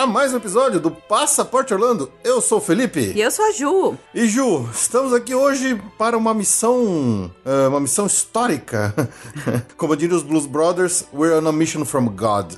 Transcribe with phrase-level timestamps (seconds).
[0.00, 2.10] A mais um episódio do Passaporte Orlando.
[2.24, 3.12] Eu sou o Felipe.
[3.14, 3.98] E eu sou a Ju.
[4.14, 8.94] E Ju, estamos aqui hoje para uma missão, uh, uma missão histórica.
[9.76, 12.54] Como diriam os Blues Brothers, we're on a mission from God.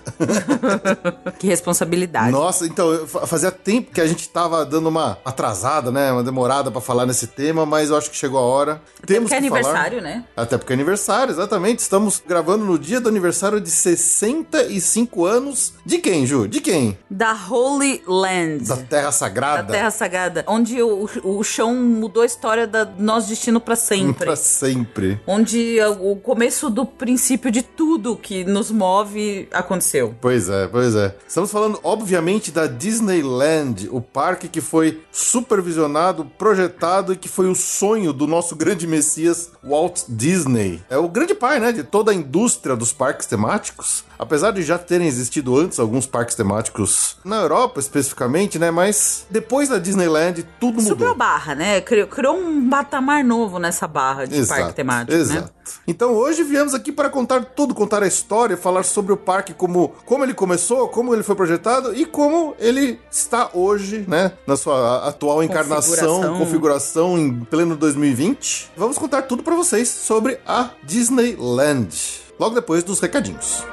[1.40, 2.30] que responsabilidade.
[2.30, 6.80] Nossa, então, fazia tempo que a gente estava dando uma atrasada, né, uma demorada para
[6.80, 8.80] falar nesse tema, mas eu acho que chegou a hora.
[8.98, 10.14] Até Temos porque é aniversário, falar.
[10.14, 10.24] né?
[10.36, 11.80] Até porque é aniversário, exatamente.
[11.80, 16.46] Estamos gravando no dia do aniversário de 65 anos de quem, Ju?
[16.46, 16.96] De quem?
[17.10, 18.68] Da Holy Land.
[18.68, 19.64] Da Terra Sagrada.
[19.64, 20.44] Da Terra Sagrada.
[20.46, 24.26] Onde o, o chão mudou a história do nosso destino para sempre.
[24.26, 25.20] para sempre.
[25.26, 30.14] Onde o começo do princípio de tudo que nos move aconteceu.
[30.20, 31.14] Pois é, pois é.
[31.26, 37.54] Estamos falando, obviamente, da Disneyland, o parque que foi supervisionado, projetado e que foi o
[37.54, 40.82] sonho do nosso grande messias Walt Disney.
[40.90, 44.04] É o grande pai, né, de toda a indústria dos parques temáticos.
[44.18, 48.70] Apesar de já terem existido antes alguns parques temáticos na Europa especificamente, né?
[48.70, 50.90] Mas depois da Disneyland tudo mudou.
[50.90, 51.80] Subiu a barra, né?
[51.80, 55.20] Criou, criou um patamar novo nessa barra de exato, parque temático, né?
[55.20, 55.40] exato.
[55.42, 55.61] né?
[55.86, 59.92] Então hoje viemos aqui para contar tudo, contar a história, falar sobre o parque, como,
[60.04, 64.32] como ele começou, como ele foi projetado e como ele está hoje, né?
[64.46, 68.72] Na sua atual encarnação, configuração, configuração em pleno 2020.
[68.76, 72.22] Vamos contar tudo para vocês sobre a Disneyland.
[72.38, 73.64] Logo depois dos recadinhos.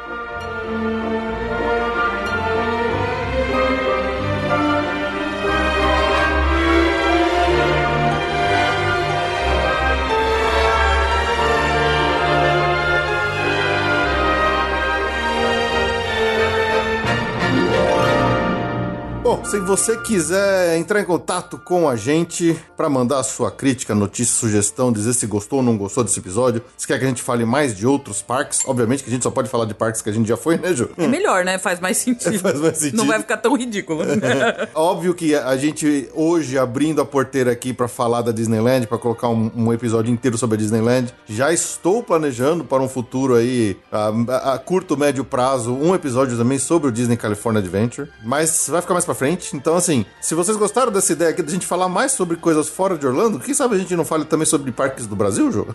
[19.29, 23.93] Bom, se você quiser entrar em contato com a gente para mandar a sua crítica,
[23.93, 27.21] notícia, sugestão, dizer se gostou ou não gostou desse episódio, se quer que a gente
[27.21, 30.09] fale mais de outros parques, obviamente que a gente só pode falar de parques que
[30.09, 30.89] a gente já foi, né, Ju?
[30.97, 31.59] É melhor, né?
[31.59, 32.39] Faz mais sentido.
[32.41, 32.97] Faz mais sentido.
[32.97, 34.01] Não vai ficar tão ridículo.
[34.73, 39.29] Óbvio que a gente hoje abrindo a porteira aqui para falar da Disneyland, para colocar
[39.29, 44.53] um, um, episódio inteiro sobre a Disneyland, já estou planejando para um futuro aí a,
[44.53, 48.95] a curto médio prazo um episódio também sobre o Disney California Adventure, mas vai ficar
[48.95, 49.55] mais para frente.
[49.55, 52.69] Então, assim, se vocês gostaram dessa ideia aqui de a gente falar mais sobre coisas
[52.69, 55.67] fora de Orlando, quem sabe a gente não fale também sobre parques do Brasil, Jô?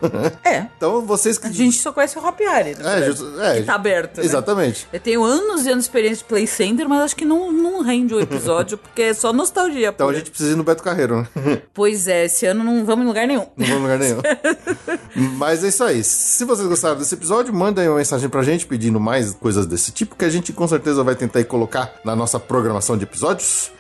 [0.43, 0.67] É.
[0.77, 1.47] então, vocês que.
[1.47, 3.01] A gente só conhece o Hop Harry, né?
[3.01, 4.19] É, just, é, que tá aberto.
[4.19, 4.25] Né?
[4.25, 4.89] Exatamente.
[4.91, 7.83] Eu tenho anos e anos de experiência de Play Center, mas acho que não, não
[7.83, 9.89] rende o episódio, porque é só nostalgia.
[9.89, 10.17] Então pura.
[10.17, 11.29] a gente precisa ir no Beto Carreiro, né?
[11.75, 13.47] Pois é, esse ano não vamos em lugar nenhum.
[13.57, 14.21] Não vamos em lugar nenhum.
[15.37, 16.05] mas é isso aí.
[16.05, 20.17] Se vocês gostaram desse episódio, mandem uma mensagem pra gente pedindo mais coisas desse tipo,
[20.17, 23.24] que a gente com certeza vai tentar colocar na nossa programação de episódios.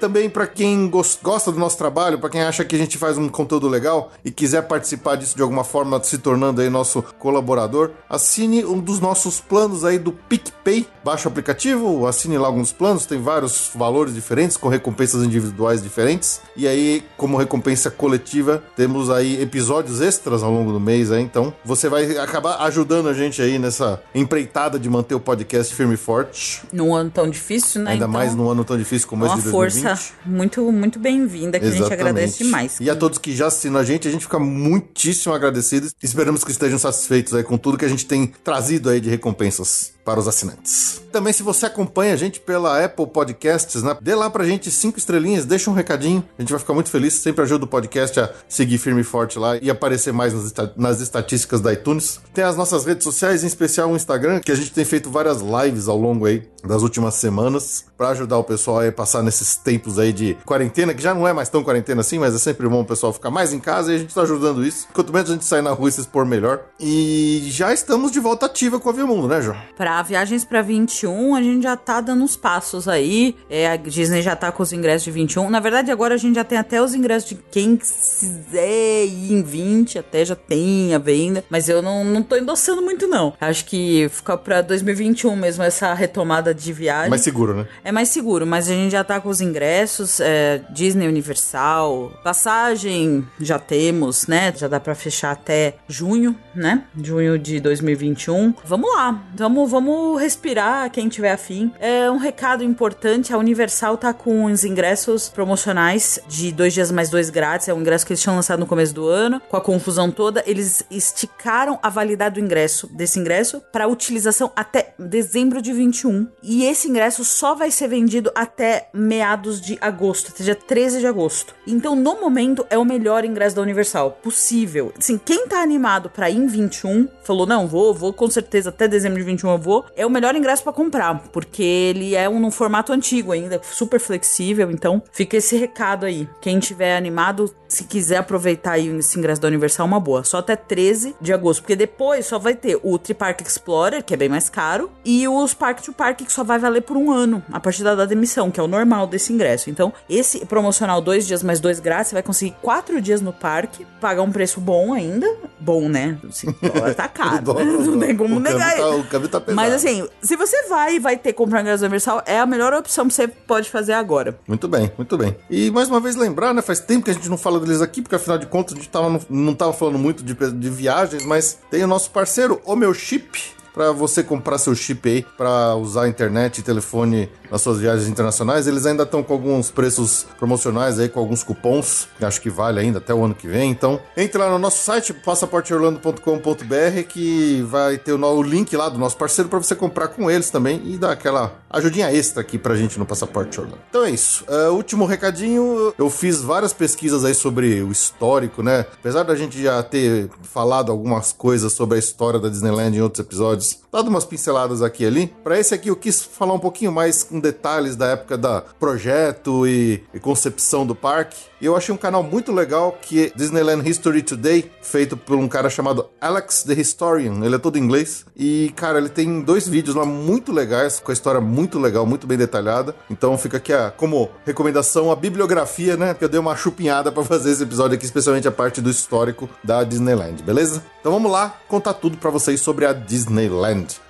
[0.00, 3.28] Também para quem gosta do nosso trabalho, para quem acha que a gente faz um
[3.28, 8.64] conteúdo legal e quiser participar disso de alguma forma, se tornando aí nosso colaborador, assine
[8.64, 10.86] um dos nossos planos aí do PicPay.
[11.04, 16.40] Baixe o aplicativo, assine lá alguns planos, tem vários valores diferentes, com recompensas individuais diferentes.
[16.56, 21.52] E aí, como recompensa coletiva, temos aí episódios extras ao longo do mês aí, então
[21.64, 25.98] você vai acabar ajudando a gente aí nessa empreitada de manter o podcast firme e
[25.98, 26.62] forte.
[26.72, 27.92] Num ano tão difícil, né?
[27.92, 29.33] Ainda então, mais num ano tão difícil como esse de 2020.
[29.34, 31.80] Uma força muito, muito bem-vinda, que Exatamente.
[31.80, 32.76] a gente agradece demais.
[32.80, 35.88] E a todos que já assinam a gente, a gente fica muitíssimo agradecido.
[36.02, 39.93] Esperamos que estejam satisfeitos aí com tudo que a gente tem trazido aí de recompensas.
[40.04, 41.02] Para os assinantes.
[41.10, 44.98] Também, se você acompanha a gente pela Apple Podcasts, né, dê lá pra gente cinco
[44.98, 47.14] estrelinhas, deixa um recadinho, a gente vai ficar muito feliz.
[47.14, 51.00] Sempre ajuda o podcast a seguir firme e forte lá e aparecer mais nas, nas
[51.00, 52.20] estatísticas da iTunes.
[52.34, 55.38] Tem as nossas redes sociais, em especial o Instagram, que a gente tem feito várias
[55.40, 59.98] lives ao longo aí das últimas semanas para ajudar o pessoal a passar nesses tempos
[59.98, 62.80] aí de quarentena, que já não é mais tão quarentena assim, mas é sempre bom
[62.80, 64.88] o pessoal ficar mais em casa e a gente tá ajudando isso.
[64.92, 66.62] Quanto menos a gente sair na rua e se expor melhor.
[66.80, 69.56] E já estamos de volta ativa com a Mundo, né, João?
[69.76, 73.36] Pra viagens pra 21, a gente já tá dando uns passos aí.
[73.48, 75.50] É, a Disney já tá com os ingressos de 21.
[75.50, 79.42] Na verdade, agora a gente já tem até os ingressos de quem quiser ir em
[79.42, 81.44] 20, até já tem a venda.
[81.48, 83.34] Mas eu não, não tô endossando muito, não.
[83.40, 87.10] Acho que fica pra 2021 mesmo essa retomada de viagem.
[87.10, 87.66] Mais seguro, né?
[87.82, 90.20] É mais seguro, mas a gente já tá com os ingressos.
[90.20, 94.52] É, Disney Universal, passagem já temos, né?
[94.56, 96.84] Já dá pra fechar até junho, né?
[96.96, 98.54] Junho de 2021.
[98.64, 99.83] Vamos lá, vamos, vamos
[100.16, 101.72] respirar quem tiver afim.
[101.78, 107.10] É um recado importante: a Universal tá com os ingressos promocionais de dois dias mais
[107.10, 107.68] dois grátis.
[107.68, 110.42] É um ingresso que eles tinham lançado no começo do ano, com a confusão toda.
[110.46, 116.28] Eles esticaram a validade do ingresso, desse ingresso, para utilização até dezembro de 21.
[116.42, 121.06] E esse ingresso só vai ser vendido até meados de agosto, até dia 13 de
[121.06, 121.54] agosto.
[121.66, 124.92] Então, no momento, é o melhor ingresso da Universal possível.
[124.98, 128.86] Assim, quem tá animado para ir em 21, falou: não, vou, vou com certeza até
[128.86, 129.73] dezembro de 21 eu vou.
[129.96, 133.98] É o melhor ingresso para comprar, porque ele é um, num formato antigo ainda, super
[133.98, 134.70] flexível.
[134.70, 136.28] Então, fica esse recado aí.
[136.40, 140.24] Quem tiver animado, se quiser aproveitar aí esse ingresso da Universal, uma boa.
[140.24, 144.16] Só até 13 de agosto, porque depois só vai ter o Tripark Explorer, que é
[144.16, 147.42] bem mais caro, e os Park to Park, que só vai valer por um ano,
[147.52, 149.70] a partir da data de emissão, que é o normal desse ingresso.
[149.70, 153.86] Então, esse promocional dois dias mais dois grátis, você vai conseguir quatro dias no parque,
[154.00, 155.26] pagar um preço bom ainda.
[155.58, 156.18] Bom, né?
[156.28, 156.52] Assim,
[156.96, 157.64] tá caro, né?
[157.64, 158.76] Não tem como negar.
[158.76, 159.63] Tá, o câmbio tá pesado.
[159.64, 162.74] Mas assim, se você vai e vai ter que comprar ingresso universal, é a melhor
[162.74, 164.38] opção que você pode fazer agora.
[164.46, 165.36] Muito bem, muito bem.
[165.48, 166.60] E mais uma vez lembrar, né?
[166.60, 168.88] Faz tempo que a gente não fala deles aqui, porque afinal de contas a gente
[168.88, 172.92] tava, não tava falando muito de, de viagens, mas tem o nosso parceiro, o meu
[172.92, 177.78] chip para você comprar seu chip aí para usar a internet e telefone nas suas
[177.78, 178.66] viagens internacionais.
[178.66, 182.80] Eles ainda estão com alguns preços promocionais aí, com alguns cupons, que acho que vale
[182.80, 183.70] ainda até o ano que vem.
[183.70, 189.16] Então, entre lá no nosso site, passaporteorlando.com.br, que vai ter o, link lá do nosso
[189.16, 192.98] parceiro para você comprar com eles também e dar aquela ajudinha extra aqui pra gente
[192.98, 193.78] no Passaporte Orlando.
[193.88, 194.44] Então é isso.
[194.48, 198.84] Uh, último recadinho, eu fiz várias pesquisas aí sobre o histórico, né?
[198.98, 203.24] Apesar da gente já ter falado algumas coisas sobre a história da Disneyland em outros
[203.24, 205.26] episódios, dado umas pinceladas aqui e ali.
[205.44, 209.66] Para esse aqui eu quis falar um pouquinho mais com detalhes da época da projeto
[209.66, 211.36] e, e concepção do parque.
[211.60, 215.46] E eu achei um canal muito legal que é Disneyland History Today, feito por um
[215.46, 217.44] cara chamado Alex the Historian.
[217.44, 218.24] Ele é todo em inglês.
[218.36, 222.26] E, cara, ele tem dois vídeos lá muito legais, com a história muito legal, muito
[222.26, 222.94] bem detalhada.
[223.10, 226.14] Então fica aqui a, como recomendação a bibliografia, né?
[226.14, 229.48] Que eu dei uma chupinhada para fazer esse episódio aqui, especialmente a parte do histórico
[229.62, 230.82] da Disneyland, beleza?
[231.00, 234.00] Então vamos lá contar tudo para vocês sobre a Disneyland.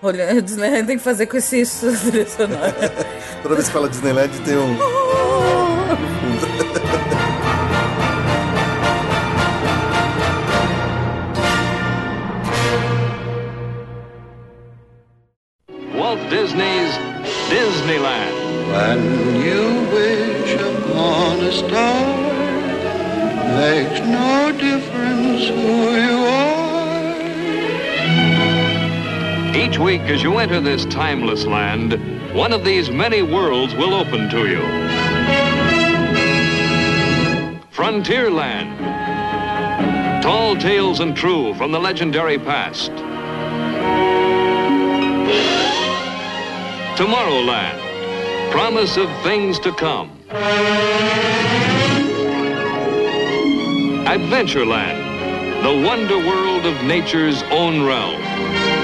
[0.00, 2.24] Olha, a Disneyland tem que fazer com esse trilha
[3.42, 4.76] Toda vez que fala Disneyland tem um.
[15.96, 16.94] Walt Disney's
[17.50, 18.36] Disneyland.
[18.70, 22.06] When you wish upon a star,
[23.56, 26.37] makes no difference who you are.
[29.58, 31.94] Each week, as you enter this timeless land,
[32.32, 34.60] one of these many worlds will open to you.
[37.72, 38.78] Frontierland.
[40.22, 42.92] Tall tales and true from the legendary past.
[46.96, 47.80] Tomorrowland.
[48.52, 50.16] Promise of things to come.
[54.06, 55.62] Adventureland.
[55.64, 58.77] The wonder world of nature's own realm.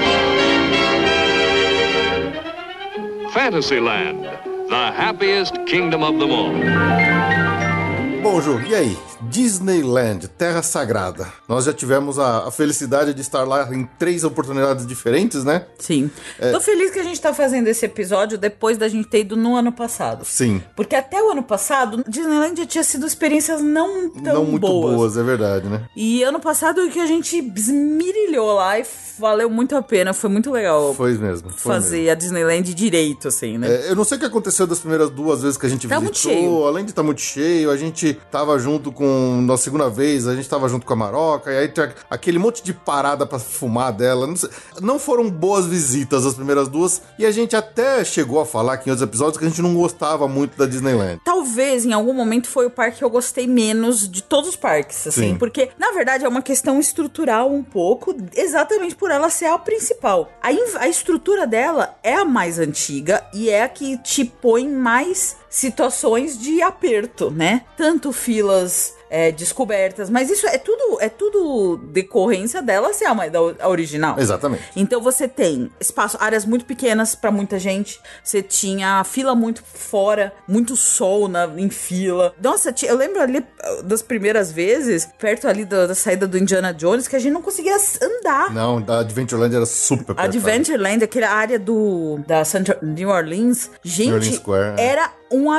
[3.35, 4.23] Fantasyland,
[4.69, 6.53] the happiest kingdom of them all.
[8.23, 8.97] Bonjour, e aí?
[9.23, 11.27] Disneyland, Terra Sagrada.
[11.47, 15.65] Nós já tivemos a, a, felicidade de estar lá em três oportunidades diferentes, né?
[15.79, 16.09] Sim.
[16.39, 16.51] É...
[16.51, 19.55] Tô feliz que a gente tá fazendo esse episódio depois da gente ter ido no
[19.55, 20.25] ano passado.
[20.25, 20.61] Sim.
[20.75, 24.95] Porque até o ano passado, Disneyland já tinha sido experiências não tão Não muito boas.
[24.95, 25.85] boas, é verdade, né?
[25.95, 28.85] E ano passado que a gente esmirilhou lá e
[29.17, 30.93] valeu muito a pena, foi muito legal.
[30.93, 31.49] Foi mesmo.
[31.49, 32.11] Foi fazer mesmo.
[32.11, 33.67] a Disneyland direito, assim, né?
[33.67, 35.99] É, eu não sei o que aconteceu das primeiras duas vezes que a gente tá
[35.99, 36.67] visitou.
[36.67, 39.04] Além de estar tá muito cheio, a gente gente tava junto com,
[39.41, 42.63] na segunda vez, a gente tava junto com a Maroca, e aí tinha aquele monte
[42.63, 44.25] de parada pra fumar dela.
[44.27, 44.49] Não, sei-
[44.81, 48.89] não foram boas visitas as primeiras duas, e a gente até chegou a falar aqui
[48.89, 51.19] em outros episódios que a gente não gostava muito da Disneyland.
[51.23, 55.05] Talvez em algum momento foi o parque que eu gostei menos de todos os parques,
[55.07, 55.37] assim, Sim.
[55.37, 60.29] porque na verdade é uma questão estrutural um pouco, exatamente por ela ser a principal.
[60.41, 65.37] A, a estrutura dela é a mais antiga e é a que te põe mais
[65.55, 67.61] situações de aperto, né?
[67.77, 73.69] Tanto filas é, descobertas, mas isso é tudo é tudo decorrência dela ser a, da
[73.69, 74.19] original.
[74.19, 74.63] Exatamente.
[74.75, 78.01] Então você tem espaço, áreas muito pequenas pra muita gente.
[78.21, 82.35] Você tinha fila muito fora, muito sol na, em fila.
[82.41, 86.73] Nossa, eu lembro ali uh, das primeiras vezes, perto ali da, da saída do Indiana
[86.73, 88.53] Jones, que a gente não conseguia andar.
[88.53, 90.27] Não, da Adventureland era super apertada.
[90.27, 94.85] Adventureland, aquela área do da Central, New Orleans, gente, Orleans Square, é.
[94.85, 95.51] era um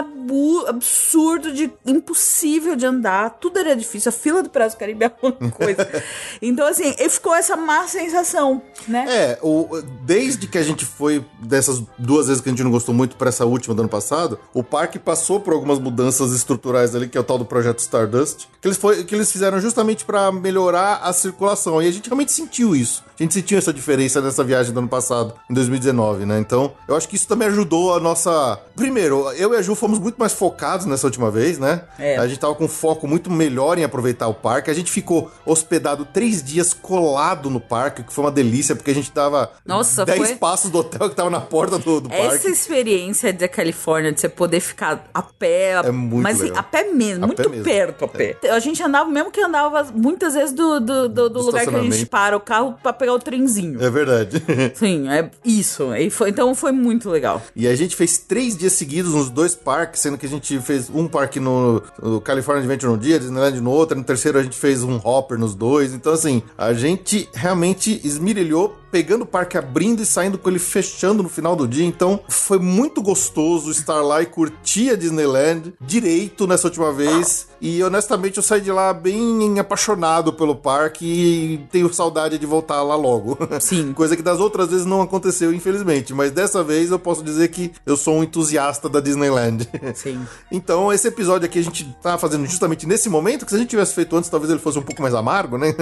[0.67, 5.51] absurdo de impossível de andar, tudo era difícil, a fila do Prazo Caribe era uma
[5.51, 5.87] coisa.
[6.41, 9.05] então assim, e ficou essa má sensação, né?
[9.09, 9.69] É, o,
[10.05, 13.29] desde que a gente foi dessas duas vezes que a gente não gostou muito para
[13.29, 17.21] essa última do ano passado, o parque passou por algumas mudanças estruturais ali, que é
[17.21, 21.13] o tal do projeto Stardust, que eles, foi, que eles fizeram justamente para melhorar a
[21.13, 21.83] circulação.
[21.83, 23.05] E a gente realmente sentiu isso.
[23.19, 26.39] A gente sentiu essa diferença nessa viagem do ano passado, em 2019, né?
[26.39, 28.61] Então, eu acho que isso também ajudou a nossa.
[28.75, 31.83] Primeiro, eu e a Ju fomos muito mais focados nessa última vez, né?
[31.99, 32.17] É.
[32.17, 34.71] A gente tava com foco muito melhor em aproveitar o parque.
[34.71, 38.95] A gente ficou hospedado três dias colado no parque, que foi uma delícia, porque a
[38.95, 42.29] gente tava Nossa, 10 foi- passos do hotel que tava na porta do, do Essa
[42.31, 42.49] parque.
[42.49, 46.61] experiência da Califórnia, de você poder ficar a pé, É muito mas assim, legal.
[46.61, 47.65] a pé mesmo, A muito pé mesmo.
[47.65, 48.37] perto a pé.
[48.51, 51.83] A gente andava, mesmo que andava muitas vezes do, do, do- do lugar que a
[51.83, 53.83] gente para o carro pra pegar o trenzinho.
[53.83, 54.43] É verdade.
[54.75, 55.95] Sim, é isso.
[55.97, 57.43] E foi- então foi muito legal.
[57.55, 60.91] E a gente fez três dias seguidos nos dois parques, sendo que a gente fez
[60.91, 64.57] um parque no, no California Adventure num dia, Disneyland no outro, no terceiro a gente
[64.57, 65.93] fez um hopper nos dois.
[65.95, 71.23] Então, assim, a gente realmente esmirilhou pegando o parque abrindo e saindo com ele fechando
[71.23, 71.85] no final do dia.
[71.85, 77.49] Então, foi muito gostoso estar lá e curtir a Disneyland direito nessa última vez.
[77.61, 82.83] E honestamente, eu saí de lá bem apaixonado pelo parque e tenho saudade de voltar
[82.83, 83.39] lá logo.
[83.61, 83.93] Sim.
[83.93, 86.13] Coisa que das outras vezes não aconteceu, infelizmente.
[86.13, 89.69] Mas dessa vez eu posso dizer que eu sou um entusiasta da Disneyland.
[89.95, 90.27] Sim.
[90.51, 93.69] Então, esse episódio aqui a gente tá fazendo justamente nesse momento, que se a gente
[93.69, 95.75] tivesse feito antes, talvez ele fosse um pouco mais amargo, né?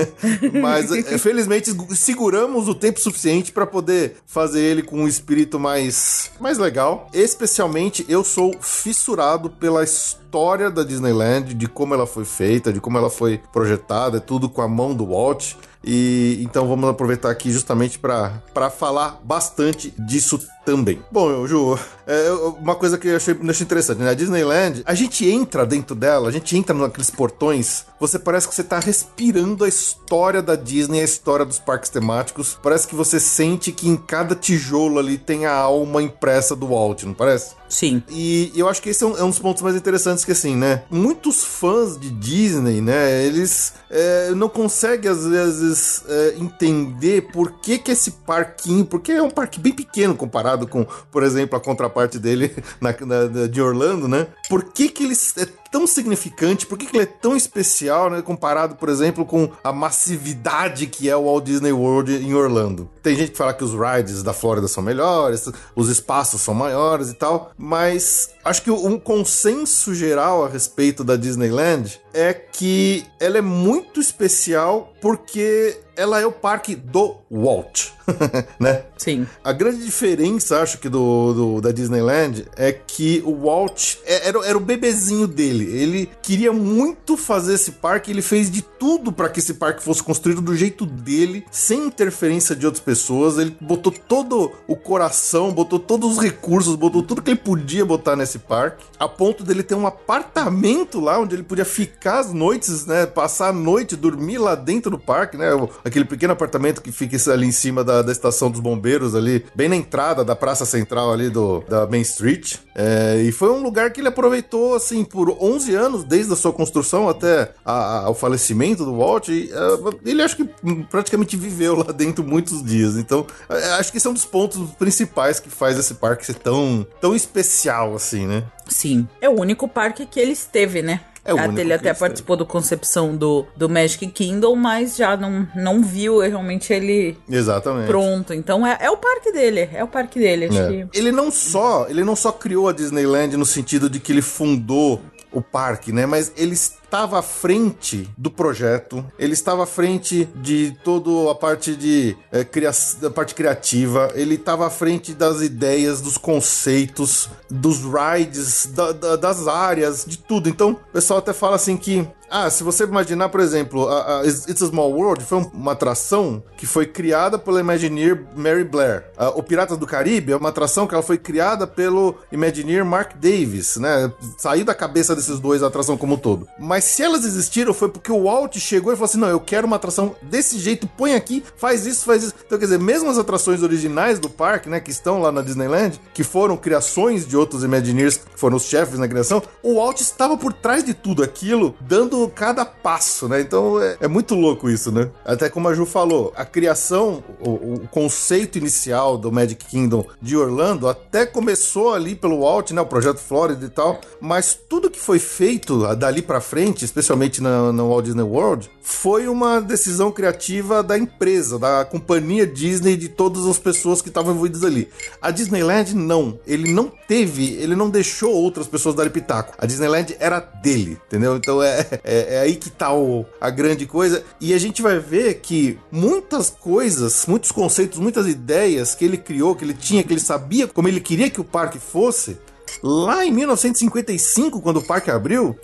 [0.60, 6.30] Mas, eh, felizmente, seguramos o tempo suficiente para poder fazer ele com um espírito mais,
[6.40, 7.08] mais legal.
[7.12, 10.27] Especialmente, eu sou fissurado pela história
[10.72, 14.62] da Disneyland, de como ela foi feita, de como ela foi projetada, é tudo com
[14.62, 15.54] a mão do Walt.
[15.84, 21.00] E então vamos aproveitar aqui justamente para falar bastante disso também.
[21.10, 22.30] Bom, Ju, é,
[22.60, 24.10] uma coisa que eu achei, achei interessante, né?
[24.10, 28.54] A Disneyland, a gente entra dentro dela, a gente entra naqueles portões, você parece que
[28.54, 32.58] você tá respirando a história da Disney, a história dos parques temáticos.
[32.62, 37.04] Parece que você sente que em cada tijolo ali tem a alma impressa do Walt,
[37.04, 37.57] não parece?
[37.68, 38.02] Sim.
[38.08, 40.56] E eu acho que esse é um, é um dos pontos mais interessantes que, assim,
[40.56, 40.82] né?
[40.90, 43.24] Muitos fãs de Disney, né?
[43.24, 48.84] Eles é, não conseguem, às vezes, é, entender por que que esse parquinho...
[48.86, 53.46] Porque é um parque bem pequeno comparado com, por exemplo, a contraparte dele na, na-
[53.46, 54.26] de Orlando, né?
[54.48, 56.66] Por que que ele é tão significante?
[56.66, 58.22] Por que que ele é tão especial, né?
[58.22, 62.88] Comparado, por exemplo, com a massividade que é o Walt Disney World em Orlando.
[63.02, 67.10] Tem gente que fala que os rides da Flórida são melhores, os espaços são maiores
[67.10, 73.38] e tal, mas acho que um consenso geral a respeito da Disneyland é que ela
[73.38, 77.88] é muito especial porque ela é o parque do Walt,
[78.58, 78.84] né?
[78.96, 79.26] Sim.
[79.42, 84.38] A grande diferença, acho que, do, do- da Disneyland é que o Walt é- era,
[84.46, 85.64] era o bebezinho dele.
[85.76, 90.00] Ele queria muito fazer esse parque, ele fez de tudo para que esse parque fosse
[90.02, 93.36] construído do jeito dele, sem interferência de outras pessoas.
[93.38, 98.14] Ele botou todo o coração, botou todos os recursos, botou tudo que ele podia botar
[98.14, 102.86] nesse parque, a ponto dele ter um apartamento lá onde ele podia ficar as noites,
[102.86, 103.06] né?
[103.06, 105.48] Passar a noite, dormir lá dentro do parque, né?
[105.84, 109.68] Aquele pequeno apartamento que fica ali em cima da, da estação dos bombeiros, ali, bem
[109.68, 112.56] na entrada da praça central ali do, da Main Street.
[112.74, 116.52] É, e foi um lugar que ele aproveitou, assim, por 11 anos, desde a sua
[116.52, 119.28] construção até a- a- o falecimento do Walt.
[119.28, 120.48] E, é, ele acho que
[120.90, 122.96] praticamente viveu lá dentro muitos dias.
[122.96, 126.34] Então, é, acho que esse é um dos pontos principais que faz esse parque ser
[126.34, 128.44] tão, tão especial, assim, né?
[128.68, 129.08] Sim.
[129.20, 131.00] É o único parque que ele esteve, né?
[131.28, 135.46] É o único ele até participou do concepção do, do Magic Kingdom, mas já não,
[135.54, 137.86] não viu realmente ele Exatamente.
[137.86, 138.32] pronto.
[138.32, 140.46] Então é, é o parque dele, é o parque dele.
[140.46, 140.68] Acho É.
[140.86, 140.98] que.
[140.98, 145.00] Ele não só, ele não só criou a Disneyland no sentido de que ele fundou
[145.30, 146.06] o parque, né?
[146.06, 146.56] Mas ele
[146.88, 152.42] estava à frente do projeto, ele estava à frente de toda a parte de é,
[152.44, 158.92] cria da parte criativa, ele estava à frente das ideias, dos conceitos, dos rides, da,
[158.92, 160.48] da, das áreas, de tudo.
[160.48, 164.26] Então, o pessoal até fala assim que ah, se você imaginar, por exemplo, a, a
[164.26, 169.04] It's a Small World foi uma atração que foi criada pela Imagineer Mary Blair.
[169.18, 173.14] Uh, o Piratas do Caribe é uma atração que ela foi criada pelo Imagineer Mark
[173.16, 174.12] Davis, né?
[174.36, 176.46] Saiu da cabeça desses dois a atração como um todo.
[176.58, 179.66] Mas se elas existiram foi porque o Walt chegou e falou assim: não, eu quero
[179.66, 182.34] uma atração desse jeito, põe aqui, faz isso, faz isso.
[182.46, 186.00] Então, quer dizer, mesmo as atrações originais do parque, né, que estão lá na Disneyland,
[186.12, 190.36] que foram criações de outros Imagineers, que foram os chefes na criação, o Walt estava
[190.36, 193.40] por trás de tudo aquilo, dando cada passo, né?
[193.40, 195.10] Então é, é, muito louco isso, né?
[195.24, 200.36] Até como a Ju falou, a criação, o, o, conceito inicial do Magic Kingdom de
[200.36, 202.80] Orlando até começou ali pelo Walt, né?
[202.80, 207.72] O projeto Florida e tal, mas tudo que foi feito dali para frente, especialmente na
[207.72, 213.58] Walt Disney World, foi uma decisão criativa da empresa, da companhia Disney, de todas as
[213.58, 214.88] pessoas que estavam envolvidas ali.
[215.20, 219.54] A Disneyland não, ele não teve, ele não deixou outras pessoas darem pitaco.
[219.58, 221.36] A Disneyland era dele, entendeu?
[221.36, 224.24] Então é, é, é aí que tá o, a grande coisa.
[224.40, 229.54] E a gente vai ver que muitas coisas, muitos conceitos, muitas ideias que ele criou,
[229.54, 232.38] que ele tinha, que ele sabia como ele queria que o parque fosse,
[232.82, 235.56] lá em 1955, quando o parque abriu,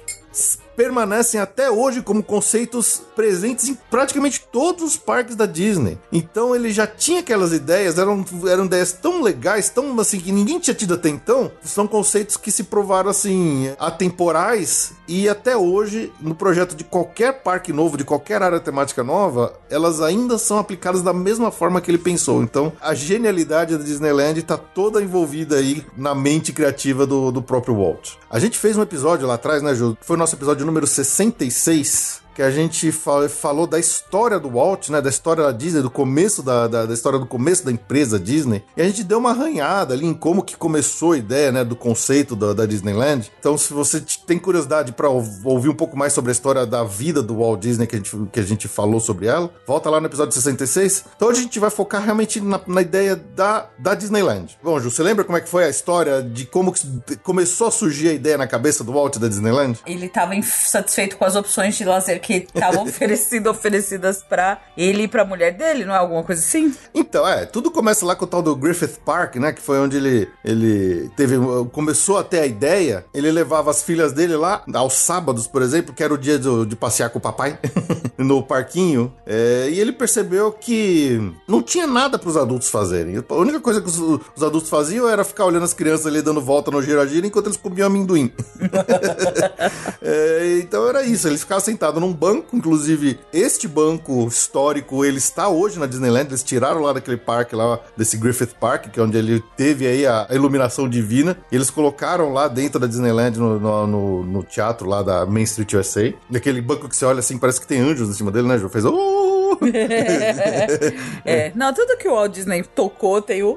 [0.76, 5.98] permanecem até hoje como conceitos presentes em praticamente todos os parques da Disney.
[6.12, 10.58] Então ele já tinha aquelas ideias, eram, eram ideias tão legais, tão assim, que ninguém
[10.58, 11.50] tinha tido até então.
[11.62, 17.72] São conceitos que se provaram assim, atemporais e até hoje, no projeto de qualquer parque
[17.72, 21.98] novo, de qualquer área temática nova, elas ainda são aplicadas da mesma forma que ele
[21.98, 22.42] pensou.
[22.42, 27.76] Então a genialidade da Disneyland está toda envolvida aí na mente criativa do, do próprio
[27.76, 28.12] Walt.
[28.30, 29.96] A gente fez um episódio lá atrás, né, Ju?
[30.00, 35.00] Foi o nosso episódio número 66, que a gente falou da história do Walt, né?
[35.00, 38.64] Da história da Disney, do começo da, da, da, história do começo da empresa Disney.
[38.76, 41.64] E a gente deu uma arranhada ali em como que começou a ideia, né?
[41.64, 43.30] Do conceito da, da Disneyland.
[43.38, 47.22] Então, se você tem curiosidade para ouvir um pouco mais sobre a história da vida
[47.22, 50.06] do Walt Disney que a gente, que a gente falou sobre ela, volta lá no
[50.06, 51.04] episódio 66.
[51.16, 54.58] Então, a gente vai focar realmente na, na ideia da, da Disneyland.
[54.62, 57.70] Bom, Ju, você lembra como é que foi a história de como que começou a
[57.70, 59.78] surgir a ideia na cabeça do Walt da Disneyland?
[59.86, 65.08] Ele estava insatisfeito com as opções de lazer que estavam oferecido, oferecidas para ele e
[65.08, 66.74] pra mulher dele, não é alguma coisa assim?
[66.94, 69.52] Então, é, tudo começa lá com o tal do Griffith Park, né?
[69.52, 71.36] Que foi onde ele, ele teve.
[71.72, 73.04] Começou a ter a ideia.
[73.12, 76.66] Ele levava as filhas dele lá, aos sábados, por exemplo, que era o dia de,
[76.66, 77.58] de passear com o papai,
[78.16, 79.12] no parquinho.
[79.26, 83.22] É, e ele percebeu que não tinha nada para os adultos fazerem.
[83.28, 86.40] A única coisa que os, os, adultos faziam era ficar olhando as crianças ali dando
[86.40, 88.32] volta no gira-gira enquanto eles comiam amendoim.
[90.00, 95.48] é, então era isso, eles ficavam sentados num banco, inclusive este banco histórico, ele está
[95.48, 99.18] hoje na Disneyland, eles tiraram lá daquele parque lá, desse Griffith Park, que é onde
[99.18, 104.42] ele teve aí a iluminação divina, eles colocaram lá dentro da Disneyland, no, no, no,
[104.42, 107.80] teatro lá da Main Street USA, daquele banco que você olha assim, parece que tem
[107.80, 108.68] anjos em cima dele, né, Ju?
[108.68, 108.84] Fez...
[108.84, 109.33] Oh!
[111.24, 113.56] é, não, tudo que o Walt Disney tocou tem o...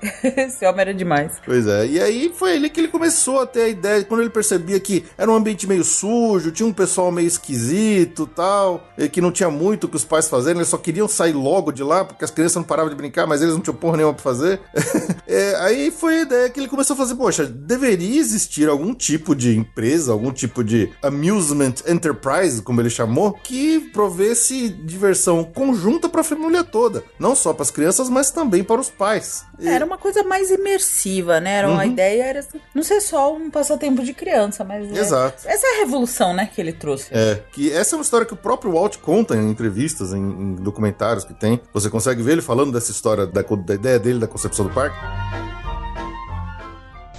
[0.36, 1.32] Esse homem era demais.
[1.44, 4.30] Pois é, e aí foi ali que ele começou a ter a ideia, quando ele
[4.30, 9.20] percebia que era um ambiente meio sujo, tinha um pessoal meio esquisito tal, e que
[9.20, 12.04] não tinha muito o que os pais fazerem, eles só queriam sair logo de lá,
[12.04, 14.60] porque as crianças não paravam de brincar, mas eles não tinham porra nenhuma pra fazer.
[15.26, 19.34] é, aí foi a ideia que ele começou a fazer, poxa, deveria existir algum tipo
[19.34, 25.09] de empresa, algum tipo de amusement enterprise, como ele chamou, que provesse diversão
[25.44, 29.44] conjunta para a família toda, não só para as crianças, mas também para os pais.
[29.62, 31.56] Era uma coisa mais imersiva, né?
[31.56, 31.90] Era uma uhum.
[31.90, 34.90] ideia, era não ser só um passatempo de criança, mas.
[34.90, 35.46] É Exato.
[35.46, 37.08] É, essa é a revolução, né, que ele trouxe.
[37.10, 40.54] É, que essa é uma história que o próprio Walt conta em entrevistas, em, em
[40.54, 41.60] documentários que tem.
[41.72, 44.96] Você consegue ver ele falando dessa história, da, da ideia dele, da concepção do parque.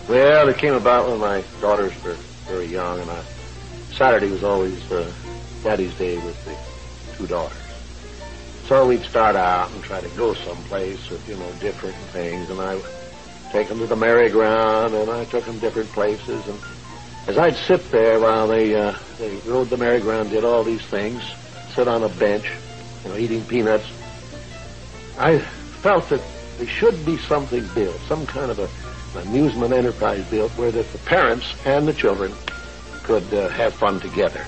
[0.09, 3.21] Well, it came about when my daughters were very young, and I,
[3.93, 5.09] Saturday was always uh,
[5.63, 6.55] Daddy's Day with the
[7.15, 7.60] two daughters.
[8.71, 12.49] So we'd start out and try to go someplace with, you know, different things.
[12.49, 12.85] And I would
[13.51, 16.47] take them to the merry-go-round, and I took them different places.
[16.47, 16.57] And
[17.27, 21.21] as I'd sit there while they, uh, they rode the merry-go-round, did all these things,
[21.73, 22.49] sit on a bench,
[23.03, 23.91] you know, eating peanuts,
[25.19, 26.21] I felt that
[26.57, 30.89] there should be something built, some kind of a, an amusement enterprise built where that
[30.93, 32.33] the parents and the children
[33.03, 34.47] could uh, have fun together.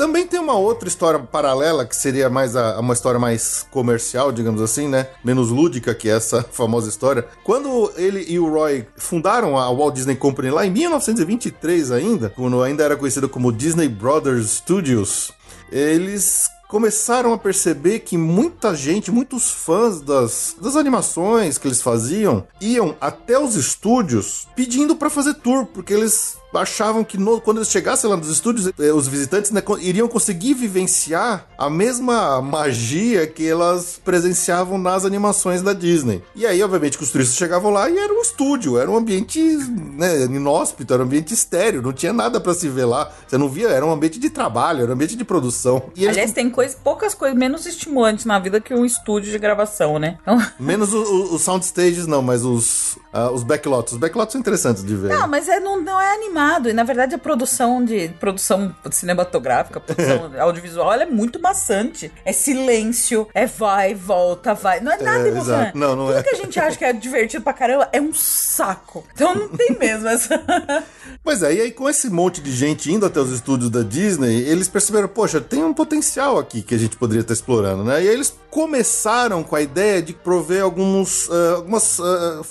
[0.00, 4.62] Também tem uma outra história paralela, que seria mais a, uma história mais comercial, digamos
[4.62, 5.08] assim, né?
[5.22, 7.28] Menos lúdica que essa famosa história.
[7.44, 12.62] Quando ele e o Roy fundaram a Walt Disney Company lá em 1923 ainda, quando
[12.62, 15.32] ainda era conhecida como Disney Brothers Studios,
[15.70, 22.46] eles começaram a perceber que muita gente, muitos fãs das, das animações que eles faziam,
[22.58, 27.70] iam até os estúdios pedindo para fazer tour, porque eles achavam que no- quando eles
[27.70, 33.46] chegassem lá nos estúdios, eh, os visitantes né, iriam conseguir vivenciar a mesma magia que
[33.46, 36.22] elas presenciavam nas animações da Disney.
[36.34, 39.40] E aí, obviamente, que os turistas chegavam lá e era um estúdio, era um ambiente
[39.40, 43.10] né, inóspito, era um ambiente estéreo, não tinha nada para se ver lá.
[43.26, 45.82] Você não via, era um ambiente de trabalho, era um ambiente de produção.
[45.94, 49.38] E eles Aliás, tem coisa, poucas coisas menos estimulantes na vida que um estúdio de
[49.38, 50.18] gravação, né?
[50.22, 53.92] Então, Menos os sound stages, não, mas os, ah, os backlots.
[53.92, 55.08] Os backlots são interessantes de ver.
[55.08, 56.68] Não, mas é, não, não é animado.
[56.68, 62.12] E na verdade a produção de produção cinematográfica, produção audiovisual, ela é muito maçante.
[62.24, 64.80] É silêncio, é vai, volta, vai.
[64.80, 65.76] Não é nada É, emocionante.
[65.76, 66.22] Não, não Tudo é.
[66.22, 69.04] que a gente acha que é divertido pra caramba é um saco.
[69.12, 70.40] Então não tem mesmo essa.
[71.22, 74.42] Pois é, e aí com esse monte de gente indo até os estúdios da Disney,
[74.42, 78.02] eles perceberam, poxa, tem um potencial aqui que a gente poderia estar explorando, né?
[78.02, 82.42] E aí eles começaram com a ideia de prover alguns, ah, algumas uh,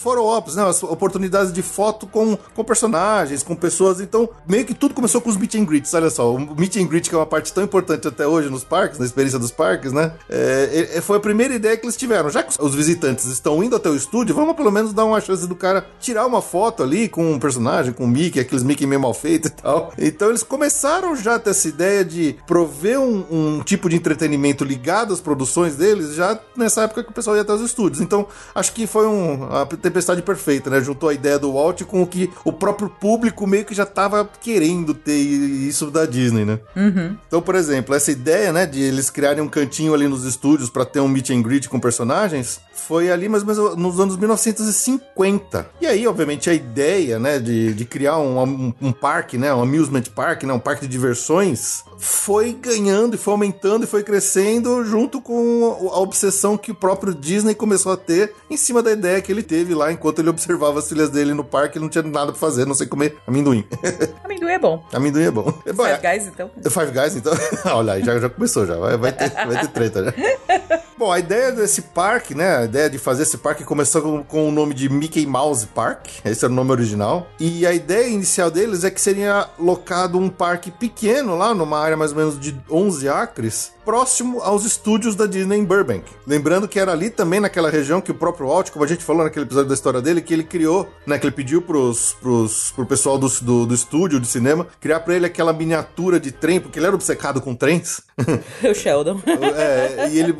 [0.49, 0.67] photo-ops, né?
[0.67, 3.99] As oportunidades de foto com, com personagens, com pessoas.
[3.99, 6.33] Então, meio que tudo começou com os meet and greets, olha só.
[6.33, 9.05] O meet and greet, que é uma parte tão importante até hoje nos parques, na
[9.05, 10.13] experiência dos parques, né?
[10.29, 12.29] É, foi a primeira ideia que eles tiveram.
[12.29, 15.47] Já que os visitantes estão indo até o estúdio, vamos pelo menos dar uma chance
[15.47, 19.01] do cara tirar uma foto ali com um personagem, com o Mickey, aqueles Mickey meio
[19.01, 19.93] mal feitos e tal.
[19.97, 24.63] Então eles começaram já a ter essa ideia de prover um, um tipo de entretenimento
[24.63, 28.01] ligado às produções deles, já nessa época que o pessoal ia até os estúdios.
[28.01, 30.38] Então acho que foi um, a tempestade perfeita,
[30.69, 30.81] né?
[30.81, 34.27] Juntou a ideia do Walt com o que o próprio público meio que já tava
[34.41, 36.59] querendo ter isso da Disney, né?
[37.27, 40.85] Então, por exemplo, essa ideia, né, de eles criarem um cantinho ali nos estúdios para
[40.85, 45.69] ter um meet and greet com personagens, foi ali mais ou menos nos anos 1950.
[45.81, 49.61] E aí, obviamente, a ideia, né, de, de criar um, um, um parque, né, um
[49.61, 54.85] amusement park, né, um parque de diversões, foi ganhando e foi aumentando e foi crescendo
[54.85, 59.21] junto com a obsessão que o próprio Disney começou a ter em cima da ideia
[59.21, 62.03] que ele teve lá enquanto ele observava as filhas dele no parque, ele não tinha
[62.03, 63.65] nada pra fazer, não sei comer amendoim.
[64.23, 64.85] Amendoim é bom.
[64.93, 65.53] amendoim é bom.
[65.75, 66.49] Bom, é- Five Guys, então.
[66.69, 67.33] Five Guys, então.
[67.75, 68.75] Olha aí, já, já começou já.
[68.75, 70.79] Vai, vai, ter, vai ter treta já.
[70.99, 72.57] Bom, a ideia desse parque, né?
[72.57, 76.07] A ideia de fazer esse parque começou com, com o nome de Mickey Mouse Park.
[76.25, 77.25] Esse era o nome original.
[77.39, 81.95] E a ideia inicial deles é que seria locado um parque pequeno lá, numa área
[81.95, 86.03] mais ou menos de 11 acres, próximo aos estúdios da Disney em Burbank.
[86.27, 89.23] Lembrando que era ali também naquela região que o próprio Walt, como a gente falou
[89.23, 91.17] naquele episódio da história dele, que ele criou, né?
[91.17, 95.15] Que ele pediu pros, pros, pro pessoal do, do, do estúdio de cinema criar pra
[95.15, 98.01] ele aquela miniatura de trem, porque ele era obcecado com trens.
[98.69, 99.21] O Sheldon.
[99.55, 100.33] É, e ele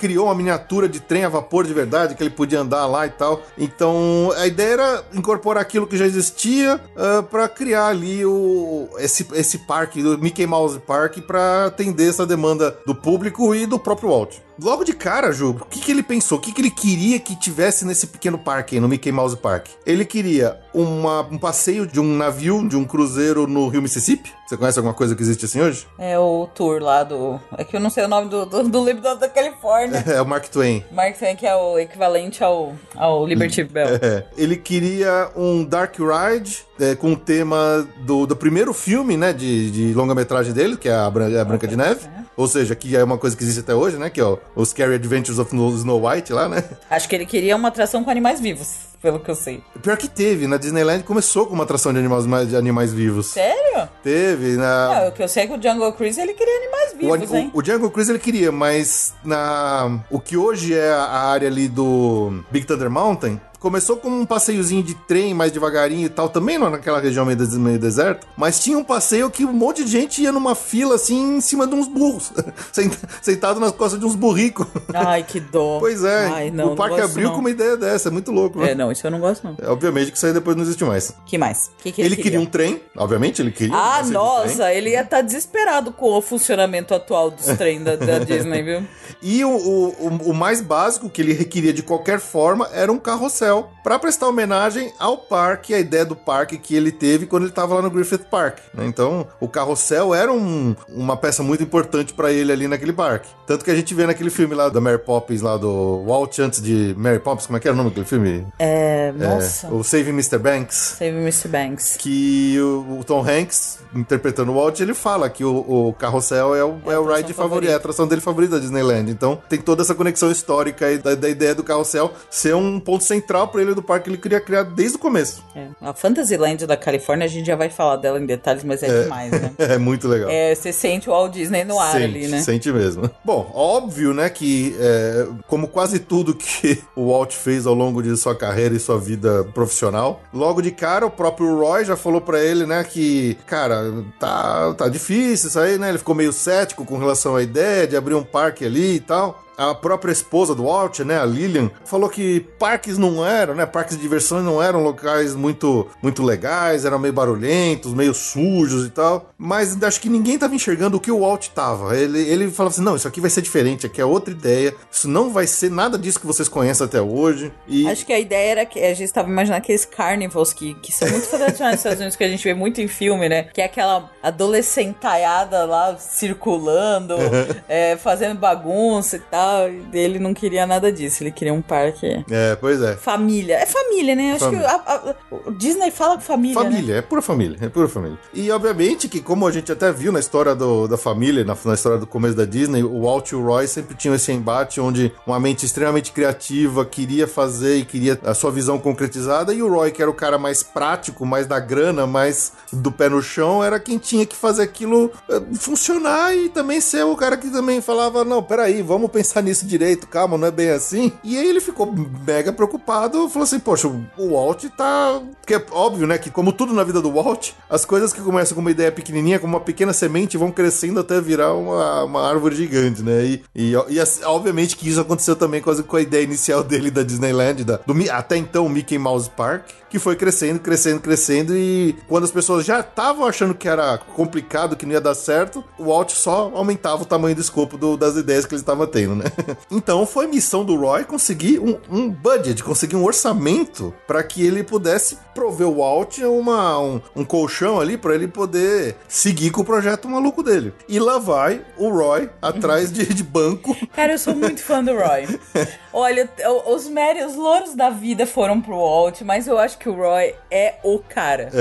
[0.00, 3.10] criou uma miniatura de trem a vapor de verdade, que ele podia andar lá e
[3.10, 3.42] tal.
[3.58, 9.28] Então, a ideia era incorporar aquilo que já existia uh, para criar ali o, esse,
[9.34, 14.08] esse parque, o Mickey Mouse Park, para atender essa demanda do público e do próprio
[14.08, 14.38] Walt.
[14.62, 16.38] Logo de cara, Ju, o que, que ele pensou?
[16.38, 19.66] O que, que ele queria que tivesse nesse pequeno parque, aí, no Mickey Mouse Park?
[19.86, 24.30] Ele queria uma, um passeio de um navio, de um cruzeiro no Rio Mississippi.
[24.46, 25.86] Você conhece alguma coisa que existe assim hoje?
[25.98, 27.40] É o tour lá do.
[27.56, 30.04] É que eu não sei o nome do, do, do livro da Califórnia.
[30.10, 30.84] É o Mark Twain.
[30.90, 33.94] Mark Twain, que é o equivalente ao, ao Liberty Bell.
[34.02, 39.32] É, ele queria um Dark Ride é, com o tema do, do primeiro filme, né,
[39.32, 42.00] de, de longa-metragem dele, que é a, Bran- a Branca de Neve.
[42.40, 44.64] Ou seja, que é uma coisa que existe até hoje, né, que é o, o
[44.64, 46.64] Scary Adventures of Snow White lá, né.
[46.88, 49.62] Acho que ele queria uma atração com animais vivos, pelo que eu sei.
[49.82, 53.26] Pior que teve, na Disneyland começou com uma atração de animais, de animais vivos.
[53.26, 53.86] Sério?
[54.02, 54.86] Teve, na...
[54.86, 57.34] Ah, o que eu sei é que o Jungle Cruise ele queria animais O, vivos,
[57.34, 57.50] hein?
[57.52, 61.68] o, o Jungle Cruise ele queria, mas na o que hoje é a área ali
[61.68, 66.58] do Big Thunder Mountain, começou com um passeiozinho de trem mais devagarinho e tal, também
[66.58, 69.90] não naquela região meio, des- meio deserto, mas tinha um passeio que um monte de
[69.92, 72.32] gente ia numa fila assim em cima de uns burros,
[72.72, 74.66] sent- sentado nas costas de uns burricos.
[74.94, 75.78] Ai, que dó.
[75.78, 77.34] Pois é, Ai, não, o parque não abriu não.
[77.34, 78.70] com uma ideia dessa, é muito louco, né?
[78.70, 79.54] É, não, isso eu não gosto, não.
[79.60, 81.14] É, Obviamente que isso aí depois não existe mais.
[81.26, 81.70] que mais?
[81.82, 83.74] que, que Ele, ele, queria um trem, obviamente ele queria.
[83.74, 88.18] um Ah, nossa, ele ia estar desesperado com o funcionamento atual dos trem da, da
[88.20, 88.82] Disney, viu?
[89.22, 92.98] E o, o, o- o mais básico que ele requeria de qualquer forma era um
[92.98, 93.49] carrossel.
[93.50, 97.50] Carrossel para prestar homenagem ao parque, a ideia do parque que ele teve quando ele
[97.50, 98.58] estava lá no Griffith Park.
[98.74, 98.86] né?
[98.86, 103.28] Então, o carrossel era um- uma peça muito importante para ele ali naquele parque.
[103.46, 106.62] Tanto que a gente vê naquele filme lá da Mary Poppins, lá do Walt antes
[106.62, 108.46] de Mary Poppins, como é que era o nome daquele filme?
[108.58, 109.66] É, É, nossa.
[109.68, 110.38] o Saving Mr.
[110.38, 110.76] Banks.
[110.98, 111.48] Save Mr.
[111.48, 111.96] Banks.
[111.96, 116.62] Que o, o Tom Hanks, interpretando o Walt, ele fala que o, o carrossel é
[116.64, 119.10] o, é o ride favorito, é a atração dele favorita da Disneyland.
[119.10, 123.02] Então tem toda essa conexão histórica aí da, da ideia do carrossel ser um ponto
[123.04, 125.44] central para ele do parque que ele queria criar desde o começo.
[125.54, 125.68] É.
[125.80, 129.30] A Fantasyland da Califórnia, a gente já vai falar dela em detalhes, mas é, demais,
[129.30, 129.52] né?
[129.58, 130.30] É muito legal.
[130.30, 132.40] É, você sente o Walt Disney no ar sente, ali, né?
[132.40, 133.10] Sente mesmo.
[133.24, 138.16] Bom, óbvio, né, que é, como quase tudo que o Walt fez ao longo de
[138.16, 142.40] sua carreira e sua vida profissional, logo de cara o próprio Roy já falou pra
[142.42, 145.88] ele, né, que, cara, tá, tá difícil isso aí, né?
[145.88, 149.44] Ele ficou meio cético com relação à ideia de abrir um parque ali e tal.
[149.60, 153.96] A própria esposa do Walt, né, a Lillian, falou que parques não eram, né, parques
[153.96, 159.30] de diversões não eram locais muito muito legais, eram meio barulhentos, meio sujos e tal.
[159.36, 161.96] Mas acho que ninguém tava enxergando o que o Walt tava.
[161.96, 165.06] Ele, ele falava assim: não, isso aqui vai ser diferente, aqui é outra ideia, isso
[165.06, 167.52] não vai ser nada disso que vocês conhecem até hoje.
[167.68, 170.90] E Acho que a ideia era que a gente estava imaginando aqueles carnivals que, que
[170.90, 173.44] são muito tradicionais nos Estados Unidos, que a gente vê muito em filme, né?
[173.44, 177.16] Que é aquela adolescentaiada lá circulando,
[177.68, 179.49] é, fazendo bagunça e tal.
[179.92, 182.24] Ele não queria nada disso, ele queria um parque.
[182.30, 182.96] É, pois é.
[182.96, 183.56] Família.
[183.56, 184.32] É família, né?
[184.32, 184.68] Acho Família.
[184.68, 185.14] que a- a-
[185.46, 186.56] o Disney fala com família.
[186.62, 186.70] Né?
[186.70, 188.18] Família, é pura família, é pura família.
[188.34, 191.74] E obviamente que, como a gente até viu na história do- da família, na, na
[191.74, 195.12] história do começo da Disney, o Walt e o Roy sempre tinham esse embate onde
[195.26, 199.90] uma mente extremamente criativa queria fazer e queria a sua visão concretizada, e o Roy,
[199.90, 203.78] que era o cara mais prático, mais da grana, mais do pé no chão, era
[203.80, 208.24] quem tinha que fazer aquilo eh, funcionar e também ser o cara que também falava:
[208.24, 211.12] não, peraí, vamos pensar nisso direito, calma, não é bem assim.
[211.24, 211.92] E aí ele ficou
[212.26, 215.20] mega preocupado, falou assim: poxa, o Walt tá.
[215.40, 218.54] Porque é óbvio, né, que como tudo na vida do Walt, as coisas que começam
[218.54, 222.54] com uma ideia pequenininha, como uma pequena semente, vão crescendo até virar uma, uma árvore
[222.56, 223.24] gigante, né?
[223.24, 226.90] E, e, e, assim, obviamente que isso aconteceu também quase com a ideia inicial dele
[226.90, 231.96] da Disneyland, da, do, até então Mickey Mouse Park, que foi crescendo, crescendo, crescendo, e
[232.06, 235.86] quando as pessoas já estavam achando que era complicado, que não ia dar certo, o
[235.86, 239.19] Walt só aumentava o tamanho do escopo do- das ideias que ele estava tendo, né?
[239.70, 244.62] Então foi missão do Roy conseguir um, um budget, conseguir um orçamento para que ele
[244.62, 249.64] pudesse prover o Walt uma, um, um colchão ali para ele poder seguir com o
[249.64, 250.72] projeto maluco dele.
[250.88, 253.76] E lá vai o Roy atrás de, de banco.
[253.94, 255.26] Cara, eu sou muito fã do Roy.
[255.92, 256.28] Olha,
[256.66, 260.34] os méritos, os louros da vida foram pro Walt, mas eu acho que o Roy
[260.50, 261.50] é o cara.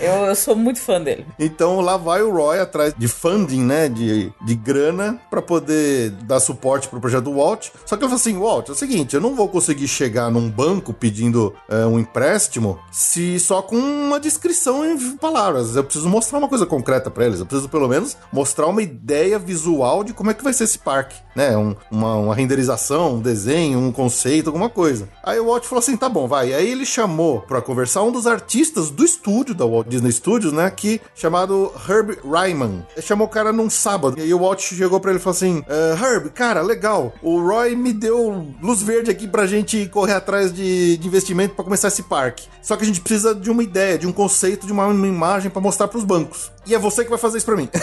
[0.00, 1.24] Eu, eu sou muito fã dele.
[1.38, 6.40] Então lá vai o Roy atrás de funding, né, de, de grana para poder dar
[6.40, 7.68] suporte pro projeto do Walt.
[7.86, 10.50] Só que ele falou assim, Walt, é o seguinte, eu não vou conseguir chegar num
[10.50, 15.76] banco pedindo é, um empréstimo se só com uma descrição em palavras.
[15.76, 17.40] Eu preciso mostrar uma coisa concreta para eles.
[17.40, 20.78] Eu preciso pelo menos mostrar uma ideia visual de como é que vai ser esse
[20.78, 21.56] parque, né?
[21.56, 25.08] Um- uma, uma renderização, um desenho, um conceito, alguma coisa.
[25.22, 26.52] Aí o Walt falou assim, tá bom, vai.
[26.52, 30.70] Aí ele chamou para conversar um dos artistas do estúdio da Walt Disney Studios, né?
[30.70, 32.86] Que chamado Herb Ryman.
[32.96, 34.18] Ele chamou o cara num sábado.
[34.18, 37.12] E aí o Walt chegou para ele e falou assim: "Ah, Herb, cara, legal.
[37.22, 41.64] O Roy me deu luz verde aqui pra gente correr atrás de, de investimento para
[41.64, 42.48] começar esse parque.
[42.62, 45.50] Só que a gente precisa de uma ideia, de um conceito, de uma, uma imagem
[45.50, 46.50] para mostrar pros bancos.
[46.66, 47.68] E é você que vai fazer isso pra mim.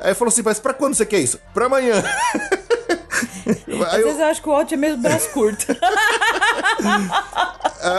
[0.00, 1.38] Aí falou assim, mas pra quando você quer isso?
[1.52, 2.02] Pra amanhã.
[3.90, 5.66] Às vezes eu acho que o Walt é mesmo braço curto.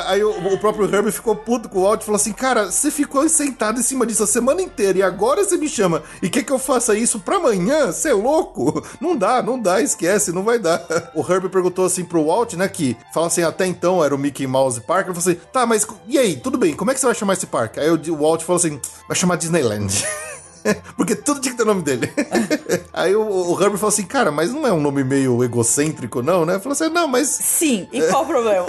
[0.05, 2.91] Aí o, o próprio Herbie ficou puto com o Walt e falou assim: Cara, você
[2.91, 6.43] ficou sentado em cima disso a semana inteira e agora você me chama e quer
[6.43, 7.87] que eu faça isso pra amanhã?
[7.91, 8.85] Você é louco?
[8.99, 10.81] Não dá, não dá, esquece, não vai dar.
[11.15, 12.67] O Herbie perguntou assim pro Walt, né?
[12.67, 15.07] Que fala assim: Até então era o Mickey Mouse Park.
[15.07, 16.35] Ele falou assim: Tá, mas e aí?
[16.35, 17.79] Tudo bem, como é que você vai chamar esse parque?
[17.79, 20.05] Aí o o Walt falou assim: Vai chamar Disneyland.
[20.95, 22.11] Porque tudo tinha que ter o nome dele.
[22.93, 26.45] Aí o, o Herbie falou assim, cara, mas não é um nome meio egocêntrico, não,
[26.45, 26.59] né?
[26.59, 28.65] Falou assim, não, mas Sim, e qual o problema?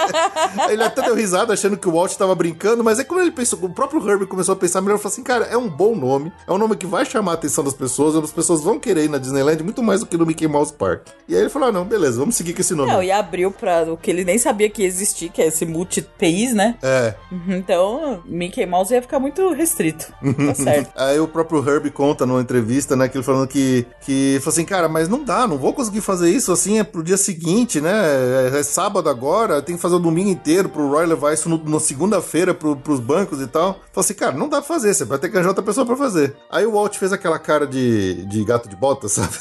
[0.70, 3.58] ele até deu risada achando que o Walt tava brincando, mas é quando ele pensou,
[3.62, 6.52] o próprio Herbie começou a pensar melhor, falou assim, cara, é um bom nome, é
[6.52, 9.18] um nome que vai chamar a atenção das pessoas, as pessoas vão querer ir na
[9.18, 11.08] Disneyland muito mais do que no Mickey Mouse Park.
[11.28, 12.90] E aí ele falou, ah, não, beleza, vamos seguir com esse nome.
[12.90, 15.64] Não, e abriu pra o que ele nem sabia que ia existir, que é esse
[15.64, 16.76] multi-país, né?
[16.82, 17.14] É,
[17.48, 20.12] Então, Mickey Mouse ia ficar muito restrito.
[20.46, 20.90] Tá certo.
[20.96, 24.64] Aí o próprio Herbie conta numa entrevista, né, que ele falando que, que falou assim,
[24.64, 27.92] cara, mas não dá, não vou conseguir fazer isso assim, é pro dia seguinte, né,
[28.52, 31.62] é, é sábado agora, tem que fazer o domingo inteiro pro Roy levar isso no,
[31.64, 33.80] na segunda-feira pro, pros bancos e tal.
[33.92, 35.96] Falou assim, cara, não dá pra fazer, você vai ter que arranjar outra pessoa pra
[35.96, 36.34] fazer.
[36.50, 39.34] Aí o Walt fez aquela cara de, de gato de bota, sabe?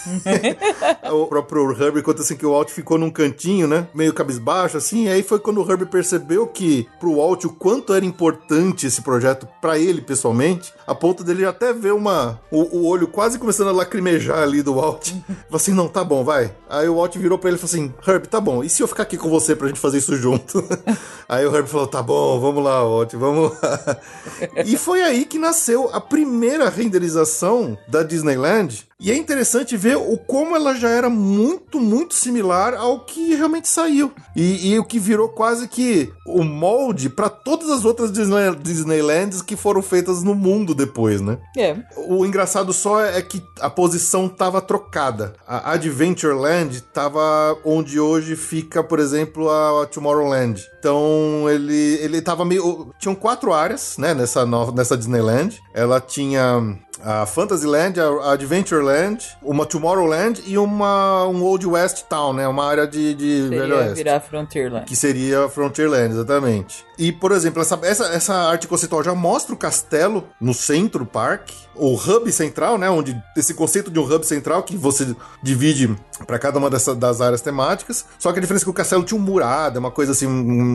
[1.12, 5.06] o próprio Herbie conta assim que o Walt ficou num cantinho, né, meio cabisbaixo, assim,
[5.06, 9.02] e aí foi quando o Herbie percebeu que pro Walt o quanto era importante esse
[9.02, 13.68] projeto para ele pessoalmente, a ponto dele até ver uma o, o olho quase começando
[13.68, 15.12] a lacrimejar ali do Walt.
[15.46, 16.52] Falou assim, não, tá bom, vai.
[16.68, 18.88] Aí o Walt virou para ele e falou assim, Herb, tá bom, e se eu
[18.88, 20.64] ficar aqui com você pra gente fazer isso junto?
[21.30, 23.98] aí o Herb falou, tá bom, vamos lá, Walt, vamos lá.
[24.66, 30.18] e foi aí que nasceu a primeira renderização da Disneyland, e é interessante ver o
[30.18, 34.12] como ela já era muito, muito similar ao que realmente saiu.
[34.36, 39.42] E, e o que virou quase que o molde para todas as outras Disney, Disneylands
[39.42, 41.38] que foram feitas no mundo depois, né?
[41.58, 41.78] É.
[41.96, 45.34] O engraçado só é que a posição tava trocada.
[45.48, 50.62] A Adventureland tava onde hoje fica, por exemplo, a Tomorrowland.
[50.78, 55.58] Então ele ele tava meio tinham quatro áreas, né, nessa nova, nessa Disneyland.
[55.74, 62.48] Ela tinha a Fantasyland, a Adventureland, uma Tomorrowland e uma um Old West Town, né?
[62.48, 63.96] Uma área de, de Velho Seria Oeste.
[63.96, 64.86] virar Frontierland.
[64.86, 66.86] Que seria Frontierland, exatamente.
[66.98, 71.06] E, por exemplo, essa, essa, essa arte conceitual já mostra o castelo no centro do
[71.06, 72.90] parque, o hub central, né?
[72.90, 75.96] Onde esse conceito de um hub central que você divide
[76.28, 78.06] para cada uma dessas das áreas temáticas.
[78.18, 80.28] Só que a diferença é que o castelo tinha um murado, é uma coisa assim,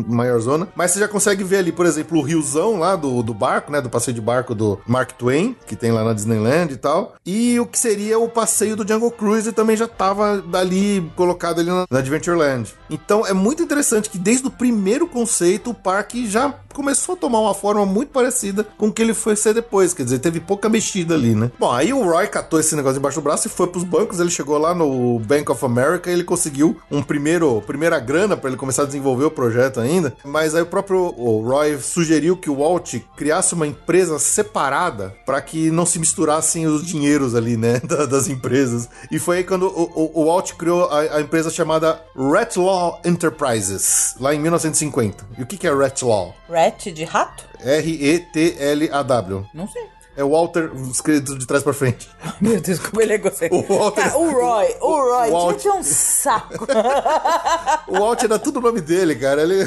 [0.09, 0.69] maior zona.
[0.75, 3.81] Mas você já consegue ver ali, por exemplo, o riozão lá do, do barco, né?
[3.81, 7.15] Do passeio de barco do Mark Twain, que tem lá na Disneyland e tal.
[7.25, 11.71] E o que seria o passeio do Jungle Cruise também já tava ali colocado ali
[11.91, 12.75] na Adventureland.
[12.89, 17.41] Então é muito interessante que desde o primeiro conceito o parque já começou a tomar
[17.41, 19.95] uma forma muito parecida com o que ele foi ser depois.
[19.95, 21.51] Quer dizer, teve pouca mexida ali, né?
[21.59, 24.21] Bom, aí o Roy catou esse negócio embaixo do braço e foi pros bancos.
[24.21, 28.51] Ele chegou lá no Bank of America e ele conseguiu um primeiro, primeira grana para
[28.51, 30.15] ele começar a desenvolver o projeto ainda.
[30.25, 35.41] Mas aí o próprio o Roy sugeriu que o Walt criasse uma empresa separada para
[35.41, 38.89] que não se misturassem os dinheiros ali, né, da- das empresas.
[39.11, 44.15] E foi aí quando o, o- o Walt criou a, a empresa chamada Ratlaw Enterprises,
[44.21, 45.25] lá em 1950.
[45.39, 46.35] E o que que é Ratlaw?
[46.49, 47.45] Rat de rato?
[47.61, 49.47] R-E-T-L-A-W.
[49.55, 49.83] Não sei.
[50.17, 52.09] É o Walter escrito de trás pra frente.
[52.41, 53.73] Meu Deus, como ele é egocêntrico.
[53.73, 56.67] O Walter- Tá, o Roy, o Roy, O Walt- é um saco.
[57.89, 59.43] O Walt era tudo o nome dele, cara.
[59.43, 59.65] Ele.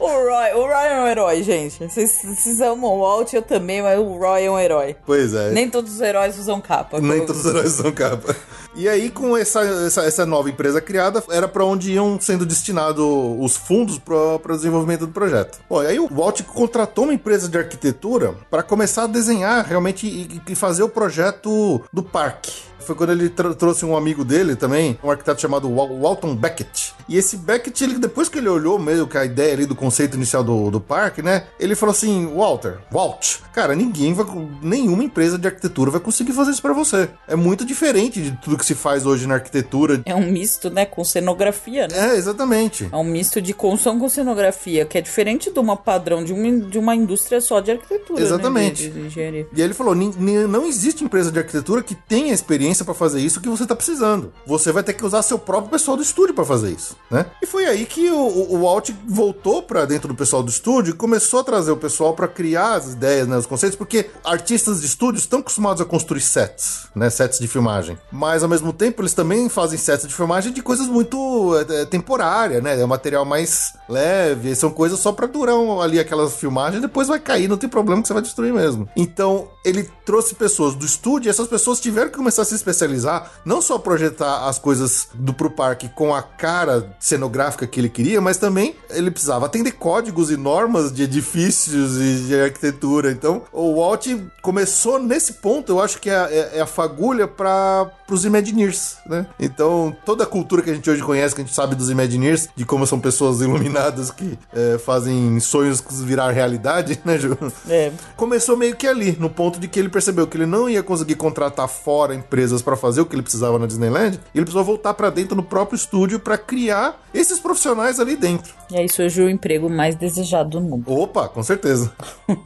[0.00, 1.86] o Roy, o Roy é um herói, gente.
[1.86, 4.96] Vocês, vocês amam o Walt, eu também, mas o Roy é um herói.
[5.04, 5.50] pois é.
[5.50, 6.98] Nem todos os heróis usam capa.
[7.00, 8.34] Nem todos os heróis são capa.
[8.76, 13.04] E aí, com essa, essa, essa nova empresa criada, era pra onde iam sendo destinados
[13.38, 15.58] os fundos para o desenvolvimento do projeto.
[15.68, 20.40] Bom, aí o Walt contratou uma empresa de arquitetura para começar a desenhar realmente e,
[20.48, 22.73] e fazer o projeto do parque.
[22.84, 26.94] Foi quando ele tr- trouxe um amigo dele também, um arquiteto chamado Wal- Walton Beckett.
[27.08, 30.16] E esse Beckett, ele, depois que ele olhou meio que a ideia ali do conceito
[30.16, 31.44] inicial do, do parque, né?
[31.58, 34.24] Ele falou assim: Walter, Walt, cara, ninguém vai.
[34.62, 37.08] Nenhuma empresa de arquitetura vai conseguir fazer isso pra você.
[37.28, 40.00] É muito diferente de tudo que se faz hoje na arquitetura.
[40.06, 42.12] É um misto, né, com cenografia, né?
[42.14, 42.88] É, exatamente.
[42.90, 46.58] É um misto de construção com cenografia, que é diferente de uma padrão de uma,
[46.66, 48.18] de uma indústria só de arquitetura.
[48.20, 48.82] né, Exatamente.
[48.84, 49.46] de- de- de engenharia.
[49.52, 52.94] E aí ele falou: "Nin- nin- não existe empresa de arquitetura que tenha experiência pra
[52.94, 54.32] fazer isso que você tá precisando.
[54.46, 57.26] Você vai ter que usar seu próprio pessoal do estúdio pra fazer isso, né?
[57.42, 60.92] E foi aí que o, o, o Walt voltou pra dentro do pessoal do estúdio
[60.94, 64.80] e começou a trazer o pessoal pra criar as ideias, né, os conceitos, porque artistas
[64.80, 67.98] de estúdio estão acostumados a construir sets, né, sets de filmagem.
[68.10, 72.60] Mas ao mesmo tempo eles também fazem sets de filmagem de coisas muito é, é,
[72.60, 72.80] né?
[72.80, 77.08] É um material mais leve, são coisas só pra durar um- ali aquela filmagem, depois
[77.08, 78.88] vai cair, não tem problema que você vai destruir mesmo.
[78.96, 83.30] Então, ele trouxe pessoas do estúdio e essas pessoas tiveram que começar a se especializar,
[83.44, 88.20] não só projetar as coisas do pro parque com a cara cenográfica que ele queria,
[88.20, 93.10] mas também ele precisava atender códigos e normas de edifícios e de arquitetura.
[93.12, 94.06] Então, o Walt
[94.42, 99.26] começou nesse ponto, eu acho que é, é- é a fagulha para os Imagineers, né?
[99.38, 102.48] Então, toda a cultura que a gente hoje conhece, que a gente sabe dos Imagineers,
[102.56, 107.36] de como são pessoas iluminadas que é, fazem sonhos virar realidade, né, Ju?
[107.68, 107.92] É.
[108.16, 111.14] Começou meio que ali, no ponto de que ele percebeu que ele não ia conseguir
[111.16, 115.10] contratar fora empresas para fazer o que ele precisava na Disneyland, ele precisou voltar para
[115.10, 118.54] dentro no próprio estúdio para criar esses profissionais ali dentro.
[118.70, 120.90] E aí surgiu o emprego mais desejado do mundo.
[120.90, 121.92] Opa, com certeza.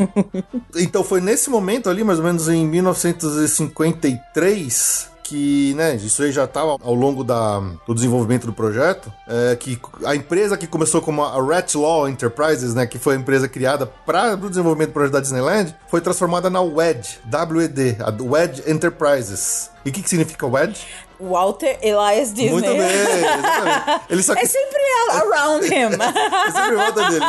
[0.77, 6.44] então foi nesse momento ali, mais ou menos em 1953, que, né, isso aí já
[6.44, 11.22] estava ao longo da, do desenvolvimento do projeto, é, que a empresa que começou como
[11.22, 15.12] a Rat Law Enterprises, né, que foi a empresa criada para o desenvolvimento do projeto
[15.12, 19.70] da Disneyland, foi transformada na WED, W-E-D, a WED Enterprises.
[19.84, 20.80] E o que, que significa WED?
[21.20, 22.50] Walter Elias Disney.
[22.50, 24.00] Muito bem, exatamente.
[24.08, 24.78] Ele só É sempre
[25.10, 25.90] around him.
[26.48, 27.24] É sempre em volta dele.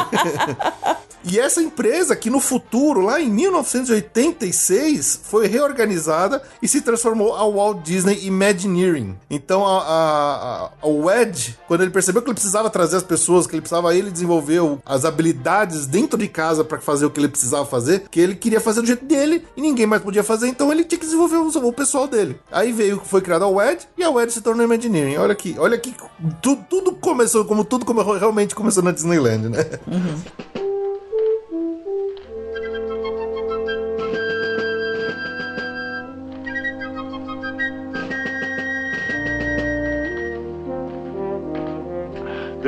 [1.24, 7.44] E essa empresa, que no futuro, lá em 1986, foi reorganizada e se transformou a
[7.48, 9.16] Walt Disney Imagineering.
[9.30, 13.46] Então, a, a, a, o Wedge, quando ele percebeu que ele precisava trazer as pessoas,
[13.46, 17.20] que ele precisava ele desenvolver o- as habilidades dentro de casa para fazer o que
[17.20, 20.48] ele precisava fazer, que ele queria fazer do jeito dele e ninguém mais podia fazer,
[20.48, 22.40] então ele tinha que desenvolver o, o pessoal dele.
[22.52, 25.18] Aí veio, foi criada a Wedge e a Wedge se tornou Imagineering.
[25.18, 25.94] Olha aqui, olha aqui,
[26.42, 29.66] tu- tudo começou como tudo como realmente começou na Disneyland, né?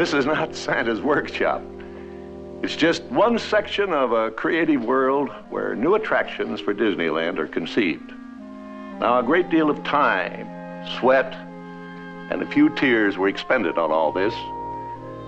[0.01, 1.61] This is not Santa's workshop.
[2.63, 8.11] It's just one section of a creative world where new attractions for Disneyland are conceived.
[8.99, 10.47] Now, a great deal of time,
[10.97, 11.31] sweat,
[12.31, 14.33] and a few tears were expended on all this,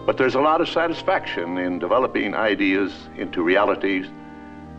[0.07, 4.07] but there's a lot of satisfaction in developing ideas into realities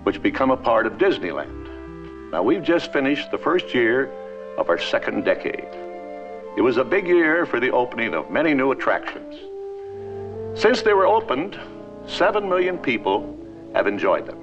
[0.02, 2.32] which become a part of Disneyland.
[2.32, 4.10] Now, we've just finished the first year
[4.58, 5.68] of our second decade.
[6.56, 9.53] It was a big year for the opening of many new attractions.
[10.54, 11.58] Since they were opened,
[12.06, 13.36] 7 million people
[13.74, 14.38] have enjoyed them.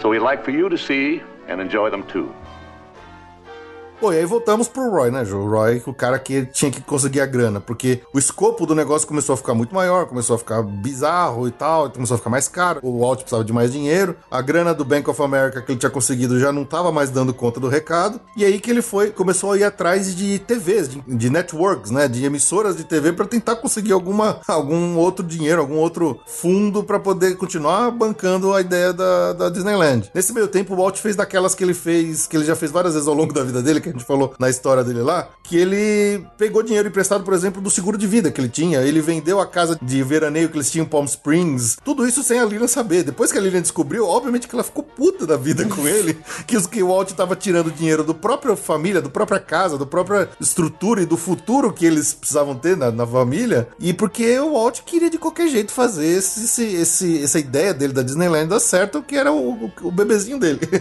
[0.00, 2.34] So we'd like for you to see and enjoy them too.
[4.00, 5.40] Pô, e aí voltamos pro Roy, né, Joe?
[5.40, 9.06] O Roy, o cara que tinha que conseguir a grana, porque o escopo do negócio
[9.06, 12.48] começou a ficar muito maior, começou a ficar bizarro e tal, começou a ficar mais
[12.48, 15.78] caro, o Walt precisava de mais dinheiro, a grana do Bank of America que ele
[15.78, 19.10] tinha conseguido já não tava mais dando conta do recado, e aí que ele foi,
[19.10, 23.26] começou a ir atrás de TVs, de, de networks, né, de emissoras de TV para
[23.26, 28.92] tentar conseguir alguma, algum outro dinheiro, algum outro fundo para poder continuar bancando a ideia
[28.92, 30.10] da, da Disneyland.
[30.12, 32.94] Nesse meio tempo, o Walt fez daquelas que ele fez, que ele já fez várias
[32.94, 35.56] vezes ao longo da vida dele, que a gente falou na história dele lá, que
[35.56, 38.80] ele pegou dinheiro emprestado, por exemplo, do seguro de vida que ele tinha.
[38.80, 41.76] Ele vendeu a casa de veraneio que eles tinham em Palm Springs.
[41.84, 43.02] Tudo isso sem a Lilian saber.
[43.02, 46.56] Depois que a Lilian descobriu, obviamente que ela ficou puta da vida com ele, que,
[46.56, 50.28] os, que o Walt tava tirando dinheiro do próprio família, do própria casa, do própria
[50.40, 53.68] estrutura e do futuro que eles precisavam ter na, na família.
[53.78, 57.92] E porque o Walt queria de qualquer jeito fazer esse, esse, esse- essa ideia dele
[57.92, 60.60] da Disneyland dar certo, que era o, o, o bebezinho dele.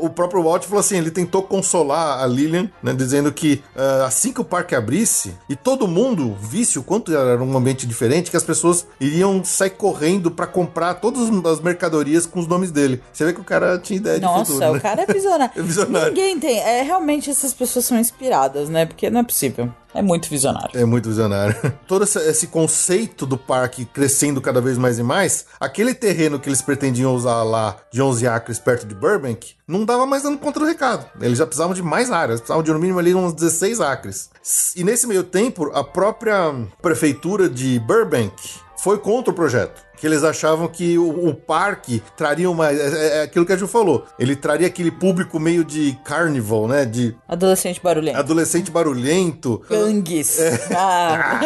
[0.00, 4.32] O próprio Walt falou assim: ele tentou consolar a Lilian, né, dizendo que ah, assim
[4.32, 8.36] que o parque abrisse e todo mundo visse o quanto era um ambiente diferente, que
[8.36, 13.02] as pessoas iriam sair correndo pra comprar todas as mercadorias com os nomes dele.
[13.12, 14.70] Você vê que o cara tinha ideia de Nossa, futuro.
[14.70, 14.80] o né?
[14.80, 15.52] cara é visionário.
[15.58, 16.08] É visionário.
[16.08, 16.58] Ninguém tem.
[16.58, 18.86] É, realmente essas pessoas são inspiradas, né?
[18.86, 19.72] Porque não é possível.
[19.94, 20.78] É muito visionário.
[20.78, 21.56] É muito visionário.
[21.86, 26.62] Todo esse, conceito do parque crescendo cada vez mais e mais, aquele terreno que eles
[26.62, 30.66] pretendiam usar lá de 11 acres perto de Burbank, não dava mais dando conta do
[30.66, 31.06] recado.
[31.20, 34.30] Eles já precisavam de mais áreas, precisavam de no mínimo ali uns 16 acres.
[34.76, 38.34] E nesse meio tempo, a própria prefeitura de Burbank
[38.78, 39.87] foi contra o projeto.
[40.00, 42.70] Que eles achavam que o, o parque traria uma.
[42.70, 44.04] É, é aquilo que a Ju falou.
[44.18, 46.84] Ele traria aquele público meio de carnival, né?
[46.84, 48.18] De Adolescente barulhento.
[48.18, 49.62] adolescente barulhento.
[49.68, 50.38] Gangues.
[50.38, 50.68] É.
[50.76, 51.40] Ah.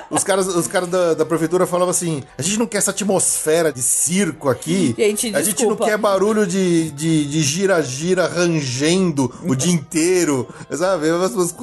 [0.10, 3.72] Os caras, os caras da, da prefeitura falavam assim: a gente não quer essa atmosfera
[3.72, 4.92] de circo aqui.
[4.98, 10.48] Gente, a gente não quer barulho de, de, de gira-gira rangendo o dia inteiro.
[10.68, 11.06] Sabe?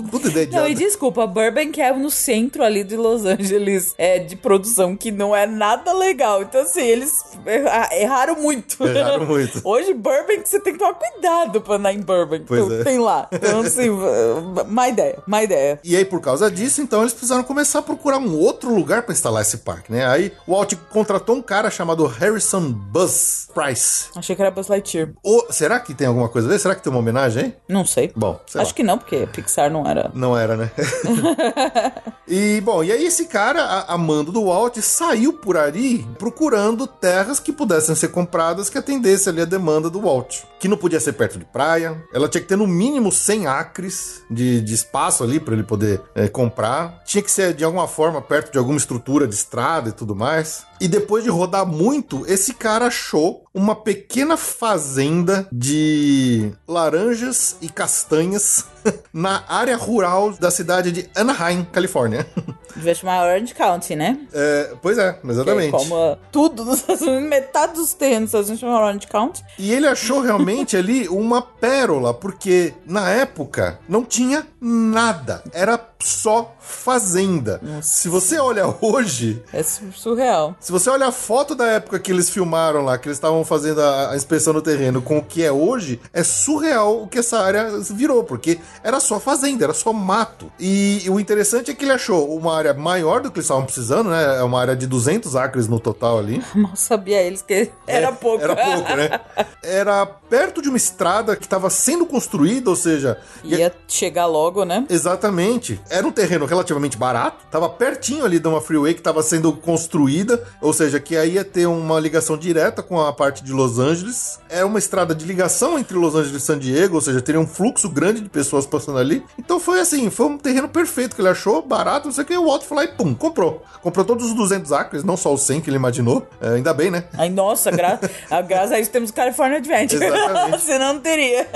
[0.10, 0.76] Puta ideia Não, e idiota.
[0.76, 5.46] desculpa, Burbank é no centro ali de Los Angeles, é de produção que não é
[5.46, 6.42] nada legal.
[6.42, 7.12] Então, assim, eles
[7.46, 8.86] erra- erraram muito.
[8.88, 9.62] Erraram muito.
[9.68, 12.46] Hoje, Burbank, você tem que tomar cuidado pra andar em Burbank.
[12.48, 12.84] Pois então, é.
[12.84, 13.28] Tem lá.
[13.32, 13.90] Então, assim,
[14.68, 15.80] má ideia, má ideia.
[15.84, 19.14] E aí, por causa disso, então, eles precisaram começar a procurar um outro lugar pra
[19.14, 20.06] instalar esse parque, né?
[20.08, 24.08] Aí o Walt contratou um cara chamado Harrison Buzz Price.
[24.16, 25.10] Achei que era Buzz Lightyear.
[25.24, 26.60] Ou, será que tem alguma coisa a ver?
[26.60, 27.54] Será que tem uma homenagem aí?
[27.68, 28.12] Não sei.
[28.16, 28.76] Bom, sei Acho lá.
[28.76, 30.12] que não, porque Pixar não era.
[30.14, 30.72] Não era, né?
[32.28, 36.88] e, bom, e aí esse cara, a, a mando do Walt, saiu por ali procurando
[36.88, 40.44] terras que pudessem ser compradas que atendessem ali a demanda do Walt.
[40.60, 44.22] Que não podia ser perto de praia, ela tinha que ter no mínimo 100 acres
[44.30, 47.04] de, de espaço ali para ele poder eh, comprar.
[47.06, 50.66] Tinha que ser de alguma forma perto de alguma estrutura de estrada e tudo mais.
[50.80, 58.66] E depois de rodar muito, esse cara achou uma pequena fazenda de laranjas e castanhas
[59.12, 62.28] na área rural da cidade de Anaheim, Califórnia.
[62.76, 64.20] Devia chamar Orange County, né?
[64.32, 65.72] É, pois é, exatamente.
[65.72, 69.08] Que é como uh, tudo nos Estados Unidos, metade dos terrenos Estados Unidos chama Orange
[69.08, 69.44] County.
[69.58, 75.42] E ele achou realmente ali uma pérola, porque na época não tinha nada.
[75.52, 77.60] Era só fazenda.
[77.82, 80.56] Se você olha hoje, É su- surreal.
[80.68, 83.82] Se você olha a foto da época que eles filmaram lá, que eles estavam fazendo
[83.82, 87.40] a, a inspeção no terreno com o que é hoje, é surreal o que essa
[87.40, 90.52] área virou, porque era só fazenda, era só mato.
[90.60, 94.10] E, o interessante é que ele achou uma área maior do que eles estavam precisando,
[94.10, 94.40] né?
[94.40, 96.44] É uma área de 200 acres no total ali.
[96.54, 98.42] Mal sabia eles que era pouco.
[98.42, 99.22] É, Era pouco, né?
[99.64, 104.86] Era perto de uma estrada que estava sendo construída, ou seja, Ia chegar logo, né?
[104.90, 105.80] Exatamente.
[105.90, 110.44] Era um terreno relativamente barato, tava pertinho ali de uma freeway que estava sendo construída,
[110.62, 114.40] ou seja, que aí ia ter uma ligação direta com a parte de Los Angeles.
[114.50, 117.48] Era uma estrada de ligação entre Los Angeles e San Diego, ou seja, teria um
[117.48, 119.24] fluxo grande de pessoas passando ali.
[119.38, 122.38] Então foi assim, foi um terreno perfeito que ele achou, barato, não sei o que,
[122.38, 123.64] o Walt foi lá e pum, comprou.
[123.82, 126.28] Comprou todos os 200 acres, não só os 100 que ele imaginou.
[126.42, 127.06] É, ainda bem, né?
[127.18, 128.00] Ai, nossa, gra
[128.48, 130.04] graças a isso temos o California Adventure.
[130.04, 130.62] Exatamente.
[130.66, 131.48] Senão não teria.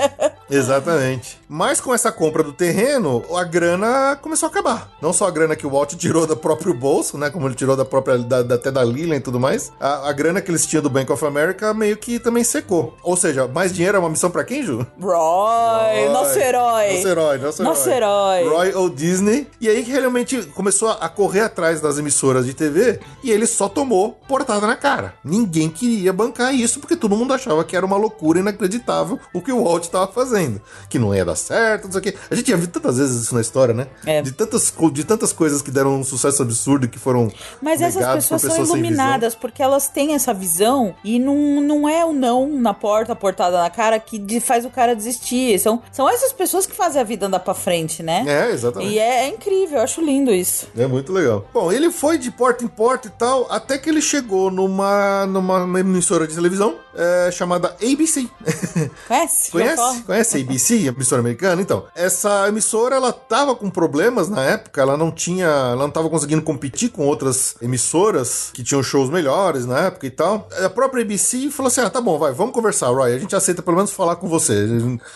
[0.50, 1.40] Exatamente.
[1.48, 4.90] Mas com essa compra do terreno, a grana começou a acabar.
[5.00, 7.30] Não só a grana que o Walt tirou do próprio bolso, né?
[7.30, 9.72] Como ele tirou da própria, da, da- até da Lila e tudo mais.
[9.80, 12.96] A, a grana que eles tinham do Bank of America meio que também secou.
[13.02, 14.86] Ou seja, mais dinheiro é uma missão pra quem, Ju?
[15.00, 16.92] Roy, nosso herói.
[16.94, 17.74] Nosso herói, nosso herói.
[17.74, 18.48] Nosso herói.
[18.48, 19.46] Roy ou Disney.
[19.60, 23.68] E aí que realmente começou a correr atrás das emissoras de TV e ele só
[23.68, 25.14] tomou portada na cara.
[25.24, 29.52] Ninguém queria bancar isso porque todo mundo achava que era uma loucura inacreditável o que
[29.52, 30.60] o Walt estava fazendo.
[30.88, 32.14] Que não ia dar certo, não sei o quê.
[32.30, 33.86] A gente já viu tantas vezes isso na história, né?
[34.06, 34.22] É.
[34.22, 37.30] De, tantas, co- de tantas coisas que deram um sucesso absurdo que foram.
[37.60, 38.76] Mas essas pessoas são.
[38.86, 43.16] Iluminadas porque elas têm essa visão e não, não é o não na porta, a
[43.16, 45.58] portada na cara que faz o cara desistir.
[45.58, 48.24] São, são essas pessoas que fazem a vida andar pra frente, né?
[48.26, 48.92] É, exatamente.
[48.92, 50.68] E é, é incrível, eu acho lindo isso.
[50.76, 51.46] É muito legal.
[51.52, 55.80] Bom, ele foi de porta em porta e tal, até que ele chegou numa, numa
[55.80, 58.28] emissora de televisão é, chamada ABC.
[59.08, 59.50] Conhece?
[59.50, 60.02] Conhece?
[60.02, 61.62] Conhece a ABC, a emissora americana?
[61.62, 66.08] Então, essa emissora, ela tava com problemas na época, ela não tinha, ela não tava
[66.08, 70.48] conseguindo competir com outras emissoras que tinham shows melhores na época e tal.
[70.64, 73.62] A própria ABC falou assim, ah, tá bom, vai, vamos conversar, Roy, a gente aceita
[73.62, 74.52] pelo menos falar com você.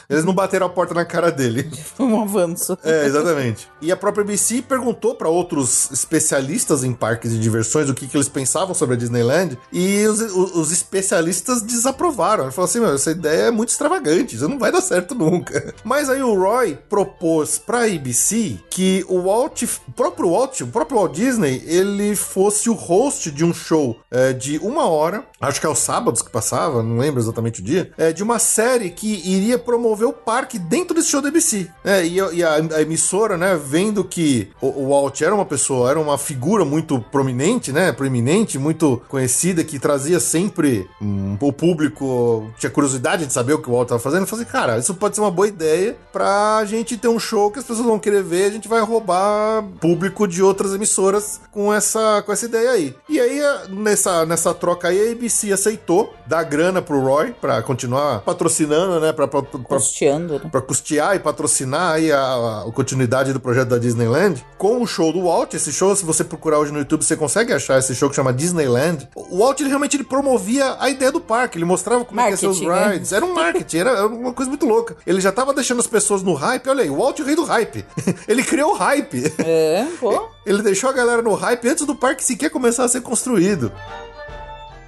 [0.09, 1.71] Eles não bateram a porta na cara dele.
[1.99, 2.77] Um avanço.
[2.85, 3.69] É, exatamente.
[3.81, 8.17] E a própria ABC perguntou para outros especialistas em parques de diversões o que, que
[8.17, 12.45] eles pensavam sobre a Disneyland e os, os- especialistas desaprovaram.
[12.45, 15.75] Ele falou assim: meu, essa ideia é muito extravagante, isso não vai dar certo nunca.
[15.83, 20.67] Mas aí o Roy propôs para a ABC que o Walt, o próprio Walt, o
[20.67, 25.61] próprio Walt Disney, ele fosse o host de um show é, de uma hora, acho
[25.61, 28.91] que é aos sábados que passava, não lembro exatamente o dia, é, de uma série
[28.91, 31.69] que iria promover o parque dentro desse show da ABC.
[31.85, 35.45] É, e a, e a- a emissora, né, vendo que o, o Walt era uma
[35.47, 41.53] pessoa, era uma figura muito prominente, né, proeminente, muito conhecida, que trazia sempre hum, o
[41.53, 45.15] público, tinha curiosidade de saber o que o Walt estava fazendo, falei, cara, isso pode
[45.15, 48.47] ser uma boa ideia pra gente ter um show que as pessoas vão querer ver,
[48.47, 52.95] a gente vai roubar público de outras emissoras com essa, com essa ideia aí.
[53.09, 57.63] E aí, a- nessa, nessa troca aí, a ABC aceitou dar grana pro Roy pra
[57.63, 60.49] continuar patrocinando, né, pra, pra, pra, Custeando, né?
[60.51, 65.13] para custear e patrocinar aí a, a- continuidade do projeto da Disneyland com o show
[65.13, 65.55] do Walt.
[65.55, 68.33] Esse show, se você procurar hoje no YouTube, você consegue achar esse show que chama
[68.33, 69.09] Disneyland.
[69.15, 72.31] O Walt ele realmente ele promovia a ideia do parque, ele mostrava como é que
[72.33, 72.93] ia ser os Marketing, né?
[72.95, 73.13] rides.
[73.13, 74.97] Era um marketing, era uma coisa muito louca.
[75.07, 76.69] Ele já tava deixando as pessoas no hype.
[76.69, 77.85] Olha aí, o Walt é o rei do hype.
[78.29, 79.33] ele criou o hype.
[79.39, 80.29] É, pô.
[80.47, 83.73] Ele deixou a galera no hype antes do parque sequer começar a ser construído.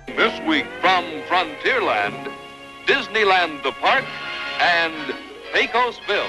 [0.07, 2.31] This week from Frontierland,
[2.87, 4.05] Disneyland the Park,
[4.61, 5.13] and
[5.53, 6.29] Pecos Bill.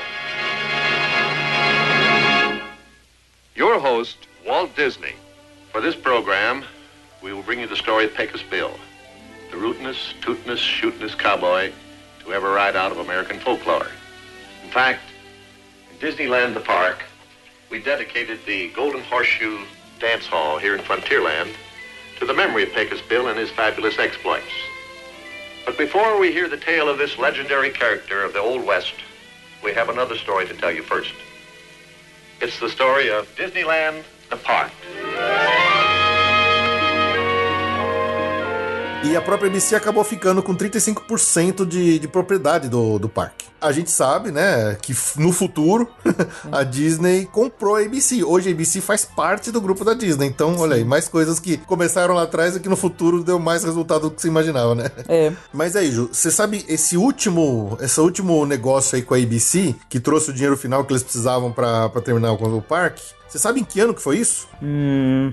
[3.55, 4.17] Your host,
[4.47, 5.13] Walt Disney.
[5.71, 6.63] For this program,
[7.21, 8.71] we will bring you the story of Pecos Bill,
[9.51, 11.71] the rootinest, tootinest, shootinest cowboy
[12.23, 13.91] to ever ride out of American folklore.
[14.63, 15.01] In fact,
[15.91, 17.03] in Disneyland the Park,
[17.69, 19.59] we dedicated the Golden Horseshoe
[19.99, 21.53] Dance Hall here in Frontierland
[22.17, 24.51] to the memory of Pecos Bill and his fabulous exploits.
[25.65, 28.95] But before we hear the tale of this legendary character of the Old West,
[29.63, 31.13] we have another story to tell you first.
[32.41, 34.71] It's the story of Disneyland the Park.
[39.01, 43.45] E a própria ABC acabou ficando com 35% de, de propriedade do, do parque.
[43.61, 45.87] A gente sabe, né, que no futuro
[46.51, 48.23] a Disney comprou a ABC.
[48.23, 50.27] Hoje a ABC faz parte do grupo da Disney.
[50.27, 53.63] Então, olha aí, mais coisas que começaram lá atrás e que no futuro deu mais
[53.63, 54.91] resultado do que você imaginava, né?
[55.07, 55.31] É.
[55.53, 59.99] Mas aí, Ju, você sabe esse último, esse último negócio aí com a ABC, que
[59.99, 63.18] trouxe o dinheiro final que eles precisavam pra terminar o parque?
[63.29, 64.47] Você sabe em que ano que foi isso?
[64.61, 65.31] Hum,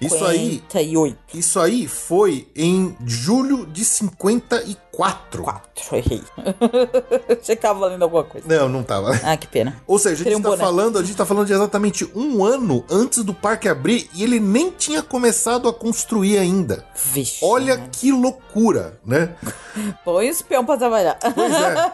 [0.00, 1.18] Isso aí- 58.
[1.34, 4.81] Isso aí foi em julho de 54.
[4.92, 5.44] 4,
[5.92, 6.22] errei.
[7.40, 8.46] Você tava valendo alguma coisa.
[8.46, 9.18] Não, não tava.
[9.24, 9.80] Ah, que pena.
[9.86, 10.62] Ou seja, a gente, um tá boné.
[10.62, 14.38] falando, a gente tá falando de exatamente um ano antes do parque abrir e ele
[14.38, 16.84] nem tinha começado a construir ainda.
[16.94, 17.42] Vixe.
[17.42, 19.34] Olha que loucura, né?
[20.04, 21.18] Põe os peão pra trabalhar.
[21.34, 21.92] Pois é.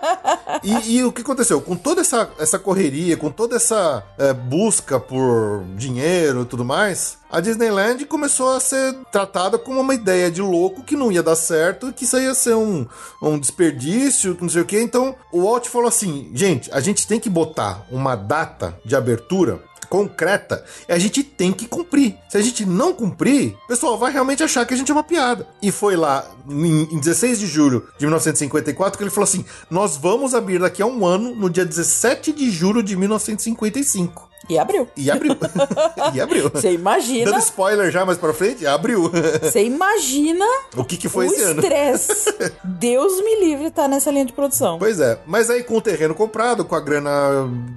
[0.65, 1.61] E, e o que aconteceu?
[1.61, 7.19] Com toda essa, essa correria, com toda essa é, busca por dinheiro e tudo mais,
[7.31, 11.37] a Disneyland começou a ser tratada como uma ideia de louco que não ia dar
[11.37, 12.87] certo, que isso ia ser um,
[13.23, 14.81] um desperdício, não sei o que.
[14.81, 19.61] Então o Walt falou assim: gente, a gente tem que botar uma data de abertura
[19.89, 22.17] concreta e a gente tem que cumprir.
[22.29, 25.03] Se a gente não cumprir, o pessoal vai realmente achar que a gente é uma
[25.05, 25.47] piada.
[25.63, 29.97] E foi lá em, em 16 de julho de 1954 que ele falou assim: nós
[29.97, 34.29] vamos abrir daqui a um ano, no dia 17 de julho de 1955.
[34.49, 34.89] E abriu.
[34.97, 35.37] E abriu.
[36.15, 36.51] e abriu.
[36.51, 37.31] Você imagina.
[37.31, 39.11] Dando spoiler já mais pra frente, abriu.
[39.43, 40.45] Você imagina
[40.77, 41.61] o que, que foi o esse ano?
[41.61, 42.35] estresse.
[42.65, 44.79] Deus me livre tá nessa linha de produção.
[44.79, 47.11] Pois é, mas aí com o terreno comprado, com a grana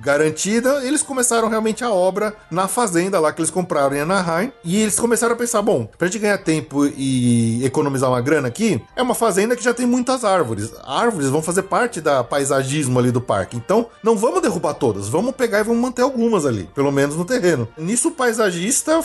[0.02, 4.52] garantida, eles começaram realmente a obra na fazenda lá que eles compraram em Anaheim.
[4.64, 8.82] E eles começaram a pensar: bom, pra gente ganhar tempo e economizar uma grana aqui,
[8.96, 10.72] é uma fazenda que já tem muitas árvores.
[10.86, 13.58] Árvores vão fazer parte da paisagismo ali do parque.
[13.58, 17.26] Então, não vamos derrubar todas, vamos pegar e vamos manter algumas ali, pelo menos no
[17.26, 17.68] terreno.
[17.78, 19.02] Nisso, o paisagista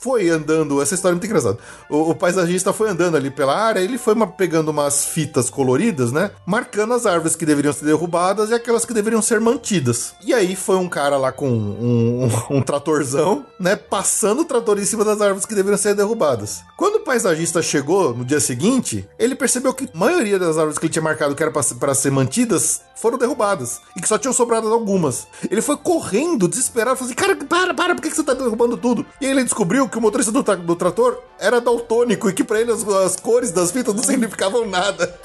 [0.00, 1.58] foi andando, essa história é muito engraçada.
[1.90, 6.12] O, o paisagista foi andando ali pela área, ele foi ma- pegando umas fitas coloridas,
[6.12, 6.30] né?
[6.46, 10.14] Marcando as árvores que deveriam ser derrubadas e aquelas que deveriam ser mantidas.
[10.24, 13.74] E aí foi um cara lá com um, um- um tratorzão, né?
[13.74, 16.60] Passando o trator em cima das árvores que deveriam ser derrubadas.
[16.76, 20.86] Quando o paisagista chegou no dia seguinte, ele percebeu que a maioria das árvores que
[20.86, 24.72] ele tinha marcado que era para ser mantidas foram derrubadas e que só tinham sobrado
[24.72, 25.26] algumas.
[25.50, 29.04] Ele foi correndo, desesperado, falou assim: Cara, para, para, por que você tá derrubando tudo?
[29.20, 32.44] E aí ele descobriu que o motorista do, tra- do trator era daltônico e que
[32.44, 35.18] pra ele as, as cores das fitas não significavam nada.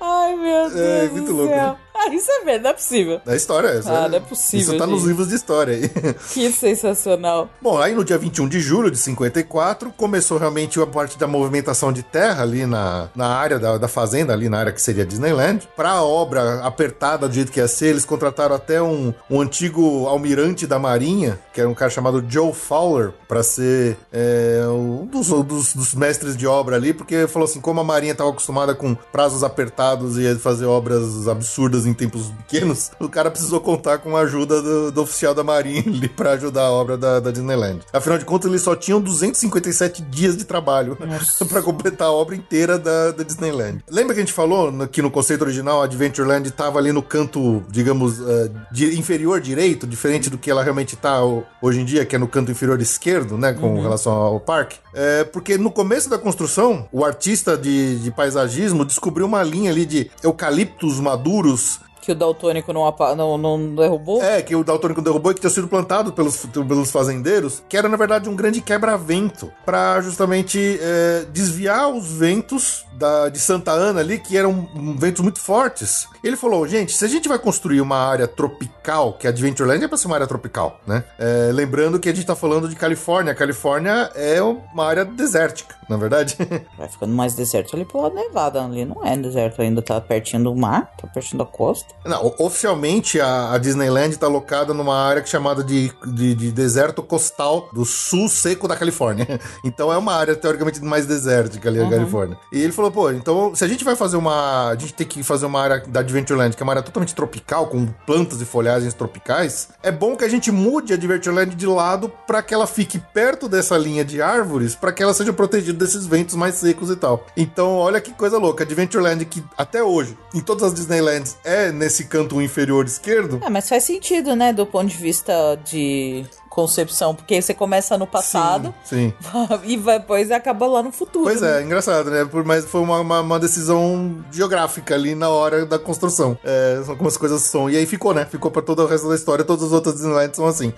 [0.00, 0.76] Ai, meu Deus.
[0.76, 1.76] É, muito louco, né?
[2.12, 3.20] Isso é verdade, não é possível.
[3.26, 3.92] É história essa.
[3.92, 5.08] Ah, não é possível, Isso tá nos gente.
[5.08, 5.90] livros de história aí.
[6.32, 7.48] Que sensacional.
[7.60, 11.92] Bom, aí no dia 21 de julho de 54, começou realmente a parte da movimentação
[11.92, 15.68] de terra ali na, na área da, da fazenda, ali na área que seria Disneyland.
[15.76, 20.06] Pra a obra apertada do jeito que ia ser, eles contrataram até um, um antigo
[20.06, 25.28] almirante da marinha, que era um cara chamado Joe Fowler, pra ser é, um dos,
[25.28, 28.94] dos, dos mestres de obra ali, porque falou assim, como a marinha estava acostumada com
[28.94, 34.16] prazos apertados e ia fazer obras absurdas em tempos pequenos, o cara precisou contar com
[34.16, 37.80] a ajuda do, do oficial da marinha ali pra ajudar a obra da, da Disneyland.
[37.92, 40.96] Afinal de contas, eles só tinham 257 dias de trabalho
[41.48, 43.82] pra completar a obra inteira da, da Disneyland.
[43.90, 47.02] Lembra que a gente falou no- que no conceito original a Adventureland tava ali no
[47.02, 51.84] canto, digamos, eh, de- inferior direito, diferente do que ela realmente tá ho- hoje em
[51.84, 54.76] dia, que é no canto inferior esquerdo, né, com relação ao parque?
[54.94, 59.84] É, porque no começo da construção, o artista de, de paisagismo descobriu uma linha ali
[59.86, 64.22] de eucaliptos maduros Que o daltônico não, não, não derrubou?
[64.22, 67.88] é, que o daltônico derrubou e que tinha sido plantado pelos, pelos fazendeiros, que era
[67.88, 74.00] na verdade um grande quebra-vento para justamente é, desviar os ventos da, de Santa Ana
[74.00, 74.68] ali, que eram
[74.98, 76.08] ventos muito fortes.
[76.22, 79.88] Ele falou, gente, se a gente vai construir uma área tropical, que a Adventureland é
[79.88, 81.04] para ser uma área tropical, né?
[81.18, 83.32] É, lembrando que a gente tá falando de Califórnia.
[83.32, 86.36] A Califórnia é uma área desértica, na verdade.
[86.76, 88.62] Vai ficando mais deserto ali pro lado Nevada.
[88.62, 91.94] Ali não é deserto ainda, tá pertinho do mar, tá pertinho da costa.
[92.04, 97.02] Não, oficialmente a, a Disneyland está locada numa área é chamada de, de, de deserto
[97.02, 99.26] costal do sul seco da Califórnia.
[99.64, 102.38] Então é uma área teoricamente mais desértica ali na Califórnia.
[102.52, 104.70] E ele falou, pô, então se a gente vai fazer uma.
[104.70, 107.66] A gente tem que fazer uma área da Adventureland, que é uma área totalmente tropical,
[107.66, 112.10] com plantas e folhagens tropicais, é bom que a gente mude a Adventureland de lado
[112.26, 116.06] para que ela fique perto dessa linha de árvores, para que ela seja protegida desses
[116.06, 117.26] ventos mais secos e tal.
[117.36, 118.64] Então, olha que coisa louca.
[118.64, 123.40] Adventureland, que até hoje, em todas as Disneylands, é nesse canto inferior esquerdo.
[123.42, 125.32] É, mas faz sentido, né, do ponto de vista
[125.64, 126.24] de
[126.56, 129.12] concepção, porque você começa no passado Sim.
[129.62, 131.24] e vai- depois acaba lá no futuro.
[131.24, 131.60] Pois né?
[131.60, 132.24] é, engraçado, né?
[132.24, 136.38] Por, mas foi uma, uma, uma decisão geográfica ali na hora da construção.
[136.42, 137.68] É, são como as coisas são.
[137.68, 138.24] E aí ficou, né?
[138.24, 139.44] Ficou pra todo o resto da história.
[139.44, 140.72] Todas as outras Disneylands são assim.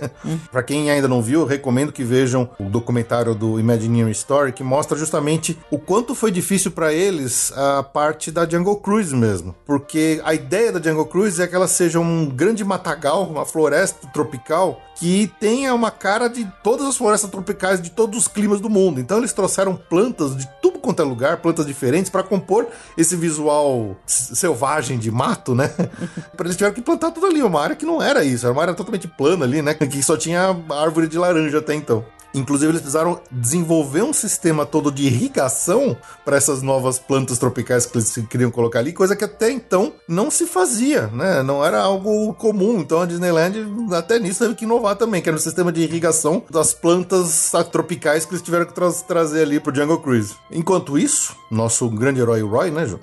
[0.50, 4.96] pra quem ainda não viu, recomendo que vejam o documentário do Imagineering Story, que mostra
[4.96, 9.54] justamente o quanto foi difícil pra eles a parte da Jungle Cruise mesmo.
[9.66, 14.06] Porque a ideia da Jungle Cruise é que ela seja um grande matagal, uma floresta
[14.14, 18.68] tropical, que tenha uma cara de todas as florestas tropicais de todos os climas do
[18.70, 19.00] mundo.
[19.00, 22.66] Então eles trouxeram plantas de tudo quanto é lugar, plantas diferentes, para compor
[22.96, 25.70] esse visual selvagem de mato, né?
[26.38, 28.74] Eles tiveram que plantar tudo ali, uma área que não era isso, era uma área
[28.74, 29.74] totalmente plana ali, né?
[29.74, 32.04] Que só tinha árvore de laranja até então.
[32.34, 37.96] Inclusive, eles precisaram desenvolver um sistema todo de irrigação para essas novas plantas tropicais que
[37.96, 41.42] eles queriam colocar ali, coisa que até então não se fazia, né?
[41.42, 42.80] Não era algo comum.
[42.80, 43.56] Então a Disneyland,
[43.92, 48.24] até nisso, teve que inovar também, que era o sistema de irrigação das plantas tropicais
[48.24, 50.34] que eles tiveram que tra- trazer ali pro Jungle Cruise.
[50.50, 53.00] Enquanto isso, nosso grande herói Roy, né, Ju?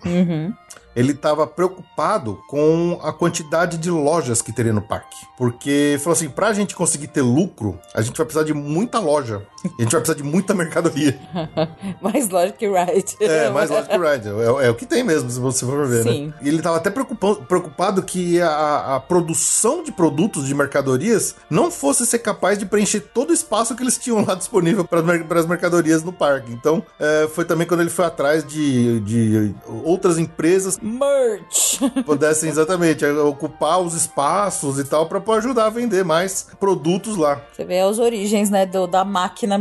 [0.95, 5.17] Ele estava preocupado com a quantidade de lojas que teria no parque.
[5.37, 9.45] Porque falou assim: pra gente conseguir ter lucro, a gente vai precisar de muita loja.
[9.65, 11.19] A gente vai precisar de muita mercadoria.
[12.01, 13.17] Mais lógico que right.
[13.19, 14.29] É, mais lógico que Ride.
[14.29, 16.27] É, é o que tem mesmo, se você for ver, Sim.
[16.27, 16.33] né?
[16.41, 21.71] E ele estava até preocupado, preocupado que a, a produção de produtos, de mercadorias, não
[21.71, 25.45] fosse ser capaz de preencher todo o espaço que eles tinham lá disponível para as
[25.45, 26.51] mercadorias no parque.
[26.51, 31.79] Então, é, foi também quando ele foi atrás de, de outras empresas Merch.
[32.05, 37.41] pudessem exatamente é, ocupar os espaços e tal para ajudar a vender mais produtos lá.
[37.53, 39.57] Você vê as origens, né, do, da máquina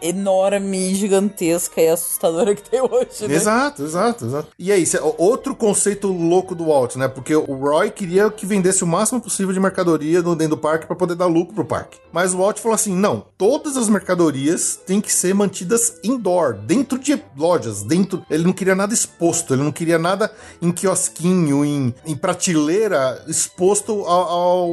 [0.00, 3.34] enorme, gigantesca e assustadora que tem hoje, né?
[3.34, 4.48] Exato, exato, exato.
[4.58, 7.08] E aí, cê- o- outro conceito louco do Walt, né?
[7.08, 10.96] Porque o Roy queria que vendesse o máximo possível de mercadoria dentro do parque para
[10.96, 11.98] poder dar lucro pro parque.
[12.12, 16.98] Mas o Walt falou assim: não, todas as mercadorias têm que ser mantidas indoor, dentro
[16.98, 18.24] de lojas, dentro.
[18.30, 24.04] Ele não queria nada exposto, ele não queria nada em quiosquinho, em, em prateleira exposto
[24.04, 24.28] ao,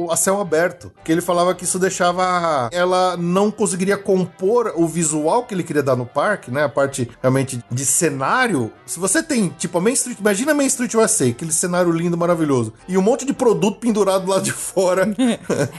[0.06, 0.90] ao- a céu aberto.
[1.04, 5.82] Que ele falava que isso deixava ela não conseguiria compor o visual que ele queria
[5.82, 6.64] dar no parque, né?
[6.64, 8.72] A parte realmente de cenário.
[8.86, 12.16] Se você tem, tipo, a Main Street, imagina a Main Street USA, aquele cenário lindo,
[12.16, 15.06] maravilhoso, e um monte de produto pendurado lá de fora.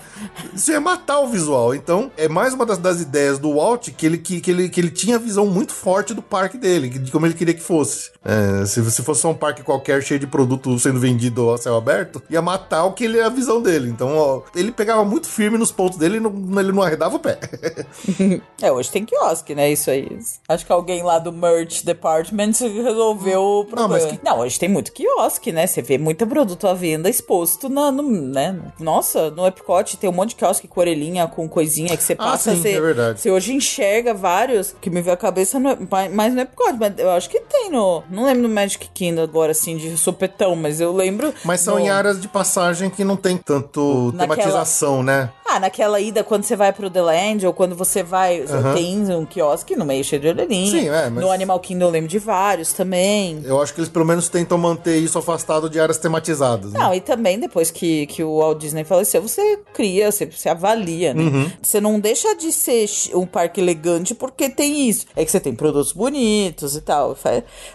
[0.53, 1.73] Isso ia matar o visual.
[1.73, 4.79] Então, é mais uma das, das ideias do Walt que ele, que, que ele, que
[4.79, 8.11] ele tinha a visão muito forte do parque dele, de como ele queria que fosse.
[8.23, 11.75] É, se, se fosse só um parque qualquer cheio de produto sendo vendido a céu
[11.75, 13.89] aberto, ia matar o que ele é a visão dele.
[13.89, 17.19] Então, ó, ele pegava muito firme nos pontos dele e não, ele não arredava o
[17.19, 17.39] pé.
[18.61, 19.71] É, hoje tem quiosque, né?
[19.71, 20.07] Isso aí.
[20.47, 23.97] Acho que alguém lá do merch department resolveu o problema.
[24.23, 25.65] Não, que- hoje tem muito quiosque, né?
[25.65, 28.59] Você vê muito produto à venda exposto na, no, né?
[28.79, 32.51] Nossa, no Epcot tem um monte de quiosque com orelhinha, com coisinha que você passa.
[32.51, 33.19] Ah, sim, você, é verdade.
[33.21, 35.69] Você hoje enxerga vários, que me veio a cabeça no,
[36.13, 38.03] mais no Epcot, mas eu acho que tem no.
[38.11, 41.33] Não lembro no Magic Kingdom agora, assim, de supetão, mas eu lembro.
[41.43, 45.29] Mas são no- em áreas de passagem que não tem tanto Naquela- tematização, né?
[45.45, 48.45] Ah, naquela ida quando você vai pro The Land ou quando você vai.
[48.73, 50.71] Tem um quiosque no meio cheio de orelhinha.
[50.71, 53.41] Sim, é, mas- No Animal Kingdom eu lembro de vários também.
[53.43, 56.71] Eu acho que eles pelo menos tentam manter isso afastado de áreas tematizadas.
[56.71, 56.79] Né?
[56.79, 61.13] Não, e também depois que, que o Walt Disney faleceu, você cria, você, você avalia,
[61.13, 61.21] né?
[61.23, 61.51] Uhum.
[61.61, 65.05] Você não deixa de ser um parque elegante porque tem isso.
[65.17, 67.17] É que você tem produtos bonitos e tal.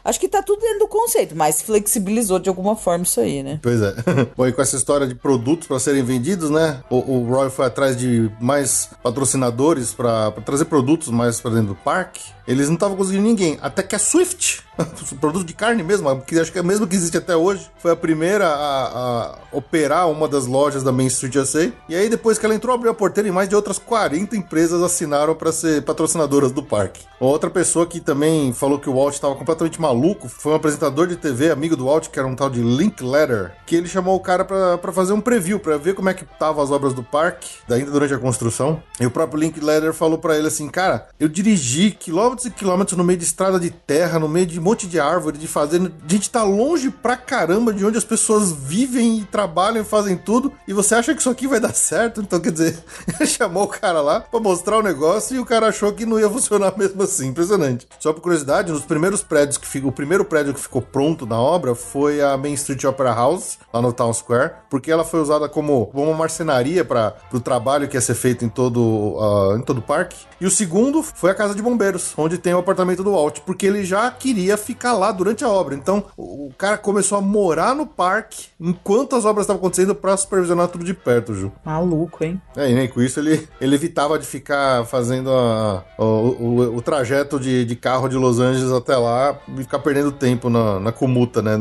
[0.02, 3.60] Acho que tá tudo dentro do conceito, mas flexibilizou de alguma forma isso aí, né?
[3.62, 3.94] Pois é.
[4.36, 6.80] Bom, e com essa história de produtos para serem vendidos, né?
[6.90, 11.74] O, o Roy foi atrás de mais patrocinadores para trazer produtos mais para dentro do
[11.76, 12.35] parque.
[12.46, 13.58] Eles não estavam conseguindo ninguém.
[13.60, 14.62] Até que a Swift,
[15.20, 17.92] produto de carne mesmo, que acho que é a mesma que existe até hoje, foi
[17.92, 21.72] a primeira a, a operar uma das lojas da Main Street USA.
[21.88, 24.82] E aí, depois que ela entrou, abriu a porteira e mais de outras 40 empresas
[24.82, 27.04] assinaram para ser patrocinadoras do parque.
[27.18, 31.16] Outra pessoa que também falou que o Walt estava completamente maluco foi um apresentador de
[31.16, 34.44] TV, amigo do Walt, que era um tal de Linklater, que ele chamou o cara
[34.44, 37.90] para fazer um preview, para ver como é que estavam as obras do parque, ainda
[37.90, 38.82] durante a construção.
[39.00, 43.04] E o próprio Linklater falou para ele assim: Cara, eu dirigi quilômetros e quilômetros no
[43.04, 45.92] meio de estrada de terra, no meio de um monte de árvore, de fazenda.
[46.04, 50.16] A gente tá longe pra caramba de onde as pessoas vivem e trabalham e fazem
[50.16, 50.52] tudo.
[50.66, 52.20] E você acha que isso aqui vai dar certo?
[52.20, 52.78] Então, quer dizer,
[53.26, 56.28] chamou o cara lá pra mostrar o negócio e o cara achou que não ia
[56.28, 57.28] funcionar mesmo assim.
[57.28, 57.86] Impressionante.
[58.00, 61.40] Só por curiosidade, nos primeiros prédios que ficou, o primeiro prédio que ficou pronto na
[61.40, 65.48] obra foi a Main Street Opera House, lá no Town Square, porque ela foi usada
[65.48, 69.78] como, uma marcenaria para o trabalho que ia ser feito em todo, ah, em todo
[69.78, 70.16] o parque.
[70.40, 73.66] E o segundo foi a Casa de Bombeiros, onde tem o apartamento do Walt, porque
[73.66, 75.74] ele já queria ficar lá durante a obra.
[75.74, 80.68] Então, o cara começou a morar no parque enquanto as obras estavam acontecendo para supervisionar
[80.68, 81.52] tudo de perto, Ju.
[81.64, 82.40] Maluco, hein?
[82.56, 86.82] É, e nem com isso ele, ele evitava de ficar fazendo a- o, o- o
[86.82, 90.92] trajeto de, de carro de Los Angeles até lá e ficar perdendo tempo na, na
[90.92, 91.56] comuta, né?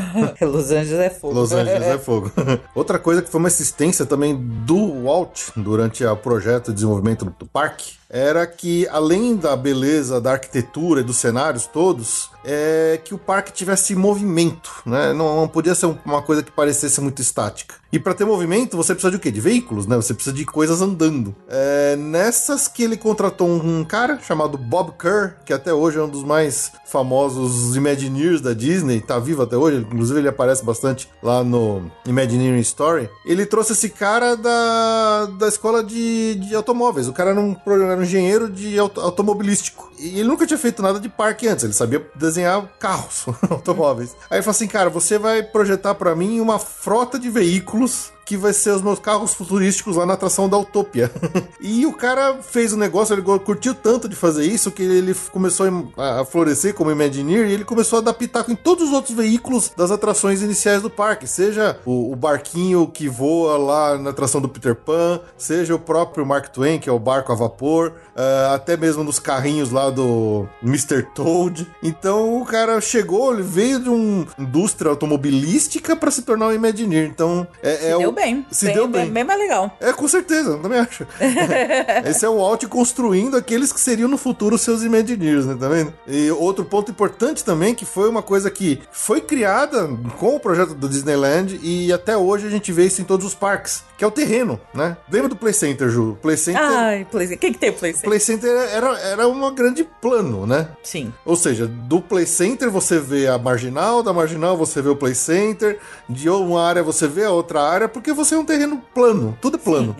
[0.40, 1.34] Los Angeles é fogo.
[1.34, 2.30] Los Angeles é fogo.
[2.74, 7.46] Outra coisa que foi uma assistência também do Walt durante o projeto de desenvolvimento do
[7.46, 13.18] parque era que, além da beleza da arquitetura e dos cenários todos, é que o
[13.18, 15.12] parque tivesse movimento, né?
[15.12, 17.74] Não, não podia ser uma coisa que parecesse muito estática.
[17.92, 19.30] E para ter movimento, você precisa de o quê?
[19.30, 19.96] De veículos, né?
[19.96, 21.34] Você precisa de coisas andando.
[21.48, 26.08] É nessas que ele contratou um cara chamado Bob Kerr, que até hoje é um
[26.08, 31.42] dos mais famosos Imagineers da Disney, tá vivo até hoje, inclusive ele aparece bastante lá
[31.42, 33.08] no Imagineering Story.
[33.24, 37.08] Ele trouxe esse cara da, da escola de, de automóveis.
[37.08, 39.90] O cara era um, era um engenheiro de auto, automobilístico.
[39.98, 44.16] E ele nunca tinha feito nada de parque antes, ele sabia desenhar carros, automóveis.
[44.30, 48.12] Aí ele falou assim: cara, você vai projetar para mim uma frota de veículos Rus
[48.24, 51.10] que vai ser os meus carros futurísticos lá na atração da Utopia.
[51.60, 55.14] e o cara fez o um negócio, ele curtiu tanto de fazer isso que ele
[55.32, 55.66] começou
[55.96, 59.90] a florescer como Imagineer e ele começou a adaptar em todos os outros veículos das
[59.90, 64.74] atrações iniciais do parque, seja o, o barquinho que voa lá na atração do Peter
[64.74, 69.02] Pan, seja o próprio Mark Twain, que é o barco a vapor, uh, até mesmo
[69.02, 71.02] nos carrinhos lá do Mr.
[71.14, 71.66] Toad.
[71.82, 77.06] Então o cara chegou, ele veio de uma indústria automobilística para se tornar um Imagineer.
[77.06, 78.46] Então é, é o bem.
[78.50, 79.04] Se bem, deu bem.
[79.04, 79.12] bem.
[79.12, 79.76] Bem mais legal.
[79.80, 81.06] É, com certeza, também acho.
[82.04, 85.56] Esse é o Walt construindo aqueles que seriam no futuro seus Imagineers, né?
[85.58, 85.92] Tá vendo?
[86.06, 90.74] E outro ponto importante também, que foi uma coisa que foi criada com o projeto
[90.74, 94.06] do Disneyland e até hoje a gente vê isso em todos os parques, que é
[94.06, 94.96] o terreno, né?
[95.10, 96.18] Lembra do Play Center, Ju?
[96.20, 96.62] Play Center...
[96.62, 97.38] Ai, Play Center.
[97.38, 98.08] Quem que tem o Play Center?
[98.08, 100.68] Play Center era, era uma grande plano, né?
[100.82, 101.12] Sim.
[101.24, 105.14] Ou seja, do Play Center você vê a marginal, da marginal você vê o Play
[105.14, 109.36] Center, de uma área você vê a outra área, porque você é um terreno plano,
[109.40, 109.94] tudo é plano.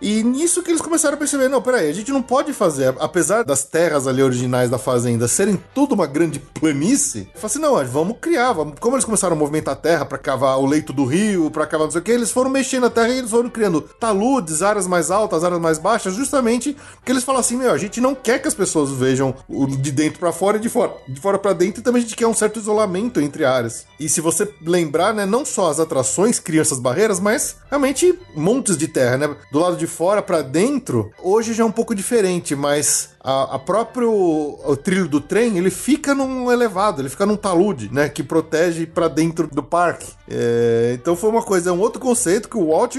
[0.00, 3.44] E nisso que eles começaram a perceber, não, peraí, a gente não pode fazer, apesar
[3.44, 8.16] das terras ali originais da fazenda serem tudo uma grande planície, fala assim, não, vamos
[8.20, 8.74] criar, vamos...
[8.78, 11.86] como eles começaram a movimentar a terra para cavar o leito do rio, para cavar
[11.86, 14.86] não sei o que, eles foram mexendo na terra e eles foram criando taludes, áreas
[14.86, 18.40] mais altas, áreas mais baixas, justamente porque eles falam assim, meu, a gente não quer
[18.40, 21.52] que as pessoas vejam o de dentro para fora e de fora, de fora para
[21.52, 23.84] dentro, e também a gente quer um certo isolamento entre áreas.
[23.98, 28.76] E se você lembrar, né, não só as atrações criam essas barreiras, mas realmente montes
[28.76, 29.36] de terra, né?
[29.50, 33.58] Do lado de fora para dentro, hoje já é um pouco diferente, mas a, a
[33.58, 38.22] próprio o trilho do trem ele fica num elevado, ele fica num talude, né, que
[38.22, 40.06] protege para dentro do parque.
[40.28, 42.96] É, então foi uma coisa, é um outro conceito que o Walt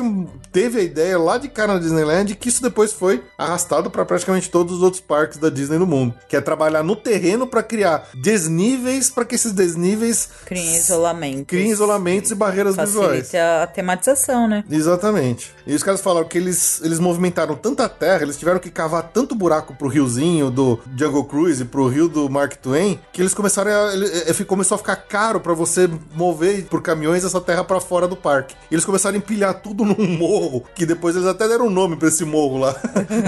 [0.51, 4.49] teve a ideia lá de cara na Disneyland, que isso depois foi arrastado para praticamente
[4.49, 8.09] todos os outros parques da Disney no mundo, que é trabalhar no terreno para criar
[8.13, 11.45] desníveis para que esses desníveis Criem isolamentos.
[11.47, 13.27] criem isolamentos e barreiras visuais.
[13.27, 14.63] Facilite a, tematização, né?
[14.69, 15.51] Exatamente.
[15.65, 19.33] E os caras falaram que eles, eles movimentaram tanta terra, eles tiveram que cavar tanto
[19.33, 23.93] buraco pro riozinho do Jungle Cruise pro rio do Mark Twain, que eles começaram a.
[23.93, 28.07] Ele, ele começou a ficar caro para você mover por caminhões essa terra para fora
[28.07, 28.55] do parque.
[28.69, 31.95] E eles começaram a empilhar tudo num morro, que depois eles até deram um nome
[31.95, 32.75] para esse morro lá.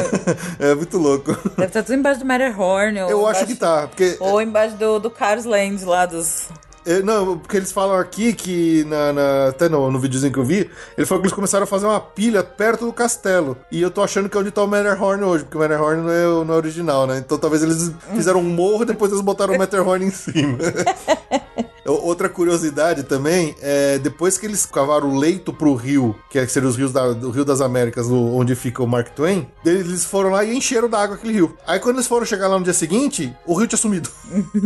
[0.59, 1.33] é muito louco.
[1.55, 3.01] Deve estar tudo embaixo do Matterhorn.
[3.03, 6.47] ou Eu acho embaixo- que tá, porque Ou embaixo do, do Cars Land lá dos.
[6.85, 10.43] É, não, porque eles falam aqui que, na, na- até no, no videozinho que eu
[10.43, 13.57] vi, ele falou que eles começaram a fazer uma pilha perto do castelo.
[13.71, 16.09] E eu tô achando que é onde tá o Matterhorn hoje, porque o Matterhorn não
[16.11, 17.17] é, não é original, né?
[17.19, 20.57] Então talvez eles fizeram um morro e depois eles botaram o Matterhorn em cima.
[21.85, 26.69] Outra curiosidade também é depois que eles cavaram o leito pro rio, que é- seria
[26.69, 30.43] os rios da, do Rio das Américas, onde fica o Mark Twain, eles foram lá
[30.45, 31.57] e encheram d'água aquele rio.
[31.67, 34.09] Aí quando eles foram chegar lá no dia seguinte, o rio tinha sumido.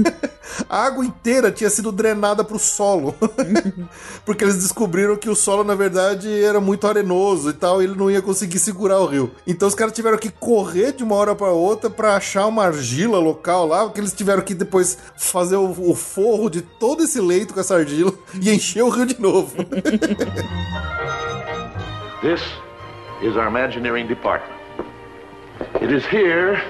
[0.69, 3.13] A água inteira tinha sido drenada pro solo.
[4.25, 7.95] Porque eles descobriram que o solo, na verdade, era muito arenoso e tal, e ele
[7.95, 9.31] não ia conseguir segurar o rio.
[9.45, 13.19] Então os caras tiveram que correr de uma hora pra outra pra achar uma argila
[13.19, 17.53] local lá, porque eles tiveram que depois fazer o, o forro de todo esse leito
[17.53, 19.55] com essa argila e encher o rio de novo.
[22.21, 22.41] This
[23.21, 24.53] is our Imagineering department.
[25.81, 26.61] It is here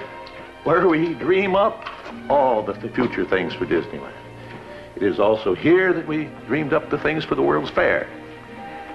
[0.64, 1.86] where we dream up
[2.30, 4.14] all the, the future things for Disneyland.
[4.96, 8.08] It is also here that we dreamed up the things for the World's Fair.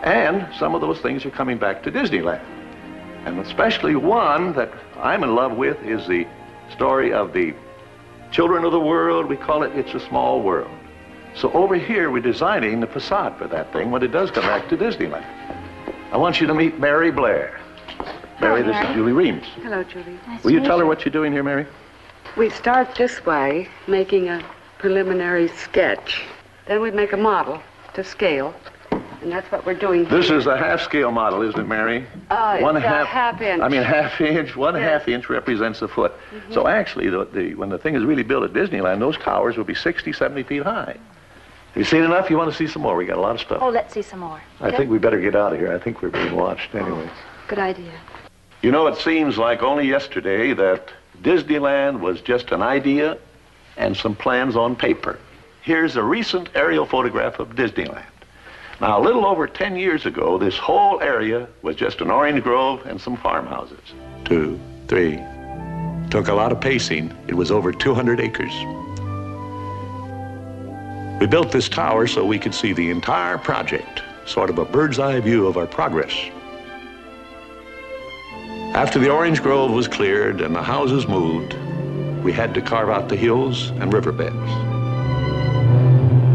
[0.02, 2.44] And some of those things are coming back to Disneyland.
[3.24, 6.26] And especially one that I'm in love with is the
[6.70, 7.54] story of the
[8.30, 9.26] children of the world.
[9.26, 10.70] We call it It's a Small World.
[11.34, 14.68] So over here, we're designing the facade for that thing when it does come back
[14.68, 15.24] to Disneyland.
[16.12, 17.58] I want you to meet Mary Blair.
[18.40, 19.46] Mary, this is Julie Reams.
[19.62, 20.18] Hello, Julie.
[20.26, 21.66] Nice Will you tell her what you're doing here, Mary?
[22.36, 24.44] We start this way, making a
[24.78, 26.22] preliminary sketch.
[26.66, 27.62] Then we make a model
[27.94, 28.54] to scale,
[28.90, 30.36] and that's what we're doing This here.
[30.38, 32.06] is a half-scale model, isn't it, Mary?
[32.30, 33.62] Uh, one it's a half, half inch.
[33.62, 34.54] I mean, half inch.
[34.56, 34.82] One Yes.
[34.82, 34.90] Mm-hmm.
[34.98, 36.12] half inch represents a foot.
[36.50, 39.64] So actually, the, the, when the thing is really built at Disneyland, those towers will
[39.64, 40.96] be 60, 70 feet high.
[41.72, 42.28] Have you seen enough?
[42.28, 42.94] You want to see some more?
[42.94, 43.62] We got a lot of stuff.
[43.62, 44.42] Oh, let's see some more.
[44.60, 45.72] I think we better get out of here.
[45.72, 47.10] I think we're being watched oh, anyway.
[47.48, 47.92] Good idea.
[48.60, 50.92] You know, it seems like only yesterday that
[51.22, 53.16] Disneyland was just an idea
[53.78, 55.18] and some plans on paper.
[55.62, 58.04] Here's a recent aerial photograph of Disneyland.
[58.82, 62.84] Now, a little over 10 years ago, this whole area was just an orange grove
[62.84, 63.94] and some farmhouses.
[64.26, 65.16] Two, three.
[66.10, 67.16] Took a lot of pacing.
[67.28, 68.52] It was over 200 acres.
[71.22, 74.98] We built this tower so we could see the entire project, sort of a bird's
[74.98, 76.12] eye view of our progress.
[78.74, 81.54] After the orange grove was cleared and the houses moved,
[82.24, 84.34] we had to carve out the hills and riverbeds.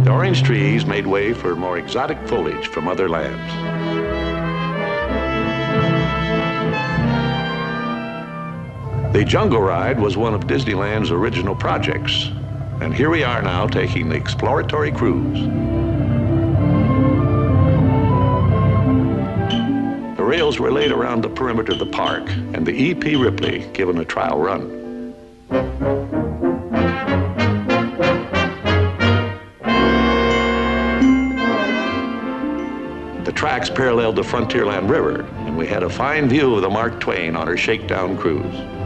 [0.06, 3.52] The orange trees made way for more exotic foliage from other lands.
[9.12, 12.30] The Jungle Ride was one of Disneyland's original projects,
[12.80, 15.42] and here we are now taking the exploratory cruise.
[20.18, 23.98] The rails were laid around the perimeter of the park, and the EP Ripley given
[23.98, 25.16] a trial run.
[33.24, 37.00] The tracks paralleled the Frontierland River, and we had a fine view of the Mark
[37.00, 38.77] Twain on her shakedown cruise.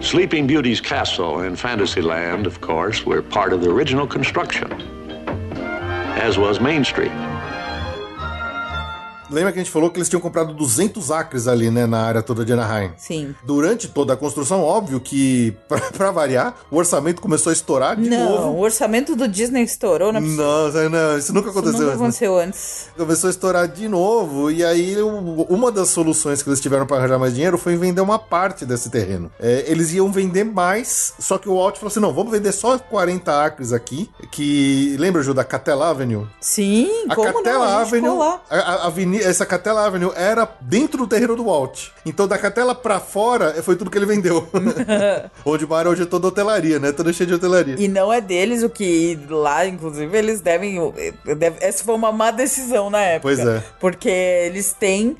[0.00, 4.70] Sleeping Beauty's castle and Fantasyland, of course, were part of the original construction,
[6.16, 7.12] as was Main Street.
[9.30, 12.22] Lembra que a gente falou que eles tinham comprado 200 acres ali, né, na área
[12.22, 12.92] toda de Anaheim?
[12.96, 13.34] Sim.
[13.44, 18.08] Durante toda a construção, óbvio que, pra, pra variar, o orçamento começou a estourar de
[18.08, 18.58] não, novo.
[18.58, 20.44] o orçamento do Disney estourou, não é possível.
[20.44, 21.98] Não, não, isso nunca Isso aconteceu nunca antes.
[22.00, 22.04] né?
[22.04, 22.86] aconteceu antes.
[22.96, 24.96] Começou a estourar de novo, e aí
[25.48, 28.90] uma das soluções que eles tiveram para arranjar mais dinheiro foi vender uma parte desse
[28.90, 29.30] terreno.
[29.40, 32.78] É, eles iam vender mais, só que o Walt falou assim: não, vamos vender só
[32.78, 34.10] 40 acres aqui.
[34.30, 36.26] Que lembra, Ju, da Catella Avenue?
[36.40, 37.72] Sim, A como Catella não?
[37.72, 38.18] A Avenue,
[38.50, 38.86] a, a
[39.18, 41.88] aveni- essa Catella Avenue era dentro do terreno do Walt.
[42.04, 44.48] Então da Catella pra fora foi tudo que ele vendeu.
[45.44, 46.92] Onde o bar hoje é toda hotelaria, né?
[46.92, 47.76] Toda cheia de hotelaria.
[47.78, 50.78] E não é deles o que lá, inclusive, eles devem.
[51.36, 53.22] deve- essa foi uma má decisão na época.
[53.34, 53.62] Pois é.
[53.80, 55.16] Porque eles têm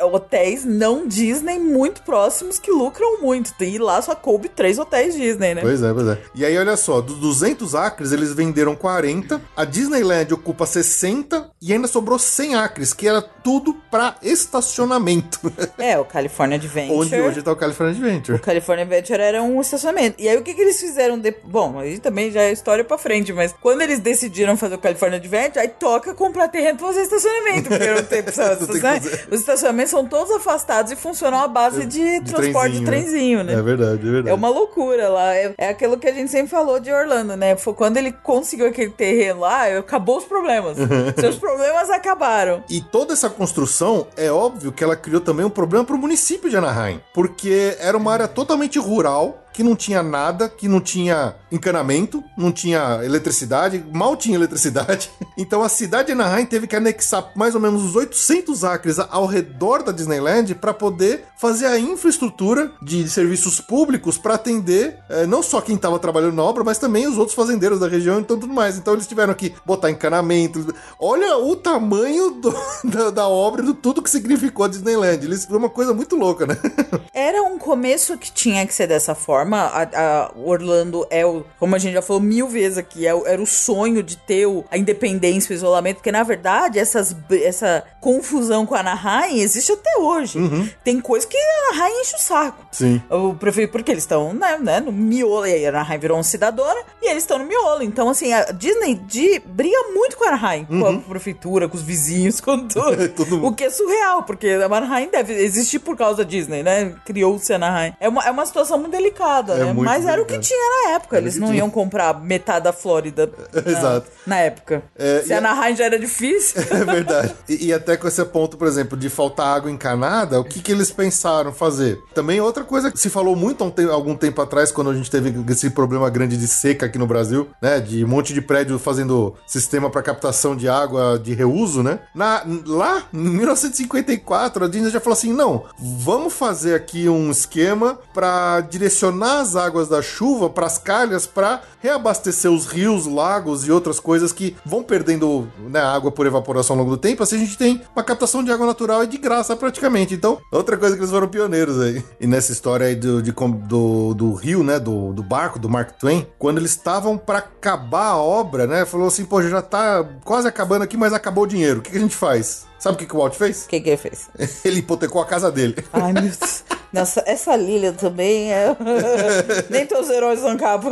[0.00, 3.52] hotéis não Disney muito próximos que lucram muito.
[3.60, 5.60] E lá só coube três hotéis Disney, né?
[5.62, 6.18] Pois é, pois é.
[6.34, 11.72] E aí, olha só, dos 200 acres, eles venderam 40, a Disneyland ocupa 60 e
[11.72, 15.40] ainda sobrou 100 acres, que era tudo pra estacionamento.
[15.78, 16.98] É, o California Adventure.
[16.98, 18.38] Onde hoje tá o California O Adventure.
[18.38, 20.16] California Adventure era um estacionamento.
[20.18, 21.18] E aí o que, que eles fizeram?
[21.18, 21.34] De...
[21.44, 25.16] Bom, aí também já é história pra frente, mas quando eles decidiram fazer o California
[25.16, 29.28] Adventure, aí toca comprar terreno pra fazer estacionamento, porque não tem de fazer.
[29.30, 33.54] Os estacionamentos são todos afastados e funcionam à base de, transporte de trenzinho, né?
[33.54, 34.28] É verdade, é verdade.
[34.28, 35.34] É uma loucura lá.
[35.34, 37.56] É, é aquilo que a gente sempre falou de Orlando, né?
[37.56, 40.76] Foi quando ele conseguiu aquele terreno lá, acabou os problemas.
[41.18, 42.62] Seus problemas acabaram.
[42.68, 46.56] E toda essa construção, é óbvio que ela criou também um problema pro município de
[46.56, 47.00] Anaheim.
[47.14, 52.50] Porque era uma área totalmente rural, que não tinha nada, que não tinha encanamento, não
[52.50, 55.10] tinha eletricidade, mal tinha eletricidade.
[55.38, 59.24] Então a cidade de Anaheim teve que anexar mais ou menos uns 800 acres ao
[59.24, 65.42] redor da Disneyland para poder fazer a infraestrutura de serviços públicos para atender eh, não
[65.42, 68.46] só quem estava trabalhando na obra, mas também os outros fazendeiros da região e tudo
[68.46, 68.76] mais.
[68.76, 70.74] Então eles tiveram que botar encanamento.
[70.98, 72.54] Olha o tamanho do-
[72.84, 75.24] da, da obra, do tudo que significou a Disneyland.
[75.24, 76.58] Eles foi uma coisa muito louca, né?
[77.14, 79.49] Era um começo que tinha que ser dessa forma.
[79.56, 83.26] A, a Orlando é o, como a gente já falou mil vezes aqui, é o-
[83.26, 87.82] era o sonho de ter o- a independência, o isolamento, porque na verdade essas, essa
[88.00, 90.38] confusão com a Anaheim existe até hoje.
[90.84, 92.64] Tem coisa que a Anaheim enche o saco.
[92.72, 93.00] Sim.
[93.10, 96.80] O prefeito, porque eles estão né, né, no miolo, e a Anaheim virou uma cidadora,
[97.02, 97.82] e eles estão no miolo.
[97.82, 101.82] Então, assim, a Disney de, briga muito com a Anaheim, com a prefeitura, com os
[101.82, 102.90] vizinhos, com tudo.
[103.36, 103.46] Mundo.
[103.46, 106.94] o que é surreal, porque a Anaheim deve existir por causa da Disney, né?
[107.04, 107.94] Criou-se a Anaheim.
[108.00, 109.72] É uma, é uma situação muito delicada, É né?
[109.74, 111.16] Mas era o que tinha na época.
[111.16, 111.58] Era Eles não tinha.
[111.60, 114.06] iam comprar metade da Flórida na, Exato.
[114.26, 114.82] na época.
[114.96, 116.60] É, Se a Anaheim já era difícil.
[116.70, 117.34] É verdade.
[117.48, 120.70] E, e até com esse ponto, por exemplo, de faltar água encanada, o que, que
[120.72, 121.98] eles pensaram fazer?
[122.14, 125.10] Também outra coisa que se falou muito um te- algum tempo atrás, quando a gente
[125.10, 127.80] teve esse problema grande de seca aqui no Brasil, né?
[127.80, 132.00] De um monte de prédio fazendo sistema para captação de água de reuso, né?
[132.14, 137.98] Na, lá, em 1954, a Disney já falou assim: não, vamos fazer aqui um esquema
[138.14, 143.72] para direcionar as águas da chuva para as calhas para reabastecer os rios, lagos e
[143.72, 147.22] outras coisas que vão perdendo né, água por evaporação ao longo do tempo.
[147.22, 150.14] Assim a gente tem uma captação de água natural e de graça praticamente.
[150.14, 152.04] Então, outra coisa que eles foram pioneiros aí.
[152.20, 155.92] E nessa história aí do, de do, do rio, né, do, do barco, do Mark
[155.98, 160.46] Twain, quando eles estavam para acabar a obra, né, falou assim, pô, já tá quase
[160.46, 161.80] acabando aqui, mas acabou o dinheiro.
[161.80, 162.66] O que, que a gente faz?
[162.78, 163.64] Sabe o que, que o Walt fez?
[163.64, 164.30] O que, que ele fez?
[164.64, 165.84] Ele hipotecou a casa dele.
[165.92, 166.64] Ai, meu Deus.
[166.92, 168.76] Nossa, essa Lilia também é.
[169.70, 170.88] Nem todos os heróis são capa.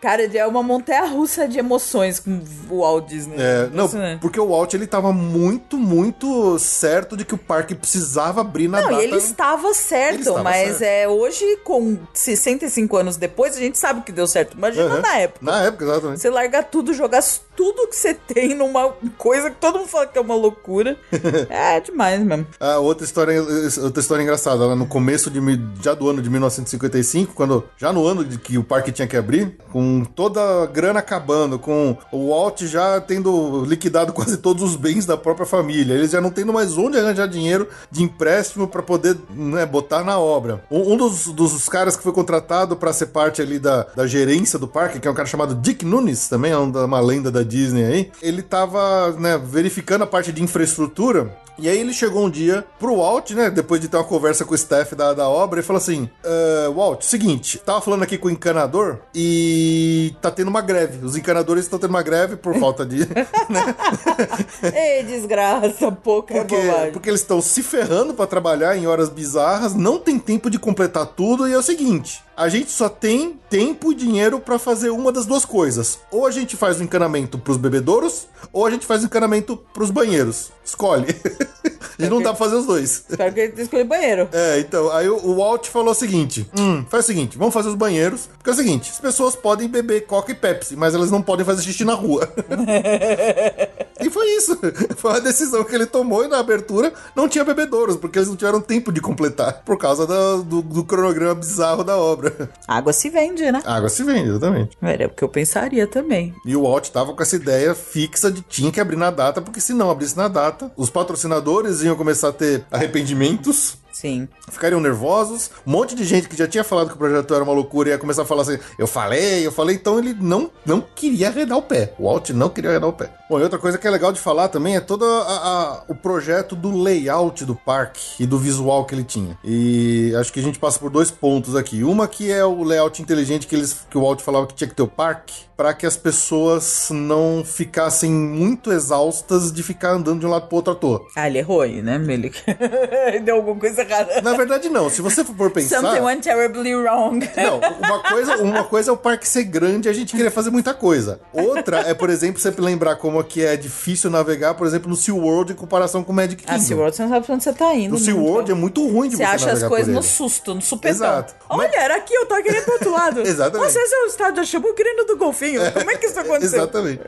[0.00, 3.36] Cara, é uma montanha-russa de emoções com o Walt Disney.
[3.38, 4.20] É, não, Impressionante.
[4.20, 8.80] porque o Walt ele tava muito, muito certo de que o parque precisava abrir na
[8.80, 9.00] Não, data.
[9.00, 10.82] e ele estava certo, Ele estava mas certo.
[10.82, 14.56] é hoje, com 65 anos depois, a gente sabe que deu certo.
[14.56, 15.00] Imagina Aham.
[15.02, 15.38] na época.
[15.40, 16.20] Na época, exatamente.
[16.20, 17.22] Você largar tudo, jogar
[17.54, 20.96] tudo que você tem numa coisa que todo mundo fala que é uma loucura.
[21.48, 22.44] é demais mesmo.
[22.58, 25.40] Ah, outra história, outra história engraçada, lá no começo de,
[25.80, 29.16] já do ano de 1955, quando já no ano de que o parque tinha que
[29.16, 34.76] abrir, com toda a grana acabando, com o Walt já tendo liquidado quase todos os
[34.76, 38.82] bens da própria família, eles já não tendo mais onde arranjar dinheiro de empréstimo para
[38.82, 40.62] poder né, botar na obra.
[40.70, 44.68] Um, dos, dos caras que foi contratado para ser parte ali da, da gerência do
[44.68, 47.84] parque, que é um cara chamado Dick Nunes, também é um uma lenda da Disney
[47.84, 52.64] aí, ele tava né, verificando a parte de infraestrutura e aí ele chegou um dia
[52.78, 53.50] pro Walt, né?
[53.50, 56.70] Depois de ter uma conversa com o staff da, da obra, e falou assim: "Ah,
[56.74, 61.04] Walt, seguinte, tava falando aqui com o encanador e tá tendo uma greve.
[61.04, 63.00] Os encanadores estão tendo uma greve por falta de.
[64.74, 66.92] Ei, desgraça, pouca Porque, bobagem.
[66.92, 71.06] porque eles estão se ferrando pra trabalhar em horas bizarras, não tem tempo de completar
[71.06, 75.12] tudo, e é o seguinte: a gente só tem tempo e dinheiro pra fazer uma
[75.12, 75.98] das duas coisas.
[76.10, 79.90] Ou a gente faz o encanamento pros bebedouros, ou a gente faz o encanamento pros
[79.90, 80.50] banheiros.
[80.64, 81.06] Escolhe.
[81.98, 83.04] gente não dá pra fazer os dois.
[83.08, 83.88] Espero que ele tenha escolhido
[84.24, 84.30] banheiro.
[84.32, 87.74] É, então, aí o, Walt falou o seguinte: hum, faz o seguinte, vamos fazer os
[87.74, 88.28] banheiros.
[88.38, 91.44] Porque é o seguinte: as pessoas podem beber Coca e Pepsi, mas elas não podem
[91.44, 92.28] fazer xixi na rua.
[94.00, 94.58] e foi isso.
[94.96, 98.36] Foi uma decisão que ele tomou e na abertura não tinha bebedouros, porque eles não
[98.36, 102.50] tiveram tempo de completar, por causa do, do- do cronograma bizarro da obra.
[102.66, 103.62] Água se vende, né?
[103.64, 104.76] Água se vende, exatamente.
[104.80, 106.34] Era o que eu pensaria também.
[106.44, 109.60] E o Walt tava com essa ideia fixa de tinha que abrir na data, porque
[109.60, 113.76] se não abrisse na data, os patrocinadores iam começar a ter arrependimentos.
[113.92, 114.26] Sim.
[114.50, 115.50] ficariam nervosos.
[115.66, 117.98] Um monte de gente que já tinha falado que o projeto era uma loucura ia
[117.98, 119.76] começar a falar assim: eu falei, eu falei.
[119.76, 121.94] Então ele não, não queria arredar o pé.
[121.98, 123.12] O Walt não queria arredar o pé.
[123.28, 125.94] Bom, e outra coisa que é legal de falar também é todo a- a- o
[125.94, 129.38] projeto do layout do parque e do visual que ele tinha.
[129.44, 131.82] E acho que a gente passa por dois pontos aqui.
[131.84, 134.74] Uma que é o layout inteligente que, eles, que o Walt falava que tinha que
[134.74, 140.26] ter o parque para que as pessoas não ficassem muito exaustas de ficar andando de
[140.26, 141.06] um lado pro outro à toa.
[141.14, 142.04] Ah, ele errou aí, né?
[142.08, 142.32] Ele
[143.22, 144.20] deu alguma coisa errada.
[144.20, 144.90] Na verdade, não.
[144.90, 145.80] Se você for pensar.
[145.80, 147.20] Something went terribly wrong.
[147.36, 150.50] Não, uma coisa, uma coisa é o parque ser grande e a gente querer fazer
[150.50, 151.20] muita coisa.
[151.32, 155.52] Outra é, por exemplo, você lembrar como que é difícil navegar, por exemplo, no SeaWorld
[155.52, 156.66] em comparação com o Magic Ah, Kingdom.
[156.66, 157.92] SeaWorld, você não sabe pra onde você tá indo.
[157.92, 160.96] No SeaWorld é muito ruim de Você você, acha as coisas no susto, no supetão.
[160.96, 161.34] Exato.
[161.48, 163.20] Olha, era aqui, eu tô querendo pro outro lado.
[163.22, 163.68] Exatamente.
[163.68, 165.51] Esse é o estádio da Chabucrino do Golfinho.
[165.72, 166.58] Como é que isso aconteceu?
[166.58, 167.00] Exatamente.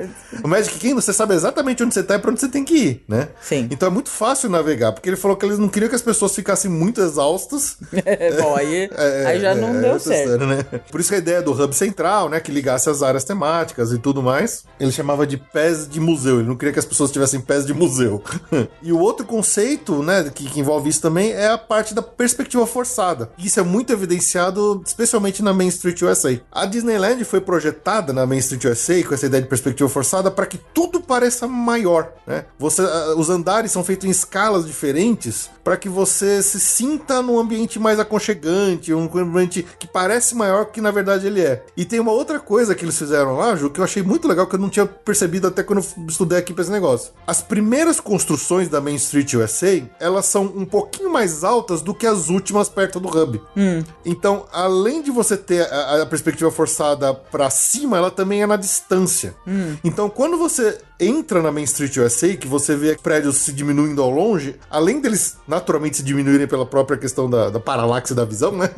[0.43, 2.75] O Magic Kingdom, você sabe exatamente onde você tá e pra onde você tem que
[2.75, 3.29] ir, né?
[3.41, 3.69] Sim.
[3.71, 6.35] Então é muito fácil navegar, porque ele falou que eles não queriam que as pessoas
[6.35, 7.77] ficassem muito exaustas.
[8.41, 10.31] Bom, aí, É, aí já é, não é deu outra certo.
[10.33, 10.81] história, né?
[10.91, 13.99] Por isso que a ideia do hub central, né, que ligasse as áreas temáticas e
[13.99, 16.39] tudo mais, ele chamava de pés de museu.
[16.39, 18.23] Ele não queria que as pessoas tivessem pés de museu.
[18.83, 22.67] e o outro conceito, né, que, que envolve isso também é a parte da perspectiva
[22.67, 23.31] forçada.
[23.39, 26.41] Isso é muito evidenciado, especialmente na Main Street USA.
[26.51, 30.47] A Disneyland foi projetada na Main Street USA com essa ideia de perspectiva forçada para
[30.47, 32.45] que tudo pareça maior, né?
[32.59, 37.39] Você, ah, os andares são feitos em escalas diferentes para que você se sinta num
[37.39, 41.65] ambiente mais aconchegante, um ambiente que parece maior que na verdade ele é.
[41.77, 44.47] E tem uma outra coisa que eles fizeram lá, Ju, que eu achei muito legal
[44.47, 47.13] que eu não tinha percebido até quando eu estudei aqui pra esse negócio.
[47.27, 52.07] As primeiras construções da Main Street USA, elas são um pouquinho mais altas do que
[52.07, 53.41] as últimas perto do hub.
[54.05, 58.57] Então, além de você ter a, a perspectiva forçada pra cima, ela também é na
[58.57, 59.35] distância.
[59.83, 64.11] Então, quando você entra na Main Street USA, que você vê prédios se diminuindo ao
[64.11, 68.71] longe, além deles naturalmente se diminuírem pela própria questão da, da paralaxe da visão, né?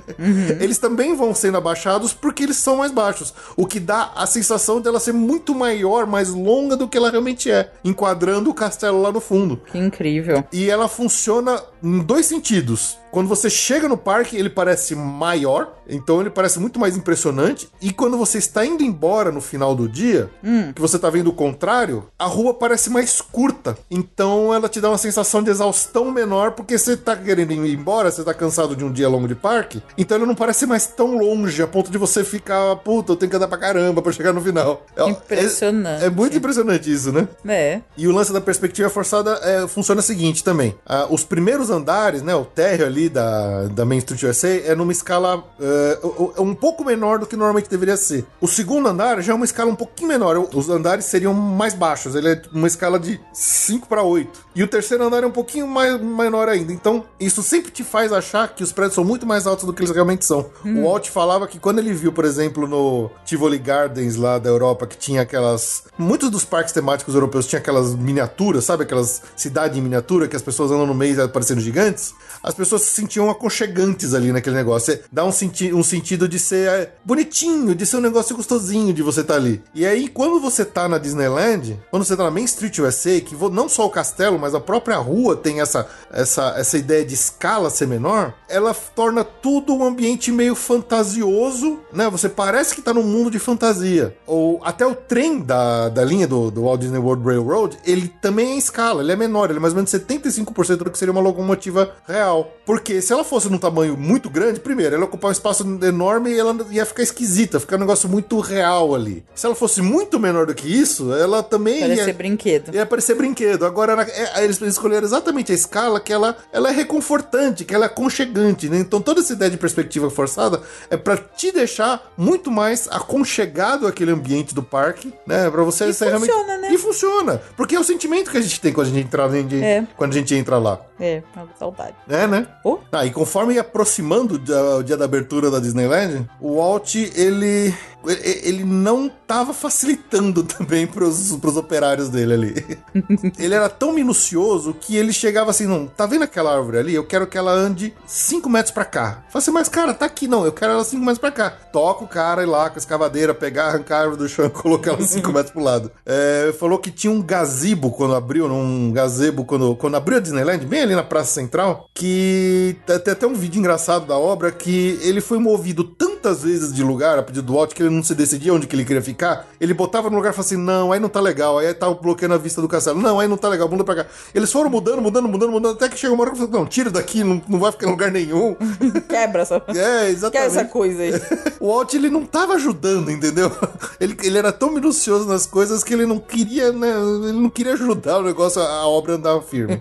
[0.60, 3.34] Eles também vão sendo abaixados porque eles são mais baixos.
[3.56, 7.50] O que dá a sensação dela ser muito maior, mais longa do que ela realmente
[7.50, 9.60] é, enquadrando o castelo lá no fundo.
[9.70, 10.44] Que incrível.
[10.52, 12.98] E ela funciona em dois sentidos.
[13.10, 17.66] Quando você chega no parque, ele parece maior, então ele parece muito mais impressionante.
[17.80, 20.28] E quando você está indo embora no final do dia,
[20.74, 23.76] que você está vendo o contrário, a rua parece mais curta.
[23.90, 28.10] Então ela te dá uma sensação de exaustão menor, porque você está querendo ir embora,
[28.10, 29.82] você está cansado de um dia longo de parque.
[29.98, 33.30] Então ele não parece mais tão longe, a ponto de você ficar, puta, eu tenho
[33.30, 34.84] que andar pra caramba pra chegar no final.
[34.96, 36.02] É- Impressionante.
[36.04, 37.28] É, é muito impressionante isso, né?
[37.46, 37.80] É.
[37.96, 40.74] E o lance da perspectiva forçada é, funciona o seguinte também.
[40.86, 42.34] Ah, os primeiros andares, né?
[42.34, 46.54] O térreo ali da, da Main Street USA é numa escala é, o- o- um
[46.54, 48.24] pouco menor do que normalmente deveria ser.
[48.40, 50.36] O segundo andar já é uma escala um pouquinho menor.
[50.54, 52.05] Os andares seriam mais baixos.
[52.06, 54.46] Baixos, ele é uma escala de 5 para 8.
[54.54, 56.72] E o terceiro andar é um pouquinho mais menor ainda.
[56.72, 59.82] Então, isso sempre te faz achar que os prédios são muito mais altos do que
[59.82, 60.50] eles realmente são.
[60.64, 64.86] O Walt falava que quando ele viu, por exemplo, no Tivoli Gardens lá da Europa,
[64.86, 65.84] que tinha aquelas.
[65.98, 68.84] Muitos dos parques temáticos europeus tinham aquelas miniaturas, sabe?
[68.84, 72.14] Aquelas cidades em miniatura que as pessoas andam no meio parecendo gigantes.
[72.42, 74.94] As pessoas se sentiam aconchegantes ali naquele negócio.
[74.94, 78.92] É, Dá um, senti um sentido de ser é, bonitinho, de ser um negócio gostosinho
[78.92, 79.62] de você estar ali.
[79.74, 83.34] E aí, quando você tá na Disneyland, quando você tá na Main Street USA, que
[83.50, 87.70] não só o castelo, mas a própria rua tem essa, essa, essa ideia de escala
[87.70, 92.10] ser menor, ela torna tudo um ambiente meio fantasioso, né?
[92.10, 94.14] Você parece que tá num mundo de fantasia.
[94.26, 98.50] Ou até o trem da, da linha do, do Walt Disney World Railroad, ele também
[98.50, 101.12] é em escala, ele é menor, ele é mais ou menos 75% do que seria
[101.12, 102.52] uma locomotiva real.
[102.66, 106.38] Porque se ela fosse num tamanho muito grande, primeiro, ela ocupar um espaço enorme e
[106.38, 109.24] ela ia ficar esquisita, ficar um negócio muito real ali.
[109.34, 112.74] Se ela fosse muito menor do que isso, ela também Parece ia, ser brinquedo.
[112.74, 113.64] ia parecer brinquedo.
[113.66, 117.88] Agora, é- eles escolheram exatamente a escala que ela, ela é reconfortante, que ela é
[117.88, 118.78] aconchegante, né?
[118.78, 120.60] Então toda essa ideia de perspectiva forçada
[120.90, 125.50] é pra te deixar muito mais aconchegado àquele ambiente do parque, né?
[125.50, 126.68] Pra você E funciona, né?
[126.72, 127.40] E funciona.
[127.56, 129.26] Porque é o sentimento que a gente tem quando a gente entra,
[129.64, 129.86] É.
[129.96, 130.80] quando a gente entra lá.
[130.98, 131.22] É,
[131.58, 131.94] saudade.
[132.08, 132.46] É, né?
[132.64, 132.78] Oh.
[132.90, 137.74] Ah, e conforme ia aproximando o dia, da abertura da Disneyland, o Walt, ele.
[138.22, 142.78] ele- não tava facilitando também pros, pros operários dele ali.
[143.38, 146.94] ele era tão minucioso que ele chegava assim: não, tá vendo aquela árvore ali?
[146.94, 149.24] Eu quero que ela ande 5 metros pra cá.
[149.28, 151.50] Fala assim, mas cara, tá aqui não, eu quero ela 5 metros pra cá.
[151.50, 154.50] Toca o cara ir lá com a escavadeira, pegar, arrancar a árvore do chão e
[154.50, 155.90] colocar ela 5 metros pro lado.
[156.06, 160.64] É, falou que tinha um gazebo quando abriu, um gazebo quando, quando abriu a Disneyland,
[160.64, 165.20] bem ali na Praça Central, que tem até um vídeo engraçado da obra que ele
[165.20, 168.52] foi movido tantas vezes de lugar a pedido do Walt que ele não se decidia
[168.54, 169.46] onde que ele queria ficar.
[169.60, 172.34] Ele botava no lugar e falava assim: não, aí não tá legal, aí tá bloqueando
[172.34, 173.00] a vista do castelo.
[173.00, 174.06] Não, aí não tá legal, muda pra cá.
[174.34, 176.90] Eles foram mudando, mudando, mudando, mudando, até que chegou uma hora que falou: não, tira
[176.90, 178.56] daqui, não, não vai ficar em lugar nenhum.
[179.08, 180.46] Quebra essa, É, quebra exatamente.
[180.46, 181.12] essa coisa aí.
[181.60, 183.50] O Walt, ele não tava ajudando, entendeu?
[183.98, 186.90] Ele, ele era tão minucioso nas coisas que ele não queria, né?
[186.90, 189.80] Ele não queria ajudar o negócio, a, a obra andar firme.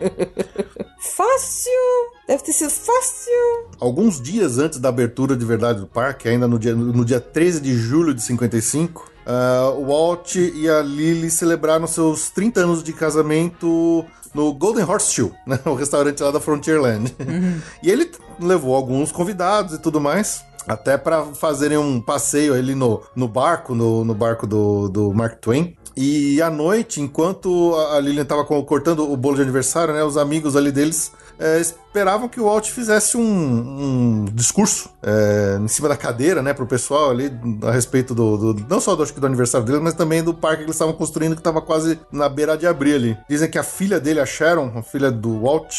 [1.13, 1.71] Fácil!
[2.27, 3.33] Deve ter sido fácil!
[3.79, 7.61] Alguns dias antes da abertura de verdade do parque, ainda no dia, no dia 13
[7.61, 12.93] de julho de 55, ah, o Walt e a Lily celebraram seus 30 anos de
[12.93, 14.03] casamento
[14.33, 15.59] no Golden Horseshoe, né?
[15.65, 17.15] o restaurante lá da Frontierland.
[17.81, 20.43] E ele levou alguns convidados e tudo mais.
[20.67, 25.39] Até para fazerem um passeio ali no, no barco, no, no barco do, do Mark
[25.39, 25.77] Twain.
[25.97, 30.03] E à noite, enquanto a Lilian tava co- cortando o bolo de aniversário, né?
[30.03, 31.61] Os amigos ali deles é,
[31.95, 36.53] esperavam que o Walt fizesse um, um discurso é, em cima da cadeira, né?
[36.53, 37.31] Pro pessoal ali
[37.63, 40.63] a respeito do, do- não só do, do aniversário dele, mas também do parque que
[40.63, 43.17] eles estavam construindo que tava quase na beira de abrir ali.
[43.29, 45.73] Dizem que a filha dele, a Sharon, a filha do Walt,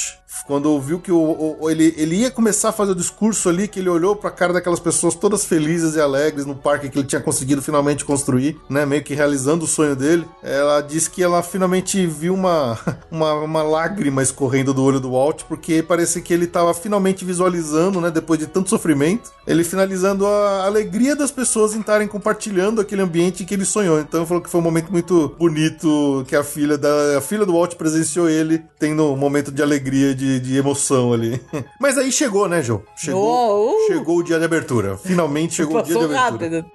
[0.47, 3.81] quando viu que o, o- ele, ele ia começar a fazer o discurso ali, que
[3.81, 7.21] ele olhou pra cara daquelas pessoas todas felizes e alegres no parque que ele tinha
[7.21, 8.87] conseguido finalmente construir, né?
[8.87, 10.27] Meio que realizando o sonho dele.
[10.43, 12.79] Ela disse que ela finalmente viu uma,
[13.11, 18.01] uma, uma lágrima escorrendo do olho do Walt, porque parecia que ele tava finalmente visualizando,
[18.01, 18.11] né?
[18.11, 23.45] Depois de tanto sofrimento, ele finalizando a alegria das pessoas em estarem compartilhando aquele ambiente
[23.45, 23.99] que ele sonhou.
[24.01, 27.45] Então ele falou que foi um momento muito bonito que a filha da a filha
[27.45, 31.41] do Walt presenciou ele tendo um momento de alegria, de, de emoção ali.
[31.81, 32.81] Mas aí chegou, né, Joe?
[32.97, 33.87] Chegou, Oh, uh.
[33.89, 34.97] chegou o dia de abertura.
[34.97, 36.21] Finalmente chegou o dia de abertura.
[36.21, 36.67] rápido.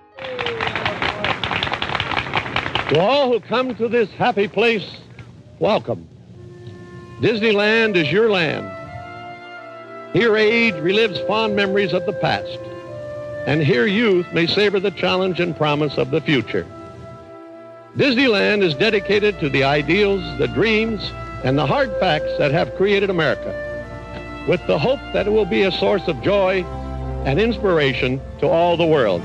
[2.90, 4.86] To all who come to this happy place,
[5.60, 6.08] welcome.
[7.22, 8.66] Disneyland is your land.
[10.14, 12.60] Here age relives fond memories of the past,
[13.48, 16.68] and here youth may savor the challenge and promise of the future.
[17.96, 21.02] Disneyland is dedicated to the ideals, the dreams,
[21.46, 23.56] and the hard facts that have created America,
[24.50, 26.62] with the hope that it will be a source of joy
[27.26, 29.22] and inspiration to all the world.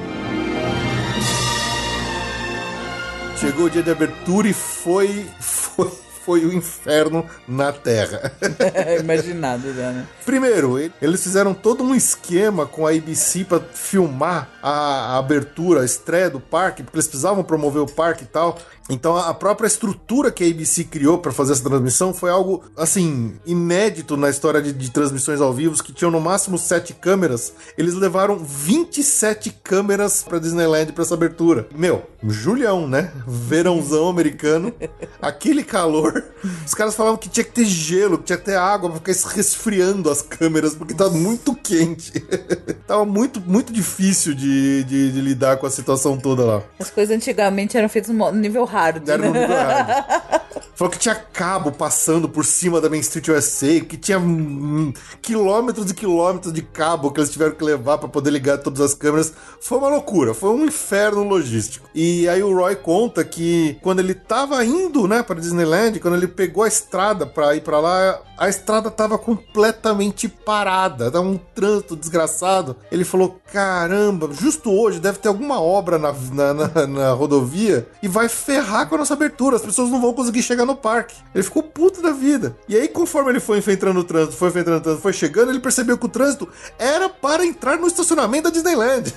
[3.41, 5.91] Chegou o dia de abertura e foi, foi,
[6.27, 8.33] foi o inferno na Terra.
[8.99, 10.05] Imaginado já, né?
[10.25, 15.85] Primeiro, eles fizeram todo um esquema com a ABC pra filmar a, a abertura, a
[15.85, 18.59] estreia do parque, porque eles precisavam promover o parque e tal.
[18.89, 23.35] Então a própria estrutura que a ABC criou pra fazer essa transmissão foi algo assim
[23.45, 27.53] inédito na história de, de transmissões ao vivo, que tinham no máximo sete câmeras.
[27.77, 31.67] Eles levaram 27 câmeras pra Disneyland pra essa abertura.
[31.75, 33.13] Meu, Julião, né?
[33.27, 34.73] Verãozão americano,
[35.21, 36.25] aquele calor.
[36.65, 39.31] Os caras falavam que tinha que ter gelo, que tinha que ter água pra ficar
[39.35, 42.13] resfriando as câmeras, porque tava muito quente.
[42.87, 46.63] tava muito, muito difícil de, de, de lidar com a situação toda lá.
[46.79, 49.09] As coisas antigamente eram feitas no nível hard.
[49.09, 49.41] Era no né?
[49.41, 50.43] nível hard.
[50.77, 54.93] Falou que tinha cabo passando por cima da Main Street USA, que tinha hum,
[55.23, 58.93] quilômetros e quilômetros de cabo que eles tiveram que levar para poder ligar todas as
[58.93, 59.33] câmeras.
[59.59, 61.89] Foi uma loucura, foi um inferno logístico.
[61.95, 66.29] E aí o Roy conta que quando ele tava indo, né, para Disneyland, quando ele
[66.29, 71.97] pegou a estrada para ir para lá, a estrada tava completamente parada, tava um trânsito
[71.97, 72.77] desgraçado.
[72.93, 78.09] Ele falou: caramba, justo hoje deve ter alguma obra na, na, na, na rodovia e
[78.09, 81.15] vai ferrar com a nossa abertura, as pessoas não vão conseguir chegar no parque.
[81.35, 82.57] Ele ficou puto da vida.
[82.69, 85.61] E aí, conforme ele foi enfrentando o trânsito, foi enfrentando o trânsito, foi chegando, ele
[85.61, 86.49] percebeu que o trânsito
[86.79, 89.13] era para entrar no estacionamento da Disneyland.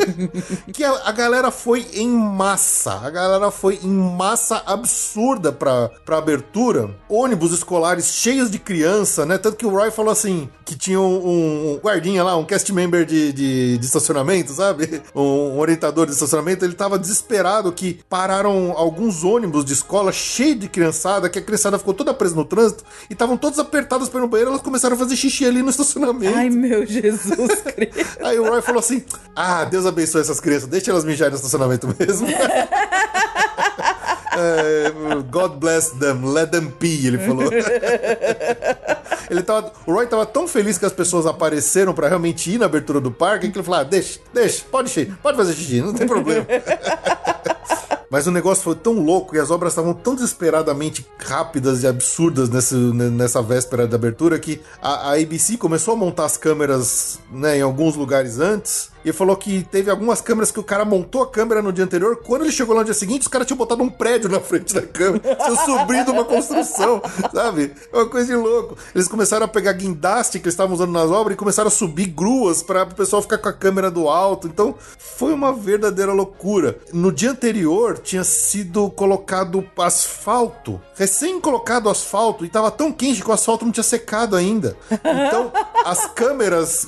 [0.72, 2.94] que a, a, galera foi em massa.
[2.94, 6.94] A galera foi em massa absurda pra, pra abertura.
[7.08, 9.38] Ônibus escolares cheios de criança, né?
[9.38, 13.04] Tanto que o Roy falou assim: que tinha um, um guardinha lá, um cast member
[13.04, 15.02] de, de, de estacionamento, sabe?
[15.14, 16.64] Um, um orientador de estacionamento.
[16.64, 21.78] Ele tava desesperado que pararam alguns ônibus de escola cheios de criançada, que a criançada
[21.78, 24.50] ficou toda presa no trânsito e estavam todas apertadas para ir no banheiro.
[24.50, 26.36] Elas começaram a fazer xixi ali no estacionamento.
[26.36, 28.24] Ai, meu Jesus Cristo.
[28.24, 29.02] Aí o Roy falou assim:
[29.34, 32.28] Ah, Deus abençoe essas crianças, deixa elas mijarem no estacionamento mesmo.
[34.40, 34.92] É,
[35.28, 37.50] God bless them, let them pee, ele falou.
[39.28, 42.66] ele tava, o Roy tava tão feliz que as pessoas apareceram para realmente ir na
[42.66, 46.06] abertura do parque que ele falou: ah, deixa, deixa, pode pode fazer xixi, não tem
[46.06, 46.46] problema.
[48.10, 52.48] Mas o negócio foi tão louco e as obras estavam tão desesperadamente rápidas e absurdas
[52.48, 57.58] nessa, nessa véspera da abertura que a, a ABC começou a montar as câmeras né,
[57.58, 61.30] em alguns lugares antes e falou que teve algumas câmeras que o cara montou a
[61.30, 62.16] câmera no dia anterior.
[62.16, 64.74] Quando ele chegou lá no dia seguinte, os caras tinham botado um prédio na frente
[64.74, 65.36] da câmera.
[65.36, 67.00] Tinham subido uma construção,
[67.32, 67.72] sabe?
[67.92, 68.76] É uma coisa de louco.
[68.94, 72.06] Eles começaram a pegar guindaste que eles estavam usando nas obras e começaram a subir
[72.06, 74.46] gruas para o pessoal ficar com a câmera do alto.
[74.46, 76.78] Então, foi uma verdadeira loucura.
[76.92, 80.80] No dia anterior, tinha sido colocado asfalto.
[80.94, 84.76] Recém colocado asfalto e tava tão quente que o asfalto não tinha secado ainda.
[84.90, 85.52] Então,
[85.88, 86.86] as câmeras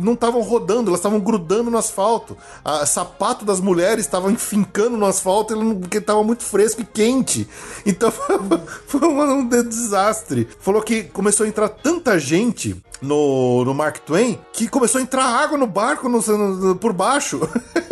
[0.00, 2.36] não estavam rodando, elas estavam grudando no asfalto.
[2.62, 7.48] A sapato das mulheres estavam enfincando no asfalto porque estava muito fresco e quente.
[7.86, 8.12] Então
[8.86, 10.46] foi um desastre.
[10.60, 15.24] Falou que começou a entrar tanta gente no, no Mark Twain que começou a entrar
[15.24, 17.40] água no barco no, no, por baixo.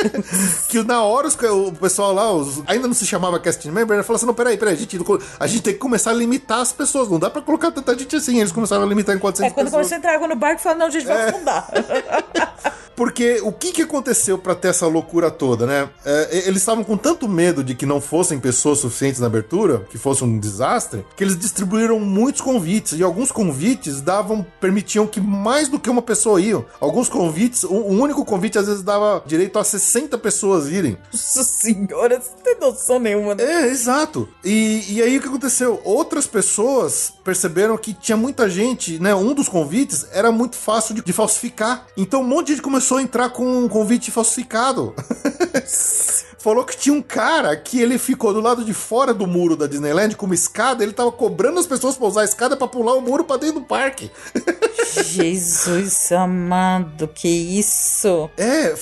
[0.68, 4.02] que na hora os, o pessoal lá, os, ainda não se chamava casting member, né?
[4.02, 4.98] falou assim: não, peraí, peraí, a gente,
[5.38, 7.08] a gente tem que começar a limitar as pessoas.
[7.08, 8.40] Não dá pra colocar tanta gente assim.
[8.40, 9.72] Eles começaram a limitar em 400 É quando pessoas.
[9.72, 11.28] começou a entrar água no barco, falaram: não, a gente vai é.
[11.28, 11.68] afundar.
[13.00, 15.88] Porque o que, que aconteceu para ter essa loucura toda, né?
[16.04, 19.96] É, eles estavam com tanto medo de que não fossem pessoas suficientes na abertura, que
[19.96, 22.98] fosse um desastre, que eles distribuíram muitos convites.
[22.98, 26.64] E alguns convites davam, permitiam que mais do que uma pessoa iam.
[26.78, 30.96] Alguns convites, um, um único convite às vezes dava direito a 60 pessoas irem.
[31.12, 33.42] Nossa senhora, você não tem noção nenhuma, né?
[33.42, 34.28] É, exato.
[34.44, 35.80] E, e aí o que aconteceu?
[35.84, 39.14] Outras pessoas perceberam que tinha muita gente, né?
[39.14, 41.86] Um dos convites era muito fácil de, de falsificar.
[41.96, 44.94] Então um monte de gente começou a entrar com um convite falsificado.
[46.40, 49.66] falou que tinha um cara que ele ficou do lado de fora do muro da
[49.66, 52.94] Disneyland com uma escada, ele tava cobrando as pessoas pra usar a escada para pular
[52.94, 54.10] o muro pra dentro do parque.
[55.04, 58.28] Jesus amado, que isso?
[58.36, 58.74] É,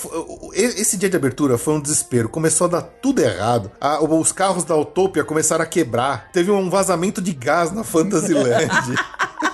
[0.54, 2.28] esse dia de abertura foi um desespero.
[2.28, 3.70] Começou a dar tudo errado.
[4.10, 6.30] os carros da Utopia começaram a quebrar.
[6.32, 8.68] Teve um vazamento de gás na Fantasyland.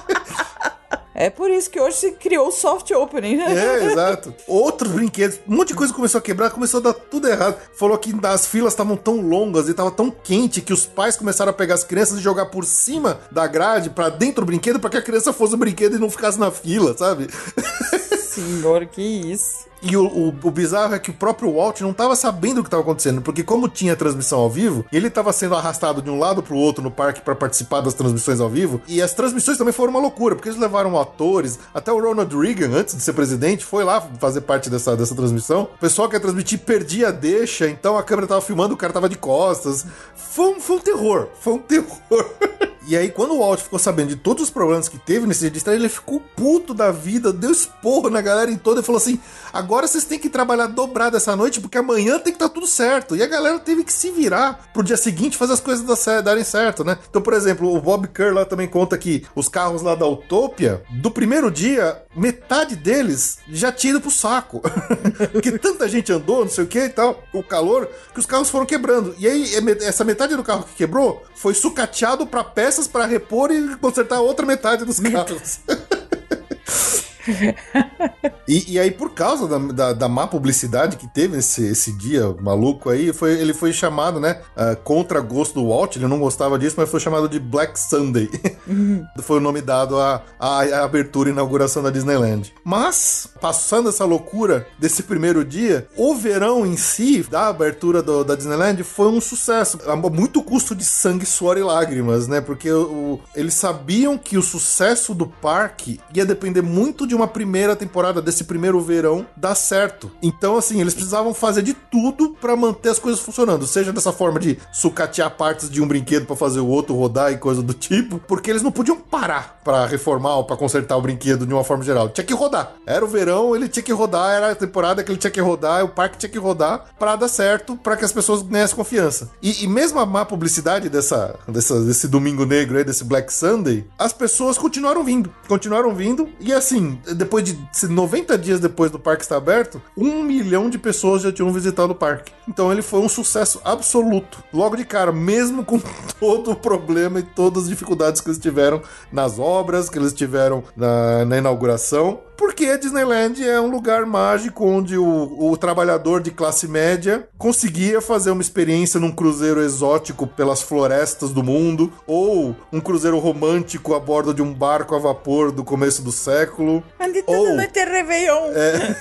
[1.14, 3.54] É por isso que hoje se criou o soft opening, né?
[3.54, 4.34] É, exato.
[4.48, 7.56] Outros brinquedos, um monte de coisa começou a quebrar, começou a dar tudo errado.
[7.74, 11.50] Falou que as filas estavam tão longas e tava tão quente que os pais começaram
[11.50, 14.90] a pegar as crianças e jogar por cima da grade para dentro do brinquedo para
[14.90, 17.28] que a criança fosse o brinquedo e não ficasse na fila, sabe?
[18.34, 19.66] Senhor, que isso.
[19.86, 22.68] E o, o, o, bizarro é que o próprio Walt não estava sabendo o que
[22.68, 26.42] estava acontecendo, porque como tinha transmissão ao vivo, ele estava sendo arrastado de um lado
[26.42, 29.74] para o outro no parque para participar das transmissões ao vivo, e as transmissões também
[29.74, 33.62] foram uma loucura, porque eles levaram atores, até o Ronald Reagan, antes de ser presidente,
[33.62, 35.68] foi lá fazer parte dessa, dessa transmissão.
[35.74, 38.90] O pessoal que ia transmitir perdia a deixa, então a câmera estava filmando, o cara
[38.90, 39.84] estava de costas.
[40.16, 41.94] Foi um, foi um terror, foi um terror.
[42.86, 45.76] E aí, quando o Walt ficou sabendo de todos os problemas que teve nesse estreia,
[45.76, 49.18] ele ficou puto da vida, deu esporro na galera em toda e falou assim:
[49.52, 52.66] agora vocês têm que trabalhar dobrado essa noite, porque amanhã tem que estar tá tudo
[52.66, 53.16] certo.
[53.16, 55.84] E a galera teve que se virar pro dia seguinte fazer as coisas
[56.22, 56.98] darem certo, né?
[57.08, 60.82] Então, por exemplo, o Bob Kerr lá também conta que os carros lá da Utopia,
[60.90, 64.60] do primeiro dia, metade deles já tinha ido pro saco.
[65.32, 68.50] porque tanta gente andou, não sei o que e tal, o calor, que os carros
[68.50, 69.14] foram quebrando.
[69.18, 69.52] E aí,
[69.82, 74.20] essa metade do carro que quebrou foi sucateado pra peça peças para repor e consertar
[74.20, 75.60] outra metade dos carros.
[78.46, 82.34] E, e aí, por causa da, da, da má publicidade que teve esse, esse dia
[82.42, 86.58] maluco aí, foi, ele foi chamado, né, ah, contra gosto do Walt, ele não gostava
[86.58, 88.28] disso, mas foi chamado de Black Sunday.
[89.22, 92.52] foi o nome dado à, à, à abertura e inauguração da Disneyland.
[92.62, 98.34] Mas, passando essa loucura desse primeiro dia, o verão em si, da abertura do- da
[98.34, 99.78] Disneyland, foi um sucesso.
[99.86, 102.40] A muito custo de sangue, suor e lágrimas, né?
[102.42, 107.76] Porque o- eles sabiam que o sucesso do parque ia depender muito de uma primeira
[107.76, 110.10] temporada, desse primeiro verão, dar certo.
[110.22, 113.66] Então, assim, eles precisavam fazer de tudo pra manter as coisas funcionando.
[113.66, 117.38] Seja dessa forma de sucatear partes de um brinquedo pra fazer o outro rodar e
[117.38, 121.46] coisa do tipo, porque eles não podiam parar pra reformar ou pra consertar o brinquedo
[121.46, 122.08] de uma forma geral.
[122.08, 122.74] Tinha que rodar.
[122.86, 125.84] Era o verão, ele tinha que rodar, era a temporada que ele tinha que rodar,
[125.84, 129.30] o parque tinha que rodar pra dar certo, pra que as pessoas ganhassem confiança.
[129.42, 133.86] E, e mesmo a má publicidade dessa, dessa, desse domingo negro aí, desse Black Sunday,
[133.98, 135.32] as pessoas continuaram vindo.
[135.48, 136.28] Continuaram vindo.
[136.40, 137.58] E assim, depois de
[137.88, 141.96] 90 dias depois do parque estar aberto, um milhão de pessoas já tinham visitado o
[141.96, 142.32] parque.
[142.48, 144.42] Então ele foi um sucesso absoluto.
[144.52, 145.80] Logo de cara, mesmo com
[146.18, 148.82] todo o problema e todas as dificuldades que eles tiveram
[149.12, 152.20] nas obras, que eles tiveram na, na inauguração.
[152.36, 158.00] Porque a Disneyland é um lugar mágico onde o, o trabalhador de classe média conseguia
[158.00, 164.00] fazer uma experiência num cruzeiro exótico pelas florestas do mundo, ou um cruzeiro romântico a
[164.00, 166.82] bordo de um barco a vapor do começo do século.
[167.00, 168.50] Ande Ou- toda noite é Réveillon.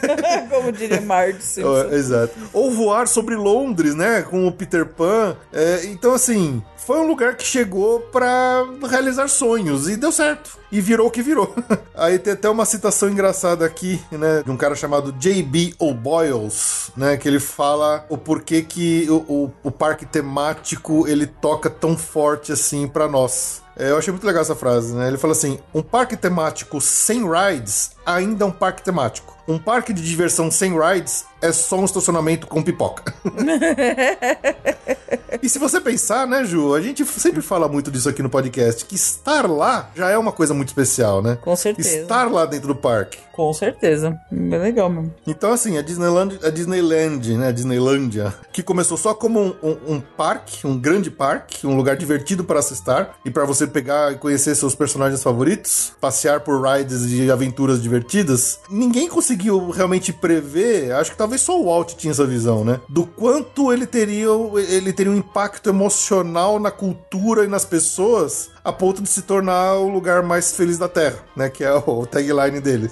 [0.50, 1.74] Como diria Marge Simpson.
[1.74, 2.34] É, exato.
[2.54, 4.22] Ou voar sobre Londres, né?
[4.22, 5.36] Com o Peter Pan.
[5.52, 10.58] É, então, assim, foi um lugar que chegou pra realizar sonhos e deu certo.
[10.72, 11.54] E virou o que virou.
[11.96, 13.23] Aí tem até uma citação engraçada
[13.66, 14.44] aqui, né?
[14.44, 15.76] De um cara chamado J.B.
[15.80, 17.18] O'Boyles, né?
[17.18, 22.52] Que ele fala o porquê que o, o, o parque temático ele toca tão forte
[22.52, 23.64] assim pra nós.
[23.76, 25.08] É, eu achei muito legal essa frase, né?
[25.08, 29.36] Ele fala assim: um parque temático sem rides ainda é um parque temático.
[29.48, 33.14] Um parque de diversão sem rides é só um estacionamento com pipoca.
[35.42, 36.74] e se você pensar, né, Ju?
[36.74, 40.32] A gente sempre fala muito disso aqui no podcast, que estar lá já é uma
[40.32, 41.38] coisa muito especial, né?
[41.42, 41.98] Com certeza.
[41.98, 43.18] Estar lá dentro do parque.
[43.34, 44.18] Com certeza.
[44.32, 45.14] Bem legal mesmo.
[45.26, 49.78] Então, assim, a Disneyland, a Disneyland, né, a Disneylândia, que começou só como um, um-
[49.96, 54.14] um parque, um grande parque, um lugar divertido para se estar e para você pegar
[54.14, 60.92] e conhecer seus personagens favoritos, passear por rides de aventuras divertidas, ninguém conseguiu realmente prever,
[60.94, 64.28] acho que talvez só o Walt tinha essa visão, né, do quanto ele teria,
[64.70, 69.76] ele teria um impacto emocional na cultura e nas pessoas a ponto de se tornar
[69.76, 72.90] o lugar mais feliz da Terra, né, que é o tagline dele.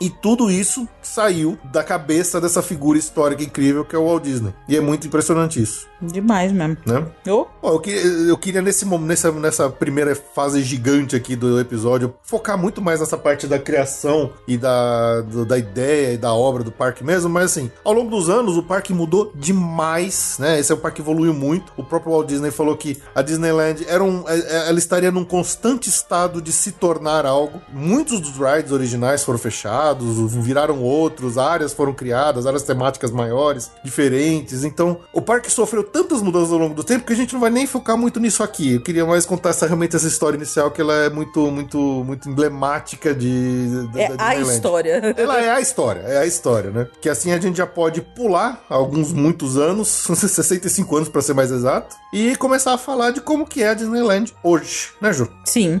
[0.00, 4.52] E tudo isso saiu da cabeça dessa figura histórica incrível que é o Walt Disney.
[4.68, 6.76] E é muito impressionante isso, Demais mesmo.
[6.84, 7.06] né?
[7.28, 7.90] Oh, Bom, eu, que-
[8.28, 13.16] eu queria nesse, nessa, nessa primeira fase gigante aqui do episódio focar muito mais nessa
[13.16, 17.44] parte da criação e da, do- da ideia e da obra do parque mesmo, mas
[17.46, 20.58] assim, ao longo dos anos o parque mudou demais, né?
[20.58, 21.72] Esse é um parque que evoluiu muito.
[21.76, 25.24] O próprio Walt Disney falou que a Disneyland era um, é- é- ela estaria num
[25.24, 27.60] constante estado de se tornar algo.
[27.72, 34.64] Muitos dos rides originais foram fechados, viraram outros, áreas foram criadas, áreas temáticas maiores, diferentes.
[34.64, 37.50] Então, o parque sofreu tantas mudanças ao longo do tempo que a gente não vai
[37.50, 38.74] nem focar muito nisso aqui.
[38.74, 42.28] Eu queria mais contar essa, realmente essa história inicial, que ela é muito, muito, muito
[42.28, 43.86] emblemática de.
[43.92, 44.54] da- é da a Disneyland.
[44.54, 45.14] história.
[45.16, 46.86] Ela é a história, é a história, né?
[47.00, 51.50] Que assim a gente já pode pular alguns muitos anos, 65 anos pra ser mais
[51.50, 55.28] exato, e começar a falar de como que é a Disneyland hoje, né, Ju?
[55.44, 55.80] Sim.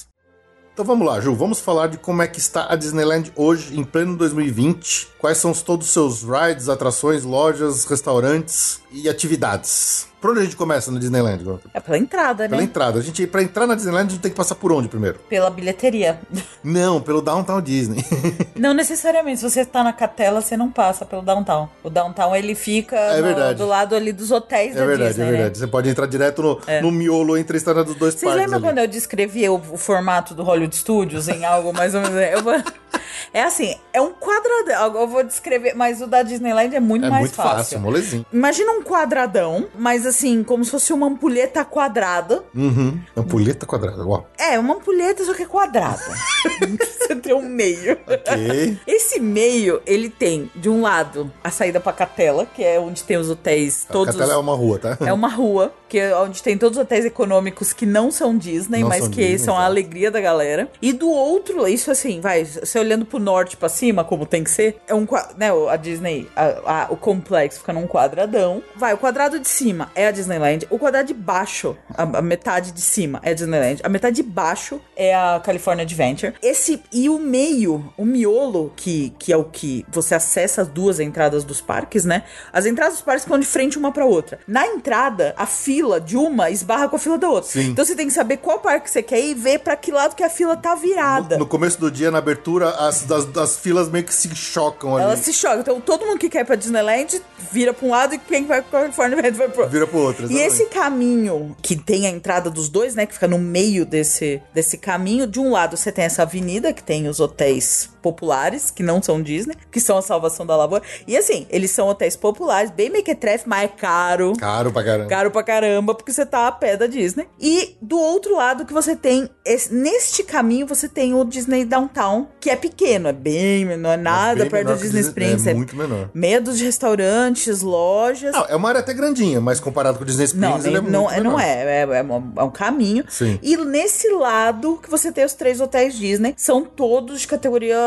[0.73, 3.83] Então vamos lá, Ju, vamos falar de como é que está a Disneyland hoje, em
[3.83, 5.09] pleno 2020.
[5.19, 10.09] Quais são os- todos os seus rides, atrações, lojas, restaurantes e atividades.
[10.21, 11.43] Por onde a gente começa na Disneyland?
[11.73, 12.63] É pela entrada, Pela né?
[12.63, 12.99] entrada.
[12.99, 15.17] A gente, pra entrar na Disneyland, a gente tem que passar por onde primeiro?
[15.27, 16.19] Pela bilheteria.
[16.63, 18.05] Não, pelo Downtown Disney.
[18.55, 21.67] Não necessariamente, se você tá na catela, você não passa pelo downtown.
[21.83, 25.23] O downtown ele fica É no- do lado ali dos hotéis é da verdade, Disney,
[25.25, 25.49] é verdade.
[25.59, 25.65] né?
[25.65, 28.39] Você pode entrar direto no, no miolo entre a estrada dos dois Vocês parques.
[28.41, 28.67] lembram ali.
[28.67, 32.15] quando eu descrevi o, o formato do Hollywood Studios em algo mais ou menos?
[32.31, 32.53] Eu vou-
[33.33, 35.01] é assim, é um quadradão.
[35.01, 38.23] Eu vou descrever, mas o da Disneyland é muito É mais muito fácil, molezinho.
[38.31, 42.43] Imagina um um quadradão, mas assim, como se fosse uma ampulheta quadrada.
[42.55, 42.99] Uhum.
[43.15, 44.03] Ampulheta quadrada.
[44.05, 44.27] Uau.
[44.37, 46.01] É, uma ampulheta, só que é quadrada.
[46.99, 47.97] Você tem um meio.
[48.07, 48.77] Ok.
[48.87, 53.17] Esse meio, ele tem, de um lado, a saída pra Catela, que é onde tem
[53.17, 54.15] os hotéis todos.
[54.15, 54.97] Catela é uma rua, tá?
[55.05, 58.81] É uma rua, que é onde tem todos os hotéis econômicos que não são Disney,
[58.81, 59.65] Não mas são que Disney, são a tá.
[59.65, 60.69] alegria da galera.
[60.81, 64.49] E do outro, isso assim, vai, você olhando pro norte, pra cima, como tem que
[64.51, 68.61] ser, é um né, a Disney, a- a- o complexo fica num quadradão.
[68.75, 72.71] Vai, o quadrado de cima é a Disneyland, o quadrado de baixo, a, a metade
[72.71, 76.33] de cima é a Disneyland, a metade de baixo é a California Adventure.
[76.41, 80.99] Esse e o meio, o miolo, que, que é o que você acessa as duas
[80.99, 82.23] entradas dos parques, né?
[82.51, 84.39] As entradas dos parques ficam de frente uma pra outra.
[84.47, 87.49] Na entrada, a fila de uma esbarra com a fila da outra.
[87.49, 87.69] Sim.
[87.69, 90.15] Então você tem que saber qual parque você quer ir e ver pra que lado
[90.15, 91.37] que a fila tá virada.
[91.37, 95.05] No começo do dia, na abertura, as, as, as filas meio que se chocam ali.
[95.05, 95.59] Elas se chocam.
[95.59, 97.21] Então todo mundo que quer ir pra Disneyland
[97.51, 99.71] vira pra um lado e quem vai California Adventure vai pro outro.
[99.71, 100.53] Vira pro outro, E exatamente.
[100.53, 103.05] esse caminho que tem a entrada dos dois, né?
[103.05, 105.25] Que fica no meio desse, desse caminho.
[105.27, 109.21] De um lado você tem essa avenida que tem os hotéis populares, que não são
[109.21, 110.83] Disney, que são a salvação da lavoura.
[111.07, 114.33] E assim, eles são hotéis populares, bem mequetrefe, mas é caro.
[114.37, 115.09] Caro pra caramba.
[115.09, 117.27] Caro pra caramba, porque você tá a pé da Disney.
[117.39, 122.27] E do outro lado que você tem, esse- neste caminho você tem o Disney Downtown,
[122.39, 125.47] que é pequeno, é bem menor, nada bem perto do Disney Disney- Springs.
[125.47, 126.09] é muito menor.
[126.13, 128.31] Medo de restaurantes, lojas.
[128.33, 130.81] Não, é uma área até grandinha, mas comparado com o Disney Springs, Não, nem- é
[130.81, 133.03] muito não, é, não é, é, é um, é um caminho.
[133.09, 133.39] Sim.
[133.41, 137.77] E nesse lado que você tem os três hotéis Disney, são todos de categoria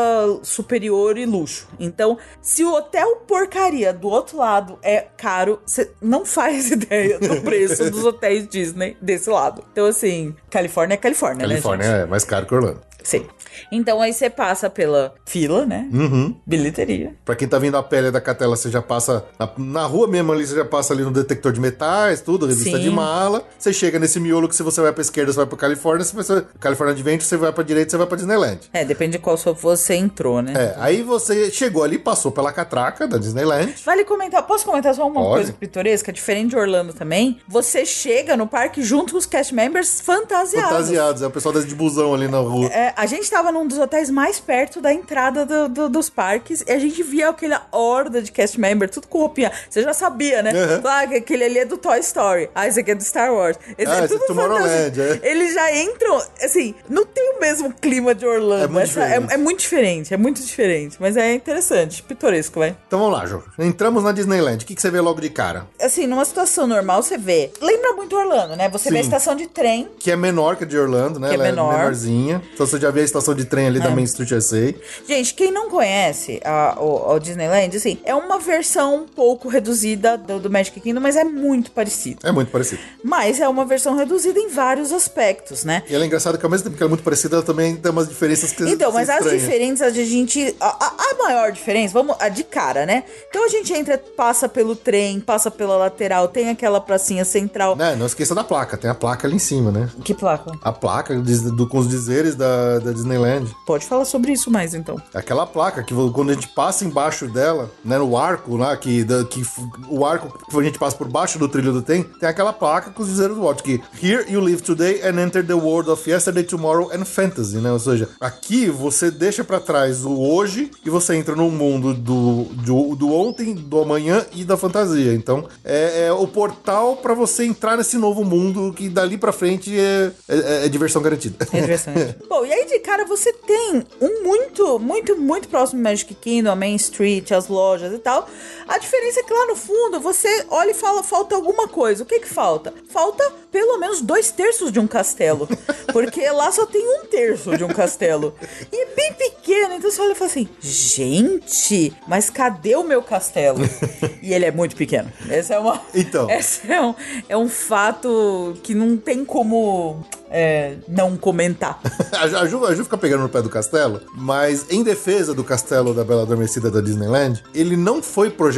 [0.43, 1.67] superior e luxo.
[1.79, 7.41] Então, se o hotel porcaria do outro lado é caro, você não faz ideia do
[7.41, 9.63] preço dos hotéis Disney desse lado.
[9.71, 12.03] Então, assim, Califórnia é Califórnia, Califórnia né, gente?
[12.03, 12.81] é mais caro que Orlando.
[13.03, 13.25] Sim.
[13.71, 15.87] Então aí você passa pela fila, né?
[15.91, 16.35] Uhum.
[16.45, 17.13] Bilheteria.
[17.23, 20.31] Pra quem tá vindo a pele da Catela, você já passa na, na rua mesmo
[20.31, 22.83] ali, você já passa ali no detector de metais, tudo, revista Sim.
[22.83, 23.43] de mala.
[23.57, 26.15] Você chega nesse miolo que se você vai pra esquerda, você vai pra Califórnia, se
[26.15, 28.59] você Califórnia Adventure, você vai pra direita, você vai pra Disneyland.
[28.73, 30.53] É, depende de qual sua você entrou, né?
[30.55, 33.73] É, aí você chegou ali, passou pela catraca da Disneyland.
[33.83, 35.35] Vale comentar, posso comentar só uma Pode.
[35.35, 37.39] coisa pitoresca, diferente de Orlando também?
[37.47, 40.69] Você chega no parque junto com os cast members fantasiados.
[40.69, 42.67] Fantasiados, é o pessoal das de busão ali na rua.
[42.67, 46.63] É, a gente tava num dos hotéis mais perto da entrada do- do- dos parques
[46.67, 49.51] e a gente via aquela horda de cast member, tudo com roupinha.
[49.69, 50.51] Você já sabia, né?
[50.51, 50.81] Uhum.
[50.85, 52.49] Ah, que aquele ali é do Toy Story.
[52.55, 53.57] Ah, esse aqui é do Star Wars.
[53.77, 55.19] Esse Ah, esse é Tomorrowland, fantasia.
[55.23, 55.29] é.
[55.31, 58.63] Eles já entram, assim, não tem o mesmo clima de Orlando.
[58.63, 59.33] É muito Essa- é, diferente.
[59.33, 60.97] é muito diferente, é muito diferente.
[60.99, 62.75] Mas é interessante, pitoresco, vai.
[62.87, 63.41] Então vamos lá, Jô.
[63.59, 64.63] Entramos na Disneyland.
[64.63, 65.67] O que, que você vê logo de cara?
[65.81, 67.51] Assim, numa situação normal, você vê.
[67.61, 68.69] Lembra muito Orlando, né?
[68.69, 69.07] Você vê a Sim.
[69.07, 69.87] estação de trem.
[69.99, 71.27] Que é menor que a de Orlando, né?
[71.27, 71.73] Que é Ela menor.
[71.73, 72.41] é menorzinha.
[72.53, 73.95] Então você já vê a estação de trem ali da É.
[73.95, 74.73] Main Street USA.
[75.07, 80.39] Gente, quem não conhece a, o, Disneyland, assim, é uma versão um pouco reduzida do,
[80.39, 82.19] do Magic Kingdom, mas é muito parecido.
[82.27, 82.81] É muito parecido.
[83.03, 85.83] Mas é uma versão reduzida em vários aspectos, né?
[85.89, 87.75] E ela é engraçada que ao mesmo tempo que ela é muito parecida, ela também
[87.75, 90.55] tem umas diferenças que Então, mas as diferenças a gente.
[90.59, 92.15] A, a- a maior diferença, vamos.
[92.19, 93.03] A de cara, né?
[93.29, 97.75] Então a gente entra, passa pelo trem, passa pela lateral, tem aquela pracinha central.
[97.75, 99.89] Né, não esqueça da placa, tem a placa ali em cima, né?
[100.03, 100.51] Que placa?
[100.61, 103.24] A placa do- com os dizeres da, da Disneyland.
[103.65, 104.95] Pode falar sobre isso mais, então.
[105.13, 109.23] Aquela placa que quando a gente passa embaixo dela, né, no arco lá, que, da-
[109.25, 109.43] que
[109.89, 112.91] o arco que a gente passa por baixo do trilho do trem, tem aquela placa
[112.91, 116.09] com os dizeres do Walt, que Here you live today and enter the world of
[116.09, 117.71] yesterday, tomorrow and fantasy, né?
[117.71, 122.43] Ou seja, aqui você deixa pra trás o hoje e você entra no mundo do,
[122.53, 125.13] do, do ontem, do amanhã e da fantasia.
[125.13, 129.77] Então, é, é o portal pra você entrar nesse novo mundo que dali pra frente
[129.77, 131.47] é, é- é diversão garantida.
[131.51, 132.15] É interessante.
[132.27, 136.55] Bom, e aí de cara você tem um muito, muito, muito próximo Magic Kingdom, a
[136.55, 138.27] Main Street, as lojas e tal.
[138.67, 142.03] A diferença é que lá no fundo você olha e fala, falta alguma coisa.
[142.03, 142.73] O que que falta?
[142.89, 145.47] Falta pelo menos dois terços de um castelo.
[145.93, 148.35] Porque lá só tem um terço de um castelo.
[148.71, 153.01] E é bem pequeno, então você olha e fala assim, gente, mas cadê o meu
[153.01, 153.59] castelo?
[154.21, 155.11] E ele é muito pequeno.
[155.29, 155.79] Essa é uma...
[155.93, 156.27] Então.
[156.31, 156.95] Esse é um,
[157.29, 161.79] é um fato que não tem como é, não comentar.
[162.11, 165.31] A Ju, a, Ju, a Ju fica pegando no pé do castelo, mas em defesa
[165.31, 168.54] do castelo da Bela Adormecida da Disneyland, ele não foi projetado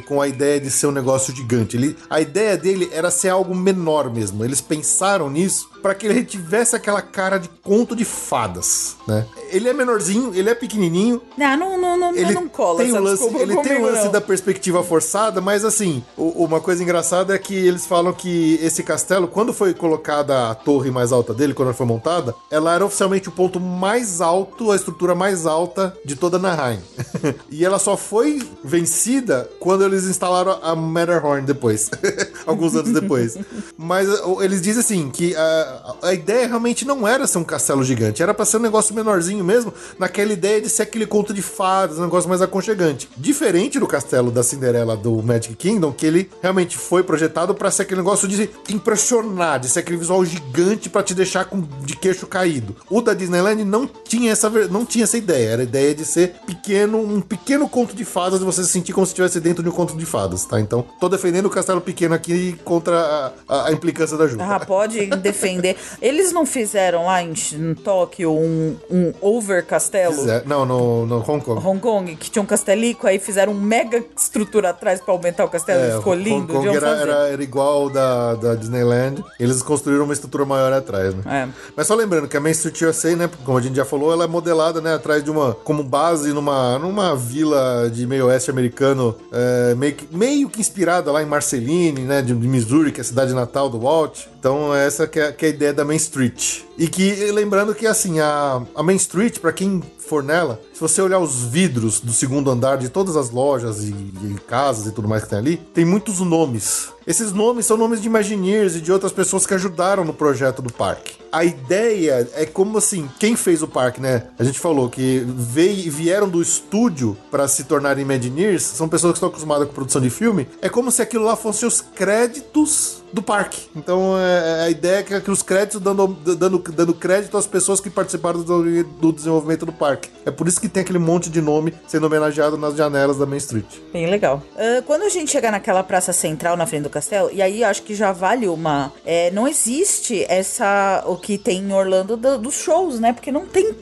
[0.00, 1.76] com a ideia de ser um negócio gigante.
[1.76, 4.44] Ele, a ideia dele era ser algo menor mesmo.
[4.44, 9.26] Eles pensaram nisso para que ele tivesse aquela cara de conto de fadas, né?
[9.50, 12.98] Ele é menorzinho, ele é pequenininho, Não, não, não, não, ele não cola tem essa
[12.98, 14.12] lance, desculpa ele tem o lance não.
[14.12, 19.28] da perspectiva forçada, mas assim, uma coisa engraçada é que eles falam que esse castelo,
[19.28, 23.28] quando foi colocada a torre mais alta dele, quando ela foi montada, ela era oficialmente
[23.28, 26.80] o ponto mais alto, a estrutura mais alta de toda Naheim.
[27.50, 31.90] e ela só foi vencida quando eles instalaram a Matterhorn depois,
[32.46, 33.36] alguns anos depois.
[33.76, 34.08] Mas
[34.40, 38.34] eles dizem assim que a, a ideia realmente não era ser um castelo gigante, era
[38.34, 42.02] pra ser um negócio menorzinho mesmo, naquela ideia de ser aquele conto de fadas, um
[42.02, 43.08] negócio mais aconchegante.
[43.16, 47.82] Diferente do castelo da Cinderela do Magic Kingdom, que ele realmente foi projetado pra ser
[47.82, 52.26] aquele negócio de impressionar, de ser aquele visual gigante pra te deixar com de queixo
[52.26, 52.76] caído.
[52.90, 56.34] O da Disneyland não tinha essa não tinha essa ideia, era a ideia de ser
[56.46, 59.68] pequeno, um pequeno conto de fadas e você se sentir como se estivesse dentro de
[59.68, 60.60] um conto de fadas, tá?
[60.60, 64.36] Então, tô defendendo o castelo pequeno aqui contra a, a- a implicância da Ju.
[64.40, 65.63] Ah, pode defender.
[66.00, 70.28] Eles não fizeram lá em, em Tóquio um, um over castelo?
[70.30, 70.42] É.
[70.46, 71.66] Não, no, no Hong Kong.
[71.66, 75.48] Hong Kong, que tinha um castelico, aí fizeram um mega estrutura atrás pra aumentar o
[75.48, 76.52] castelo, É, ficou Hong lindo.
[76.52, 79.24] Kong deviam era, era, era igual da, da Disneyland.
[79.38, 81.22] Eles construíram uma estrutura maior atrás, né?
[81.26, 81.48] É.
[81.76, 83.30] Mas só lembrando que a Main Street USA, né?
[83.44, 84.94] Como a gente já falou, ela é modelada, né?
[84.94, 85.54] Atrás de uma.
[85.54, 91.10] Como base numa, numa vila de meio oeste americano, é, meio, que, meio que inspirada
[91.12, 92.22] lá em Marceline, né?
[92.22, 94.26] De, de Missouri, que é a cidade natal do Walt.
[94.44, 96.64] Então, essa que é, que é a ideia da Main Street.
[96.76, 101.00] E que, lembrando que, assim, a, a Main Street, pra quem for nela, se você
[101.00, 105.08] olhar os vidros do segundo andar de todas as lojas e, e casas e tudo
[105.08, 106.90] mais que tem ali, tem muitos nomes.
[107.06, 110.72] Esses nomes são nomes de Imagineers e de outras pessoas que ajudaram no projeto do
[110.72, 111.24] parque.
[111.30, 114.28] A ideia é como assim, quem fez o parque, né?
[114.38, 119.16] A gente falou que veio, vieram do estúdio para se tornarem Imagineers, são pessoas que
[119.16, 120.48] estão acostumadas com produção de filme.
[120.62, 123.68] É como se aquilo lá fossem os créditos do parque.
[123.76, 127.88] Então é, a ideia é que, os créditos dando, dando, dando crédito às pessoas que
[127.88, 130.10] participaram do, do desenvolvimento do parque.
[130.26, 133.38] É por isso que tem aquele monte de nome sendo homenageado nas janelas da Main
[133.38, 133.66] Street.
[133.92, 134.42] Bem legal.
[134.56, 137.82] Ah, quando a gente chegar naquela praça central na frente do castelo, e aí acho
[137.82, 138.92] que já vale uma.
[139.04, 141.02] é, não existe essa.
[141.06, 143.12] o que tem em Orlando do- dos shows, né?
[143.12, 143.74] Porque não tem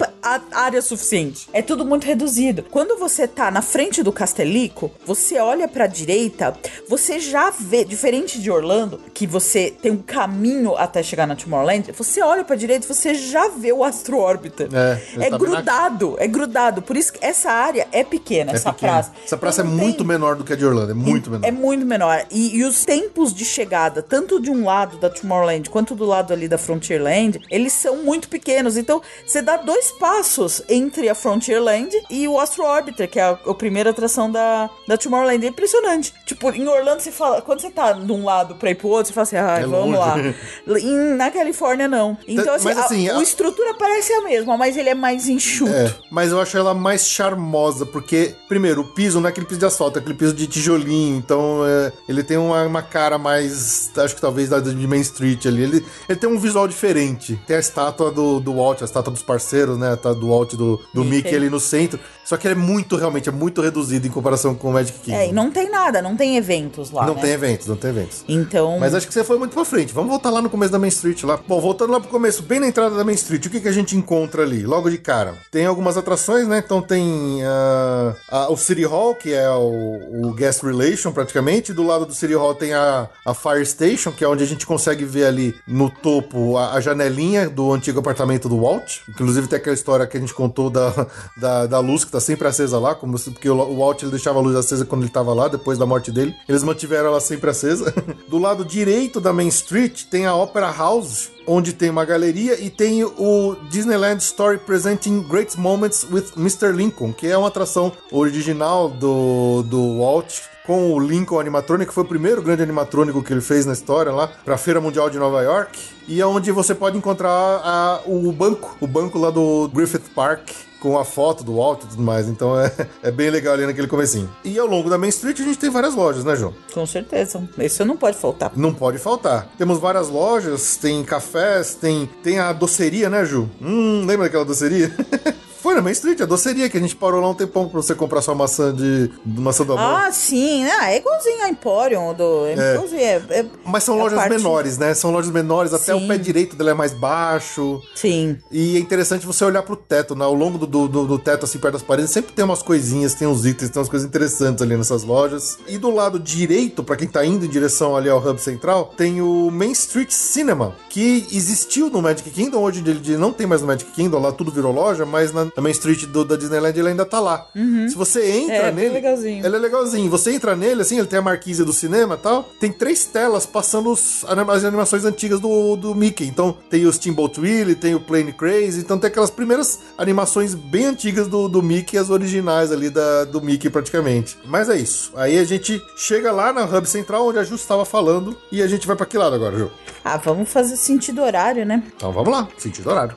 [0.52, 1.48] área suficiente.
[1.52, 2.64] É tudo muito reduzido.
[2.70, 6.54] Quando você tá na frente do castelico, você olha pra direita,
[6.88, 11.92] você já vê, diferente de Orlando, que você tem um caminho até chegar na Tomorrowland,
[11.92, 14.68] você olha pra direita, você já vê o Astro Orbiter.
[14.72, 16.82] É, é bem na- grudado, é grudado.
[16.82, 18.92] Por isso que essa área é pequena, É essa pequeno.
[18.92, 19.12] praça.
[19.24, 21.46] Essa praça é tem- muito menor do que a de Orlando, é muito menor.
[21.46, 22.24] é muito menor.
[22.30, 26.32] E, e os tempos de chegada, tanto de um lado da Tomorrowland quanto do lado
[26.32, 28.76] ali da Frontierland, eles são muito pequenos.
[28.76, 33.30] Então, você dá dois passos entre a Frontierland e o Astro Orbiter, que é a,
[33.30, 35.44] a primeira atração da, da Tomorrowland.
[35.44, 36.14] É impressionante.
[36.26, 39.08] Tipo, em Orlando, você fala, quando você tá de um lado pra ir pro outro,
[39.08, 40.34] você fala assim, ai, É vamos longe.
[40.66, 40.78] lá.
[40.78, 42.16] Em- na Califórnia, não.
[42.26, 45.28] Então, assim, Mas, assim, a, a- a estrutura parece a mesma, mas ele é mais
[45.28, 45.72] enxuto.
[45.72, 49.58] É, mas eu acho ela mais charmosa, porque, primeiro, o piso não é aquele piso
[49.60, 53.90] de asfalto, é aquele piso de tijolinho, então é, ele tem uma, uma cara mais,
[53.96, 57.40] acho que talvez da de Main Street ali, ele, ele tem um visual diferente.
[57.46, 60.54] Tem a estátua do, do Walt, a estátua dos parceiros, né, a estátua do Walt
[60.54, 61.16] do, do Mickey.
[61.16, 61.36] Mickey.
[61.36, 64.68] ali no centro, só que ele é muito, realmente, é muito reduzido em comparação com
[64.68, 65.16] o Magic Kingdom.
[65.18, 67.22] É, e não tem nada, não tem eventos lá, Não né?
[67.22, 68.24] tem eventos, não tem eventos.
[68.28, 68.78] Então...
[68.78, 69.92] Mas acho que você foi muito pra frente.
[69.94, 71.38] Vamos voltar lá no começo da Main Street lá.
[71.48, 73.72] Bom, voltando lá pro começo, bem na entrada da Main Street, o que, que a
[73.72, 74.64] gente encontra ali?
[74.64, 75.34] Logo de cara.
[75.50, 76.62] Tem algumas atrações, né?
[76.64, 81.72] Então tem ah, a- o City Hall, que é o, o Guest Relation, praticamente.
[81.72, 82.81] Do lado do City Hall tem a,
[83.24, 86.80] a Fire Station, que é onde a gente consegue ver ali no topo a, a
[86.80, 88.98] janelinha do antigo apartamento do Walt.
[89.08, 91.06] Inclusive tem aquela história que a gente contou da,
[91.36, 94.10] da, da luz que tá sempre acesa lá, como se, porque o, o Walt ele
[94.10, 96.34] deixava a luz acesa quando ele tava lá, depois da morte dele.
[96.48, 97.92] Eles mantiveram ela sempre acesa.
[98.28, 102.70] Do lado direito da Main Street tem a Opera House, onde tem uma galeria e
[102.70, 106.72] tem o Disneyland Story Presenting Great Moments with Mr.
[106.72, 112.04] Lincoln, que é uma atração original do, do Walt com o Lincoln Animatronic, que foi
[112.04, 115.18] o primeiro grande animatrônico que ele fez na história lá, para a Feira Mundial de
[115.18, 119.68] Nova York, e é onde você pode encontrar a- o banco, o banco lá do
[119.74, 122.26] Griffith Park, com a foto do Walt e tudo mais.
[122.28, 122.72] Então é,
[123.04, 124.28] é bem legal ali naquele comecinho.
[124.44, 126.52] E ao longo da Main Street a gente tem várias lojas, né, João?
[126.74, 127.40] Com certeza.
[127.58, 128.50] Isso não pode faltar.
[128.56, 129.46] Não pode faltar.
[129.56, 133.48] Temos várias lojas, tem cafés, tem, tem a doceria, né, Ju?
[133.60, 134.92] Hum, lembra daquela doceria?
[135.62, 137.94] Foi na Main Street, a doceria, que a gente parou lá um tempão pra você
[137.94, 140.02] comprar sua maçã de, de maçã do amor.
[140.06, 140.64] Ah, sim.
[140.64, 142.46] Ah, é igualzinho a Emporium do.
[142.46, 142.76] É.
[142.96, 144.92] é- é- Mas são é lojas parte- menores, né?
[144.94, 146.04] São lojas menores, até Sim.
[146.04, 147.80] o pé direito dela é mais baixo.
[147.94, 148.36] Sim.
[148.50, 150.24] E é interessante você olhar pro teto, né?
[150.24, 153.14] Ao longo do, do, do- do teto, assim, perto das paredes, sempre tem umas coisinhas,
[153.14, 155.58] tem uns itens, tem umas coisas interessantes ali nessas lojas.
[155.68, 159.20] E do lado direito, pra quem tá indo em direção ali ao Hub Central, tem
[159.22, 163.66] o Main Street Cinema, que existiu no Magic Kingdom, hoje ele não tem mais no
[163.68, 166.88] Magic Kingdom, lá tudo virou loja, mas na, na Main Street do- da Disneyland ele
[166.88, 167.46] ainda tá lá.
[167.88, 168.94] Se você entra É, bem nele...
[168.94, 169.44] legalzinho.
[169.46, 170.10] Ele é legalzinho.
[170.10, 172.44] Você entra nele, assim, ele tem a marquise do cinema e tal.
[172.60, 176.24] Tem três telas passando os- as animações antigas do, do Mickey.
[176.26, 178.80] Então tem o Steamboat Willie, tem o Plane Crazy.
[178.80, 183.40] Então tem aquelas primeiras animações bem antigas do, do Mickey, as originais ali da, do
[183.40, 184.38] Mickey praticamente.
[184.44, 185.12] Mas é isso.
[185.16, 188.36] Aí a gente chega lá na Hub Central, onde a Ju estava falando.
[188.50, 189.70] E a gente vai pra que lado agora, Ju?
[190.04, 191.82] Ah, vamos fazer sentido horário, né?
[191.96, 193.16] Então vamos lá, sentido horário.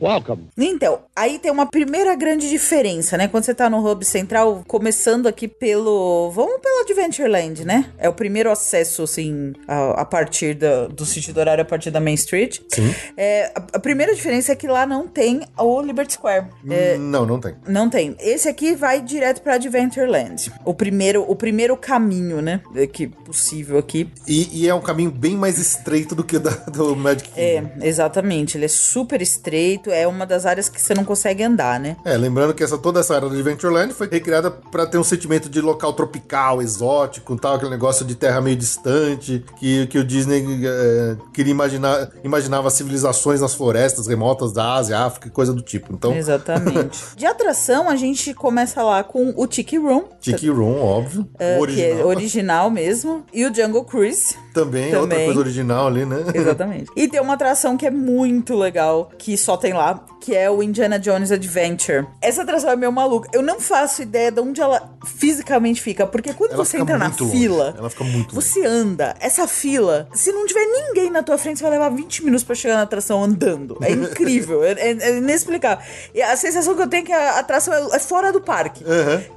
[0.00, 0.48] welcome.
[0.56, 3.28] Então, aí tem uma primeira grande diferença, né?
[3.28, 6.30] Quando você tá no Hub Central, começando aqui pelo.
[6.30, 7.90] Vamos pelo Adventureland, né?
[7.98, 12.00] É o primeiro acesso, assim, a, a partir da- do sentido horário, a partir da
[12.00, 12.60] Main Street.
[12.68, 12.94] Sim.
[13.16, 16.46] É, a, a primeira diferença é que lá não tem o Liberty Square.
[16.68, 17.54] É, Não, não tem.
[17.66, 18.16] Não tem.
[18.20, 20.50] Esse aqui vai direto pra Adventureland.
[20.64, 22.60] O primeiro, o primeiro caminho, né?
[22.74, 24.08] é Que possível aqui.
[24.26, 27.70] E, e é um caminho bem mais estreito do que o da, do Magic Kingdom.
[27.82, 28.56] É, exatamente.
[28.56, 29.89] Ele é super estreito.
[29.90, 31.96] É uma das áreas que você não consegue andar, né?
[32.04, 35.48] É, lembrando que essa, toda essa área do Adventureland foi recriada pra ter um sentimento
[35.48, 40.44] de local tropical, exótico, tal, aquele negócio de terra meio distante, que, que o Disney
[40.64, 45.92] é, queria imaginar, imaginava civilizações nas florestas remotas da Ásia, África e coisa do tipo.
[45.92, 47.00] Então, Exatamente.
[47.16, 50.04] De atração, a gente começa lá com o Tiki Room.
[50.20, 52.06] Tiki Room, óbvio, eh, o Que é original.
[52.06, 53.24] original mesmo.
[53.32, 54.36] E o Jungle Cruise.
[54.52, 55.24] Também, outra também.
[55.26, 56.24] coisa original ali, né?
[56.34, 56.90] Exatamente.
[56.96, 60.62] e tem uma atração que é muito legal, que só tem lá, que é o
[60.62, 62.06] Indiana Jones Adventure.
[62.20, 63.28] Essa atração é meio maluca.
[63.32, 67.06] Eu não faço ideia de onde ela fisicamente fica, porque quando Ela você entra na
[67.06, 67.30] longe.
[67.30, 68.46] fila, Ela fica muito longe.
[68.46, 72.24] você anda, essa fila, se não tiver ninguém na tua frente, você vai levar 20
[72.24, 73.78] minutos pra chegar na atração andando.
[73.82, 75.84] É incrível, é, é- é inexplicável.
[76.14, 78.84] E a sensação que eu tenho é que a atração é, é fora do parque.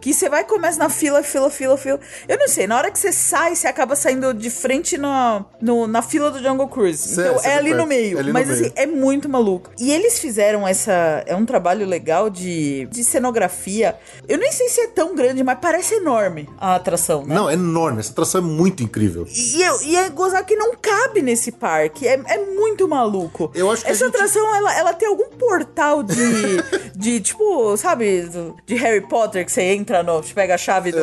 [0.01, 1.99] Que você vai e começa na fila, fila, fila, fila.
[2.27, 5.87] Eu não sei, na hora que você sai, você acaba saindo de frente no, no-
[5.87, 6.97] na fila do Jungle Cruise.
[7.15, 7.81] Cê- então cê é ali perto.
[7.81, 8.17] no meio.
[8.17, 8.61] É ali no mas meio.
[8.61, 9.69] assim, é muito maluco.
[9.79, 11.23] E eles fizeram essa.
[11.25, 13.95] É um trabalho legal de, de cenografia.
[14.27, 17.35] Eu nem sei se é tão grande, mas parece enorme a atração, né?
[17.35, 17.99] Não, é enorme.
[17.99, 19.27] Essa atração é muito incrível.
[19.29, 22.07] E, eu- e é gozar que não cabe nesse parque.
[22.07, 23.51] É, é muito maluco.
[23.53, 26.13] Eu acho que Essa gente- atração, ela, ela tem algum portal de.
[26.95, 28.29] de tipo, sabe,
[28.65, 30.21] de Harry Potter, que você entra no.
[30.23, 30.99] Você pega a chave do,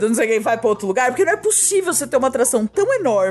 [0.00, 1.08] do não sei quem e vai pra outro lugar.
[1.10, 3.29] Porque não é possível você ter uma atração tão enorme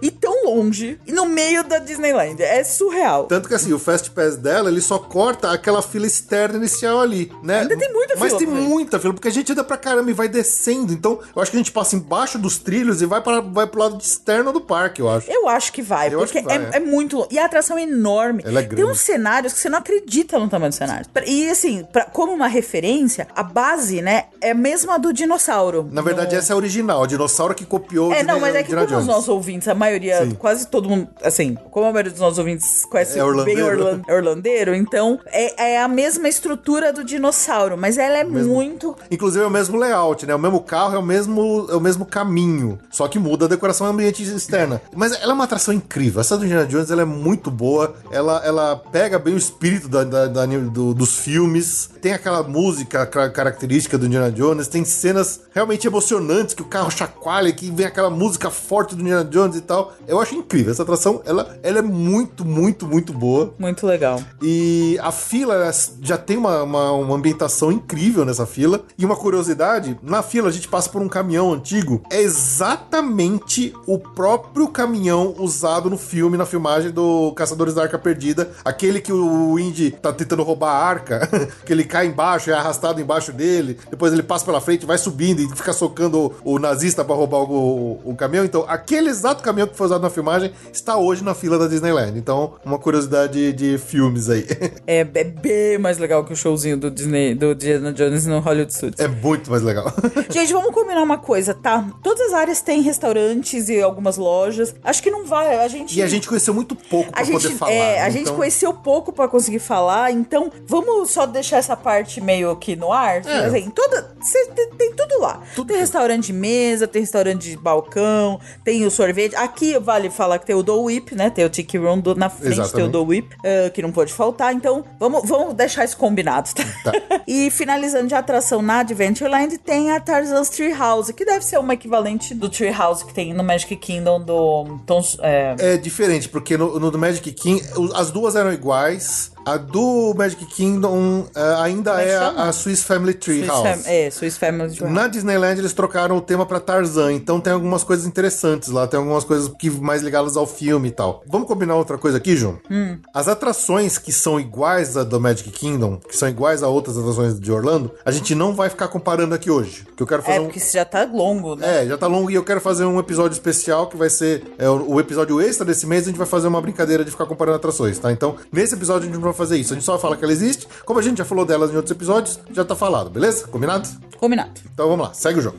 [0.00, 2.42] e tão longe e no meio da Disneyland.
[2.42, 3.24] É surreal.
[3.24, 7.30] Tanto que assim, o Fast Pass dela, ele só corta aquela fila externa inicial ali,
[7.42, 7.60] né?
[7.60, 8.62] Ainda tem muita Mas fila tem pra ver.
[8.62, 10.92] muita fila, porque a gente anda pra caramba e vai descendo.
[10.92, 13.80] Então, eu acho que a gente passa embaixo dos trilhos e vai, para, vai pro
[13.80, 15.30] lado externo do parque, eu acho.
[15.30, 16.76] Eu acho que vai, Eu porque que vai, é, é.
[16.76, 17.26] é muito.
[17.30, 18.42] E a atração é enorme.
[18.46, 18.90] Ela é Tem grande.
[18.92, 21.08] uns cenários que você não acredita no tamanho dos cenários.
[21.26, 25.88] E assim, pra- como uma referência, a base, né, é a mesma do dinossauro.
[25.92, 28.62] Na verdade, essa é a original, a dinossauro que copiou o É, não, mas é
[28.62, 30.30] que como os nossos ouvintes, a maioria, Sim.
[30.34, 33.66] quase todo mundo, assim, como a maioria dos nossos ouvintes conhece É bem orlandeiro.
[33.66, 38.96] orlan, é orlandeiro, então é, é a mesma estrutura do dinossauro, mas ela é muito.
[39.10, 40.34] Inclusive é o mesmo layout, né?
[40.34, 42.78] O mesmo carro é o mesmo, é o mesmo caminho.
[42.90, 44.80] Só que muda a decoração e ambiente externa.
[44.94, 46.20] Mas ela é uma atração incrível.
[46.20, 47.94] Essa do Indiana Jones ela é muito boa.
[48.10, 51.88] Ela, ela pega bem o espírito da, da- da- do- dos filmes.
[52.00, 54.68] Tem aquela música ca- característica do Indiana Jones.
[54.68, 59.21] Tem cenas realmente emocionantes que o carro chacoalha, que vem aquela música forte do Indiana
[59.24, 59.92] Jones e tal.
[60.06, 60.72] Eu acho incrível.
[60.72, 63.54] Essa atração, ela, ela é muito, muito, muito boa.
[63.58, 64.20] Muito legal.
[64.40, 65.70] E a fila
[66.00, 68.82] já tem uma, uma, uma ambientação incrível nessa fila.
[68.98, 72.02] E uma curiosidade: na fila a gente passa por um caminhão antigo.
[72.10, 78.50] É exatamente o próprio caminhão usado no filme, na filmagem do Caçadores da Arca Perdida.
[78.64, 81.28] Aquele que o Indy tá tentando roubar a arca,
[81.64, 83.78] que ele cai embaixo, é arrastado embaixo dele.
[83.90, 87.42] Depois ele passa pela frente, vai subindo e fica socando o, o nazista pra roubar
[87.42, 88.44] o, o caminhão.
[88.44, 92.18] Então, aquele exato caminhão que foi usado na filmagem está hoje na fila da Disneyland.
[92.18, 94.46] Então, uma curiosidade de filmes aí.
[94.86, 98.74] É, é bem mais legal que o showzinho do Disney, do Indiana Jones no Hollywood
[98.74, 98.98] Studios.
[99.00, 99.86] É muito mais legal.
[100.28, 101.86] Gente, vamos combinar uma coisa, tá?
[102.02, 104.74] Todas as áreas têm restaurantes e algumas lojas.
[104.82, 105.58] Acho que não vai.
[105.58, 105.96] A gente.
[105.98, 107.72] E a gente conheceu muito pouco pra A gente, poder falar.
[107.72, 108.00] é, né?
[108.02, 112.54] a gente Então, conheceu pouco pra conseguir falar, então vamos só deixar essa parte meio
[112.56, 113.24] que no ar.
[113.26, 113.46] É.
[113.46, 115.42] Assim, toda, cê tem, tem tudo lá.
[115.54, 115.80] Tudo tem tem.
[115.80, 119.34] restaurante de mesa, tem restaurante de balcão, tem o sorvete.
[119.36, 121.28] Aqui vale falar que tem o Do Whip, né?
[121.30, 122.90] Tem o Tiki Room do- na frente, tem o Exatamente.
[122.92, 124.54] Do Whip, eh, que não pode faltar.
[124.54, 126.48] Então, vamos, vamos deixar isso combinado,
[126.84, 126.92] tá?
[127.26, 132.34] e finalizando de atração na Adventureland, tem a Tarzan's Treehouse, que deve ser uma equivalente
[132.34, 134.78] do Treehouse que tem no Magic Kingdom do...
[134.86, 139.31] Tom, é, É diferente, porque no, no Magic King, o- as duas eram iguais.
[139.44, 143.62] A do Magic Kingdom eh, ainda é é a, a Swiss Family Tree Swiss House.
[143.68, 144.94] Fam- é, Swiss Family Treehouse.
[144.94, 148.98] Na Disneyland eles trocaram o tema pra Tarzan, então tem algumas coisas interessantes lá, tem
[148.98, 151.22] algumas coisas que mais ligadas ao filme e tal.
[151.26, 152.58] Vamos combinar outra coisa aqui, João?
[152.70, 152.98] Hum.
[153.14, 157.38] As atrações que são iguais a do Magic Kingdom, que são iguais a outras atrações
[157.40, 159.86] de Orlando, a gente não vai ficar comparando aqui hoje.
[159.96, 161.82] Que eu quero fazer É, um porque isso já tá longo, né?
[161.82, 164.68] é, já tá longo e eu quero fazer um episódio especial que vai ser é,
[164.68, 166.02] o, o episódio extra desse mês.
[166.04, 168.12] A gente vai fazer uma brincadeira de ficar comparando atrações, tá?
[168.12, 169.72] Então, nesse episódio a gente não vai fazer isso.
[169.72, 170.66] A gente só vai falar que ela existe.
[170.84, 173.46] Como a gente já falou delas em outros episódios, já tá falado, beleza?
[173.48, 173.88] Combinado?
[174.18, 174.60] Combinado.
[174.72, 175.58] Então vamos lá, segue o jogo.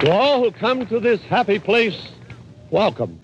[0.00, 1.98] To all who come to this happy place,
[2.70, 3.20] welcome.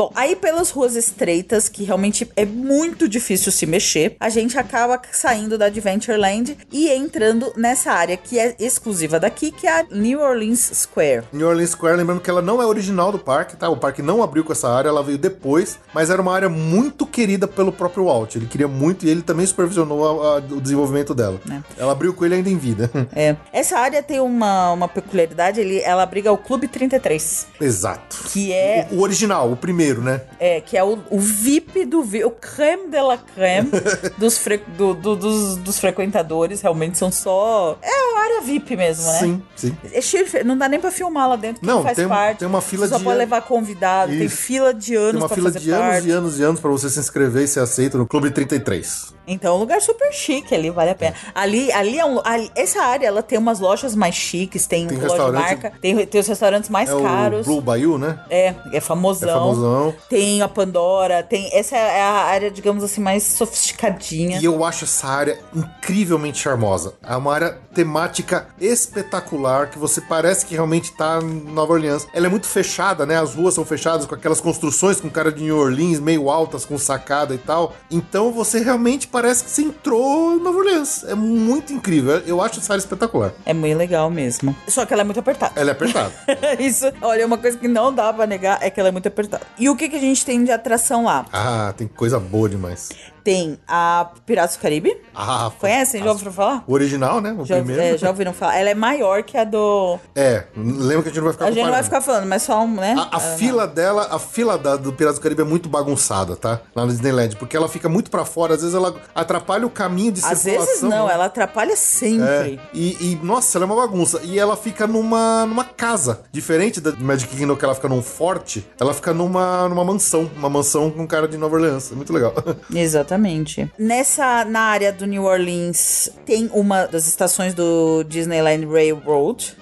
[0.00, 4.98] Bom, aí pelas ruas estreitas, que realmente é muito difícil se mexer, a gente acaba
[5.12, 10.18] saindo da Adventureland e entrando nessa área que é exclusiva daqui, que é a New
[10.22, 11.24] Orleans Square.
[11.30, 13.68] New Orleans Square, lembrando que ela não é original do parque, tá?
[13.68, 17.04] O parque não abriu com essa área, ela veio depois, mas era uma área muito
[17.04, 18.36] querida pelo próprio Walt.
[18.36, 21.38] Ele queria muito e ele também supervisionou a- a- o desenvolvimento dela.
[21.76, 22.90] Ela abriu com ele ainda em vida.
[23.14, 23.36] É.
[23.52, 28.16] Essa área tem uma, uma peculiaridade, ele, ela abriga o Clube 33, Exato.
[28.32, 30.20] que é, O, o original, o primeiro, né?
[30.38, 33.70] é, que é o, o VIP do VIP, o creme de la creme
[34.18, 37.78] dos, fre- do- do- dos, dos frequentadores, realmente são só...
[37.82, 37.88] É
[38.18, 39.18] a área VIP mesmo, né?
[39.18, 39.76] Sim, sim.
[39.92, 42.38] É cheio de não dá nem pra filmar lá dentro, Não, faz tem- parte.
[42.38, 44.36] tem uma fila só de- pode levar convidado, tem Isso.
[44.36, 46.08] fila de anos Tem uma fila de anos parte.
[46.08, 49.14] e anos e anos pra você se inscrever e ser aceito no Clube 33.
[49.32, 51.14] Então é um lugar super chique ali, vale a pena.
[51.34, 52.20] Ali, ali é um.
[52.24, 56.04] ali- essa área ela tem umas lojas mais chiques, tem, Tem loja de marca, tem,
[56.06, 57.46] tem os restaurantes mais É caros.
[57.46, 58.18] o Blue Bayou, né?
[58.28, 59.28] É, é famosão.
[59.28, 59.94] É famosão.
[60.08, 61.48] Tem a Pandora, tem.
[61.52, 64.38] Essa é a área, digamos assim, mais sofisticadinha.
[64.40, 66.94] E eu acho essa área incrivelmente charmosa.
[67.02, 72.06] É uma área temática espetacular que você parece que realmente tá em Nova Orleans.
[72.12, 73.16] Ela é muito fechada, né?
[73.18, 76.76] As ruas são fechadas com aquelas construções com cara de New Orleans, meio altas, com
[76.76, 77.74] sacada e tal.
[77.90, 81.04] Então você realmente parece que você entrou em Nova Orleans.
[81.04, 82.18] É muito incrível.
[82.26, 83.32] Eu acho essa área espetacular.
[83.44, 84.54] É muito legal mesmo.
[84.66, 85.60] Só que ela é muito apertada.
[85.60, 86.12] Ela é apertada.
[86.58, 89.46] Isso, olha, uma coisa que não dá pra negar é que ela é muito apertada.
[89.58, 91.26] E o que, que a gente tem de atração lá?
[91.32, 92.88] ah, tem coisa boa demais.
[93.24, 94.96] Tem a Piratas do Caribe.
[95.14, 96.02] Ah, Conhecem?
[96.02, 96.64] Já ouviram falar?
[96.66, 97.34] O original, né?
[97.38, 97.82] O Já, primeiro.
[97.82, 98.56] é, já ouviram falar?
[98.56, 99.98] Ela é maior que a do.
[100.14, 102.42] É, lembra que a gente não vai ficar A gente não vai ficar falando, mas
[102.42, 102.94] só um, né?
[103.10, 106.60] A, a fila dela, a fila da- do Piratas do Caribe é muito bagunçada, tá?
[106.74, 110.12] Lá no Disneyland, porque ela fica muito pra fora, às vezes ela atrapalha o caminho
[110.12, 110.66] de Às circulação.
[110.66, 111.12] vezes não, né?
[111.14, 112.60] ela atrapalha É, sempre.
[112.72, 114.20] e, e, nossa, ela é uma bagunça.
[114.22, 116.20] E ela fica numa, numa casa.
[116.32, 120.30] Diferente da Magic Kingdom, que ela fica num forte, ela fica numa, numa mansão.
[120.36, 121.90] Uma mansão com cara de Nova Orleans.
[121.92, 122.32] É muito legal.
[123.10, 123.68] Exatamente.
[123.78, 129.56] Nessa, na área do New Orleans, tem uma das estações do Disneyland Railroad.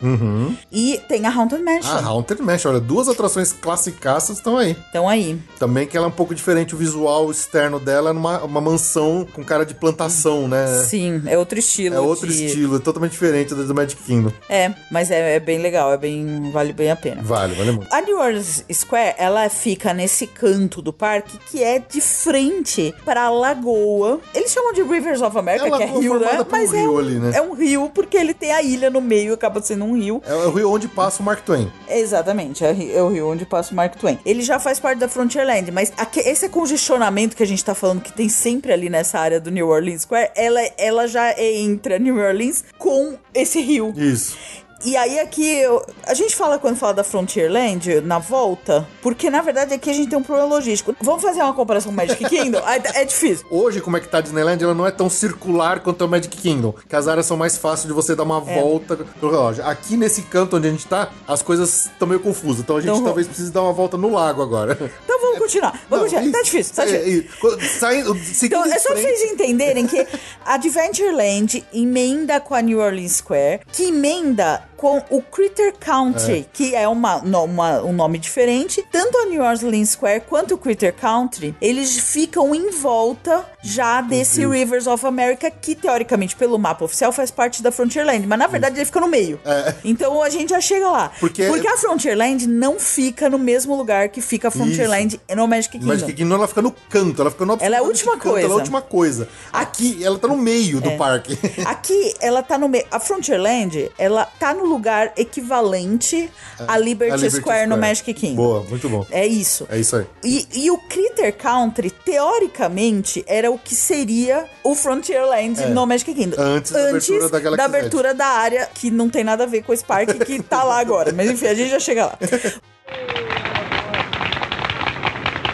[0.70, 1.90] E tem a Haunted Mansion.
[1.90, 4.76] ah, Haunted Mansion, olha, duas atrações classicaças estão aí.
[4.90, 5.38] Então aí.
[5.58, 9.26] Também que ela é um pouco diferente, o visual externo dela é numa uma mansão
[9.32, 10.66] com cara de plantação, né?
[10.84, 11.94] Sim, é outro estilo.
[11.96, 14.32] É outro de- estilo, é totalmente diferente do Magic Kingdom.
[14.48, 16.50] É, mas é, é bem legal, é bem.
[16.52, 17.22] vale bem a pena.
[17.22, 17.92] Vale, vale muito.
[17.92, 23.22] A New Orleans Square, ela fica nesse canto do parque que é de frente para
[23.24, 24.20] a lagoa.
[24.34, 26.28] Eles chamam de Rivers of America, É que é rio, né?
[26.36, 27.32] por um Mas é, rio um, ali, né?
[27.34, 30.22] é um rio porque ele tem a ilha no meio, acaba sendo um rio.
[30.26, 31.70] É o rio onde passa o Mark Twain.
[31.88, 34.18] Exatamente, é, é o rio onde passa o Mark Twain.
[34.24, 38.00] Ele já faz parte da Frontierland, mas aque- esse congestionamento que a gente tá falando
[38.00, 42.16] que tem sempre ali nessa área do New Orleans Square, ela, ela já entra New
[42.18, 43.92] Orleans com esse rio.
[43.96, 44.36] Isso.
[44.84, 49.42] E aí aqui, eu- a gente fala quando fala da Frontierland, na volta, porque na
[49.42, 50.94] verdade aqui a gente tem um problema lógico.
[51.00, 52.60] Vamos fazer uma comparação com Magic Kingdom?
[52.64, 53.44] Aí É difícil.
[53.50, 56.36] Hoje, como é que tá a Disneyland, ela não é tão circular quanto o Magic
[56.36, 56.72] Kingdom.
[56.88, 58.60] Que as áreas são mais fáceis de você dar uma É.
[58.60, 59.66] volta no relógio.
[59.66, 62.60] Aqui nesse canto onde a gente tá, as coisas estão meio confusas.
[62.60, 64.78] Então a gente Então, talvez precise dar uma volta no lago agora.
[65.04, 65.72] Então vamos continuar.
[65.90, 66.32] Vamos Não, continuar.
[66.32, 67.58] Tá isso- difícil, tá é, difícil.
[67.58, 70.06] é, saindo, seguindo Então, é só pra vocês entenderem que
[70.46, 76.88] Adventureland emenda com a New Orleans Square, que emenda com o Critter Country, que é
[76.88, 78.82] uma, uma- um nome diferente.
[78.90, 84.46] Tanto a New Orleans Square quanto o Critter Country, eles ficam em volta já desse
[84.46, 88.24] Rivers of America, que teoricamente, pelo mapa oficial, faz parte da Frontierland.
[88.26, 89.38] Mas na verdade ele fica no meio.
[89.84, 91.10] Então a gente já chega lá.
[91.20, 95.86] Porque- a Frontierland não fica no mesmo lugar que fica a Frontierland no Magic Kingdom.
[95.88, 98.38] Magic Kingdom ela fica no canto, ela fica no Ela é a última canto, Ela
[98.38, 98.54] é coisa.
[98.54, 99.28] a última coisa.
[99.52, 100.80] Aqui, ela tá no meio É.
[100.80, 101.36] do parque.
[101.66, 102.86] Aqui, ela tá no meio.
[102.90, 106.30] A Frontierland, ela tá no lugar equivalente
[106.66, 108.36] à Liberty, É, A Liberty Square, no Magic Kingdom.
[108.36, 109.06] Boa, muito bom.
[109.10, 109.66] É isso.
[109.70, 110.06] É isso aí.
[110.22, 116.40] E, e o Critter Country, teoricamente, era o que seria o Frontierland no Magic Kingdom.
[116.40, 116.44] É.
[116.44, 117.60] Antes da abertura da Z.
[117.62, 120.78] abertura da área, que não tem nada a ver com esse parque que tá lá
[120.78, 121.12] agora.
[121.12, 122.18] Mas enfim, a gente já chega lá.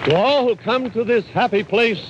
[0.05, 2.01] To all who come to this happy place,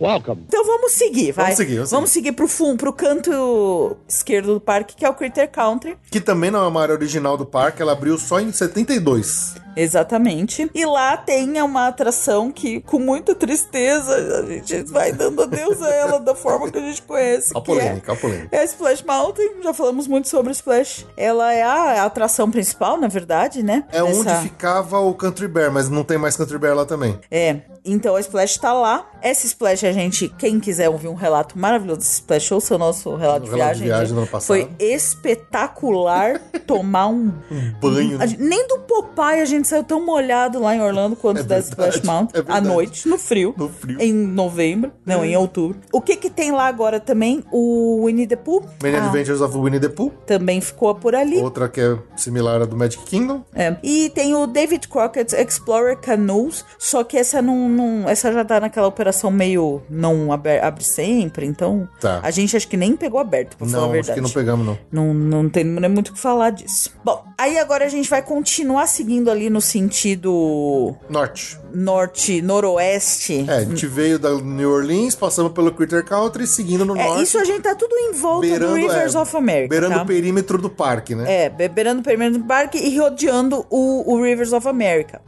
[0.00, 0.42] welcome.
[0.46, 1.46] Então vamos seguir, vai.
[1.46, 5.14] Vamos seguir, vamos vamos seguir pro fundo, pro canto esquerdo do parque, que é o
[5.14, 5.96] Critter Country.
[6.10, 9.54] Que também não é uma área original do parque, ela abriu só em 72.
[9.76, 10.68] Exatamente.
[10.74, 15.88] E lá tem uma atração que, com muita tristeza, a gente vai dando adeus a
[15.90, 17.50] ela da forma que a gente conhece.
[17.56, 18.48] A que é- polêmica, a polêmica.
[18.56, 21.06] É a Splash Mountain, já falamos muito sobre Splash.
[21.16, 23.84] Ela é a atração principal, na verdade, né?
[23.92, 27.16] É Dessa- onde ficava o Country Bear, mas não tem mais Country Bear lá também.
[27.30, 29.06] É, então a Splash tá lá.
[29.20, 33.14] Essa Splash, a gente, quem quiser ouvir um relato maravilhoso desse Splash, ouça o nosso
[33.16, 33.82] relato de O relato viagem.
[33.82, 34.46] de viagem ano passado.
[34.46, 37.32] Foi espetacular tomar um.
[37.80, 38.20] banho.
[38.20, 41.42] A gente- nem do Popeye a gente saiu tão molhado lá em Orlando quanto É
[41.42, 42.40] da Splash Mountain.
[42.40, 43.54] é à noite, no frio.
[43.56, 44.00] No frio.
[44.00, 44.92] Em novembro.
[45.04, 45.78] Não, em outubro.
[45.92, 47.44] O que que tem lá agora também?
[47.52, 48.62] O Winnie the Pooh.
[48.82, 50.10] Many Ah, Adventures of Winnie the Pooh.
[50.26, 51.38] também ficou por ali.
[51.38, 53.42] Outra que é similar à do Magic Kingdom.
[53.54, 53.76] É.
[53.82, 58.58] E tem o David Crockett's Explorer Canoes, só que essa não, não- essa já tá
[58.60, 62.20] naquela operação meio não abre, abre sempre, então Tá.
[62.22, 64.14] a gente acho que nem pegou aberto, pra falar a Não, acho verdade.
[64.14, 64.78] que não pegamos, não.
[64.90, 66.90] Não, não tem nem muito o que falar disso.
[67.04, 71.58] Bom, aí agora a gente vai continuar seguindo ali no sentido Norte.
[71.74, 73.44] norte, noroeste.
[73.48, 77.22] É, a gente veio da New Orleans, passamos pelo Critter Country, seguindo no É, norte.
[77.24, 79.68] isso a gente tá tudo em volta do Rivers é, of America.
[79.68, 80.02] Beirando tá?
[80.02, 81.44] o perímetro do parque, né?
[81.44, 85.20] É, be- beirando o perímetro do parque e rodeando o, o Rivers of America.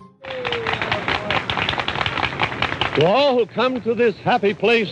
[2.96, 4.90] To all who come to this happy place,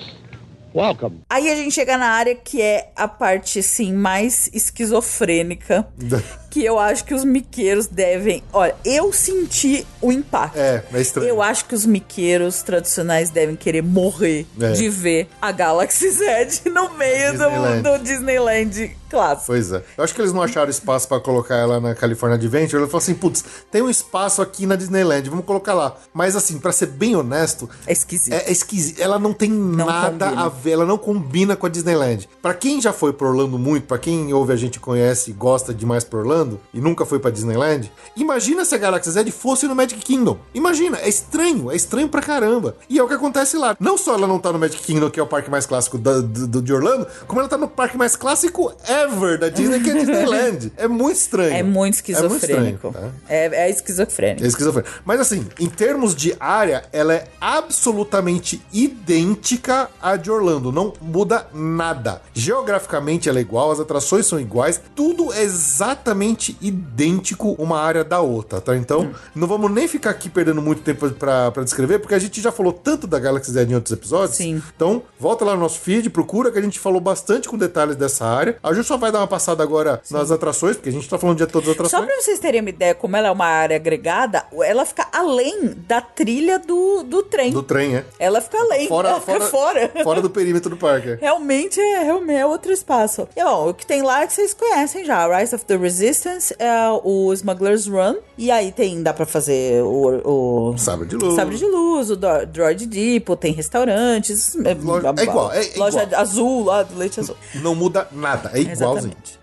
[0.72, 1.22] welcome.
[1.28, 5.84] Aí a gente chega na área que é a parte, assim, mais esquizofrênica.
[6.50, 8.42] que eu acho que os miqueiros devem.
[8.52, 10.56] Olha, eu senti o impacto.
[10.58, 11.28] É, é estranho.
[11.28, 14.72] Eu acho que os miqueiros tradicionais devem querer morrer É.
[14.72, 17.82] de ver a Galaxy Z no meio do Disneyland.
[17.82, 19.46] do Disneyland clássico.
[19.46, 19.82] Pois é.
[19.96, 22.80] Eu acho que eles não acharam espaço pra colocar ela na California Adventure.
[22.82, 25.96] Ele falou assim: putz, tem um espaço aqui na Disneyland, vamos colocar lá.
[26.12, 28.32] Mas assim, pra ser bem honesto, É esquisito.
[28.34, 29.00] é, é esquisito.
[29.00, 30.44] Ela não tem nada combina.
[30.44, 32.28] a ver, ela não combina com a Disneyland.
[32.40, 35.72] Pra quem já foi pro Orlando muito, pra quem ouve a gente conhece e gosta
[35.74, 36.37] demais pro Orlando
[36.72, 40.38] e nunca foi pra Disneyland, imagina se a Galaxy Z fosse no Magic Kingdom.
[40.54, 42.76] Imagina, é estranho, é estranho pra caramba.
[42.88, 43.76] E é o que acontece lá.
[43.80, 46.20] Não só ela não tá no Magic Kingdom, que é o parque mais clássico da-
[46.20, 49.94] do, de Orlando, como ela tá no parque mais clássico ever da Disney, que é
[49.94, 50.72] Disneyland.
[50.78, 51.54] É muito estranho.
[51.54, 52.48] É muito esquizofrênico.
[52.48, 53.18] É, muito estranho, tá?
[53.28, 54.44] é, é esquizofrênico.
[54.44, 54.92] É esquizofrênico.
[55.04, 60.70] Mas assim, em termos de área, ela é absolutamente idêntica à de Orlando.
[60.72, 62.20] Não muda nada.
[62.34, 66.27] Geograficamente ela é igual, as atrações são iguais, tudo é exatamente
[66.60, 68.76] idêntico uma área da outra, tá?
[68.76, 72.40] Então, não vamos nem ficar aqui perdendo muito tempo pra, pra descrever, porque a gente
[72.40, 74.36] já falou tanto da Galaxy Z em outros episódios.
[74.36, 74.62] Sim.
[74.74, 78.24] Então, volta lá no nosso feed, procura que a gente falou bastante com detalhes dessa
[78.26, 78.56] área.
[78.62, 81.38] A Ju só vai dar uma passada agora nas atrações, porque a gente tá falando
[81.38, 82.06] de todas as Só atrações.
[82.06, 86.00] pra vocês terem uma ideia, como ela é uma área agregada, ela fica além da
[86.00, 87.52] trilha do, do trem.
[87.52, 88.04] Do trem, é.
[88.18, 89.90] Ela fica além, Fora, ela fica fora.
[90.02, 91.16] fora do perímetro do parque.
[91.20, 93.28] Realmente é, realmente é outro espaço.
[93.36, 95.26] E, bom, o que tem lá é que vocês conhecem já.
[95.38, 96.72] Rise of the Resistance, é
[97.04, 98.16] o Smuggler's Run.
[98.36, 100.70] E aí tem, dá pra fazer o...
[100.72, 101.34] o Sabre de luz.
[101.34, 104.54] Sabre de luz, o Droid Depot, tem restaurantes.
[104.64, 106.20] É, Loja- é igual, é Loja igual.
[106.20, 107.36] azul lá, do leite azul.
[107.56, 109.12] Não muda nada, é igualzinho.
[109.12, 109.38] Exatamente.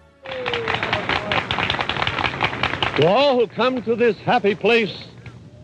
[2.98, 4.94] To all who come to this happy place,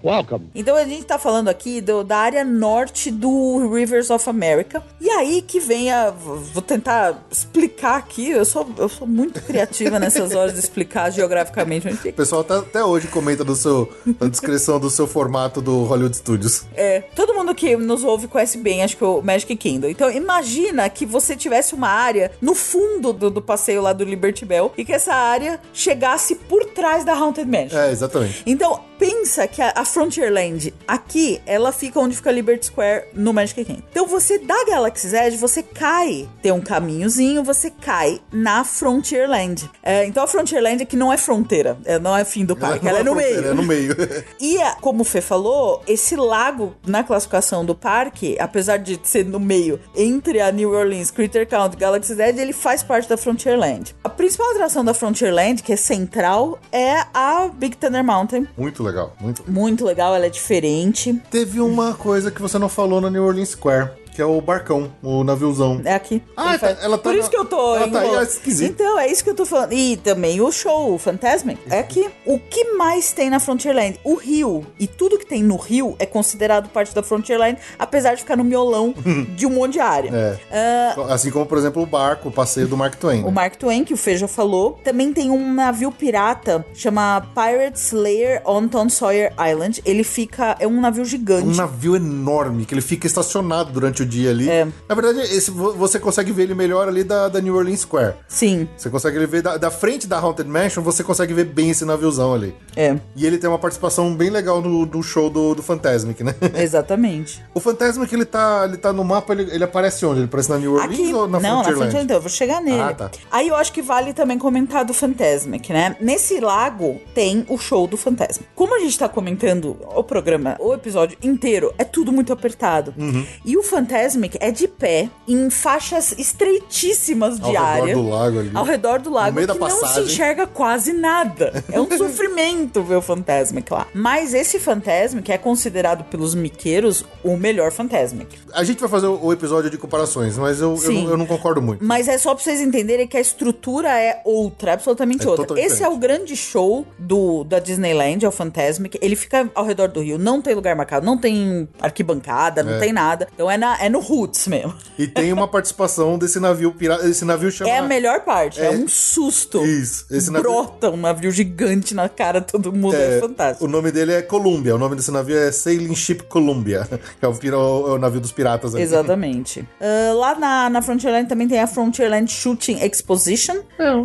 [0.03, 0.49] welcome.
[0.55, 4.83] Então a gente tá falando aqui do- da área norte do Rivers of America.
[4.99, 6.09] E aí que vem a.
[6.11, 8.29] Vou tentar explicar aqui.
[8.29, 12.59] Eu sou, eu sou muito criativa nessas horas de explicar geograficamente onde O pessoal tá-
[12.59, 16.65] até hoje comenta do seu, na descrição do seu formato do Hollywood Studios.
[16.75, 19.87] É, todo mundo que nos ouve conhece bem, acho que o Magic Kingdom.
[19.87, 24.45] Então imagina que você tivesse uma área no fundo do, do passeio lá do Liberty
[24.45, 27.77] Bell e que essa área chegasse por trás da Haunted Mansion.
[27.79, 28.43] É, exatamente.
[28.45, 33.65] Então, pensa que a, a Frontierland aqui, ela fica onde fica Liberty Square no Magic
[33.65, 33.81] Kingdom.
[33.89, 39.67] Então, você da Galaxy Edge, você cai, tem um caminhozinho, você cai na Frontierland.
[39.81, 42.99] É, então, a Frontierland aqui não é fronteira, é, não é fim do parque, ela,
[42.99, 43.47] é no meio.
[43.47, 43.95] É no meio.
[44.39, 49.25] E, a- como o Fê falou, esse lago na classificação do parque, apesar de ser
[49.25, 53.17] no meio entre a New Orleans, Critter Count e Galaxy's Edge, ele faz parte da
[53.17, 53.95] Frontierland.
[54.03, 58.47] A principal atração da Frontierland, que é central, é a Big Thunder Mountain.
[58.57, 59.43] muito legal, muito.
[59.47, 61.13] Muito legal, ela é diferente.
[61.29, 64.00] Teve uma coisa que você não falou na New Orleans Square.
[64.13, 65.81] Que é o barcão, o naviozão.
[65.85, 66.21] É aqui.
[66.35, 67.75] Ah, tá- ela tá Por na- isso que eu tô.
[67.75, 68.71] ela tá aí, é esquisito.
[68.71, 69.73] Então, é isso que eu tô falando.
[69.73, 71.59] E também o show, o Fantasmic.
[71.69, 72.09] É aqui.
[72.25, 73.99] O que mais tem na Frontierland?
[74.03, 74.65] O rio.
[74.79, 78.43] E tudo que tem no rio é considerado parte da Frontierland, apesar de ficar no
[78.43, 78.93] miolão
[79.35, 80.11] de um monte de área.
[80.51, 80.93] É.
[81.09, 83.21] Assim como, por exemplo, o barco, o passeio do Mark Twain.
[83.23, 83.31] O né?
[83.31, 84.79] Mark Twain, que o Fê já falou.
[84.83, 89.81] Também tem um navio pirata, chama Pirates Lair on Tom Sawyer Island.
[89.85, 90.55] Ele fica...
[90.59, 91.57] É um navio Um gigante.
[91.57, 94.49] navio enorme, que ele fica estacionado durante o dia ali.
[94.49, 94.67] É.
[94.87, 98.15] Na verdade, esse, vo- você consegue ver ele melhor ali da, da New Orleans Square.
[98.27, 101.85] Sim, Você consegue ver da, da frente da Haunted Mansion, você consegue ver bem esse
[101.85, 102.55] naviozão ali.
[102.75, 102.97] é.
[103.15, 106.33] E ele tem uma participação bem legal no, no show do, do Fantasmic, né?
[106.55, 107.43] Exatamente.
[107.53, 110.19] O Fantasmic, ele tá, ele tá no mapa, ele, ele aparece onde?
[110.19, 111.65] Ele aparece na New Orleans Aqui, ou na não, na Frontierland?
[111.75, 112.79] Frontierland, então, eu vou chegar nele.
[112.81, 113.11] Ah, tá.
[113.31, 115.95] Aí eu acho que vale também comentar do Fantasmic, né?
[115.99, 118.45] Nesse lago tem o show do Fantasma.
[118.55, 122.93] Como a gente tá comentando o programa, o episódio inteiro, é tudo muito apertado.
[122.97, 123.25] Uhum.
[123.45, 123.90] E o Fantasmic
[124.39, 127.95] é de pé, em faixas estreitíssimas de Ao redor área.
[127.95, 128.51] do lago ali.
[128.53, 131.63] Ao redor do lago, meio da que não se enxerga quase nada.
[131.71, 133.87] É um sofrimento ver o Fantasmic lá.
[133.93, 138.37] Mas esse Fantasmic é considerado pelos miqueiros o melhor Fantasmic.
[138.53, 141.83] A gente vai fazer o, episódio de comparações, mas eu, eu, eu não concordo muito.
[141.83, 145.59] Mas é só pra vocês entenderem que a estrutura é outra, absolutamente É outra.
[145.59, 148.97] Esse é o grande show do, da Disneyland, é o Fantasmic.
[149.01, 152.79] Ele fica ao redor do rio, não tem lugar marcado, não tem arquibancada, não É.
[152.79, 153.27] tem nada.
[153.33, 154.73] Então é, na, é no Roots mesmo.
[154.97, 157.07] E tem uma participação desse navio pirata.
[157.07, 157.69] Esse navio chama.
[157.69, 158.69] É a melhor parte, é, É.
[158.71, 159.65] um susto.
[159.65, 163.65] Isso, esse navio- Brota um navio gigante na cara de todo mundo, é, É, fantástico.
[163.65, 164.75] O nome dele é Columbia.
[164.75, 166.87] O nome desse navio é Sailing Ship Columbia.
[167.19, 168.73] Que é o, é o navio dos piratas.
[168.75, 168.83] ali.
[168.83, 169.67] Exatamente.
[169.81, 173.55] Ah, lá na, na Frontierland também tem a Frontierland Shooting Exposition.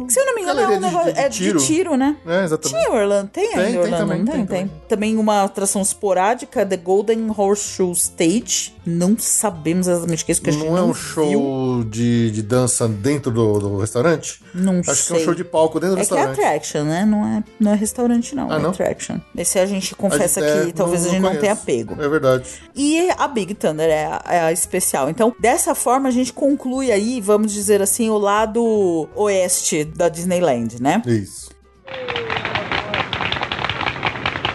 [0.06, 1.58] que, se eu não me engano, é, um de- negócio, de é de tiro.
[1.60, 2.16] tiro, né?
[2.26, 2.78] É, exatamente.
[2.82, 4.72] Tinha Orlando, tem, Tem, tem Orlando, também, tem, tem tem.
[4.88, 8.74] Também uma atração esporádica, The Golden Horseshoe Stage.
[8.86, 9.18] Não
[9.66, 12.43] sabemos exatamente o que é isso que a gente Não é um show de, de
[12.43, 14.40] dança dentro do, do restaurante?
[14.55, 15.06] Não Acho sei.
[15.06, 16.40] que é um show de palco dentro do É que é restaurante.
[16.40, 17.05] attraction, né?
[17.05, 18.51] Não é, não é restaurante, não.
[18.51, 18.70] Ah, é não?
[18.70, 19.18] attraction.
[19.36, 21.64] Esse a gente confessa É, que talvez a gente não tenha conheço.
[21.66, 22.01] pego.
[22.01, 22.44] É verdade.
[22.74, 25.10] E a Big Thunder é a, é a especial.
[25.10, 30.80] Então, dessa forma, a gente conclui aí, vamos dizer assim, o lado oeste da Disneyland,
[30.80, 31.02] né?
[31.06, 31.51] Isso.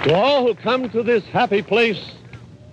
[0.04, 2.00] To all who come to this happy place,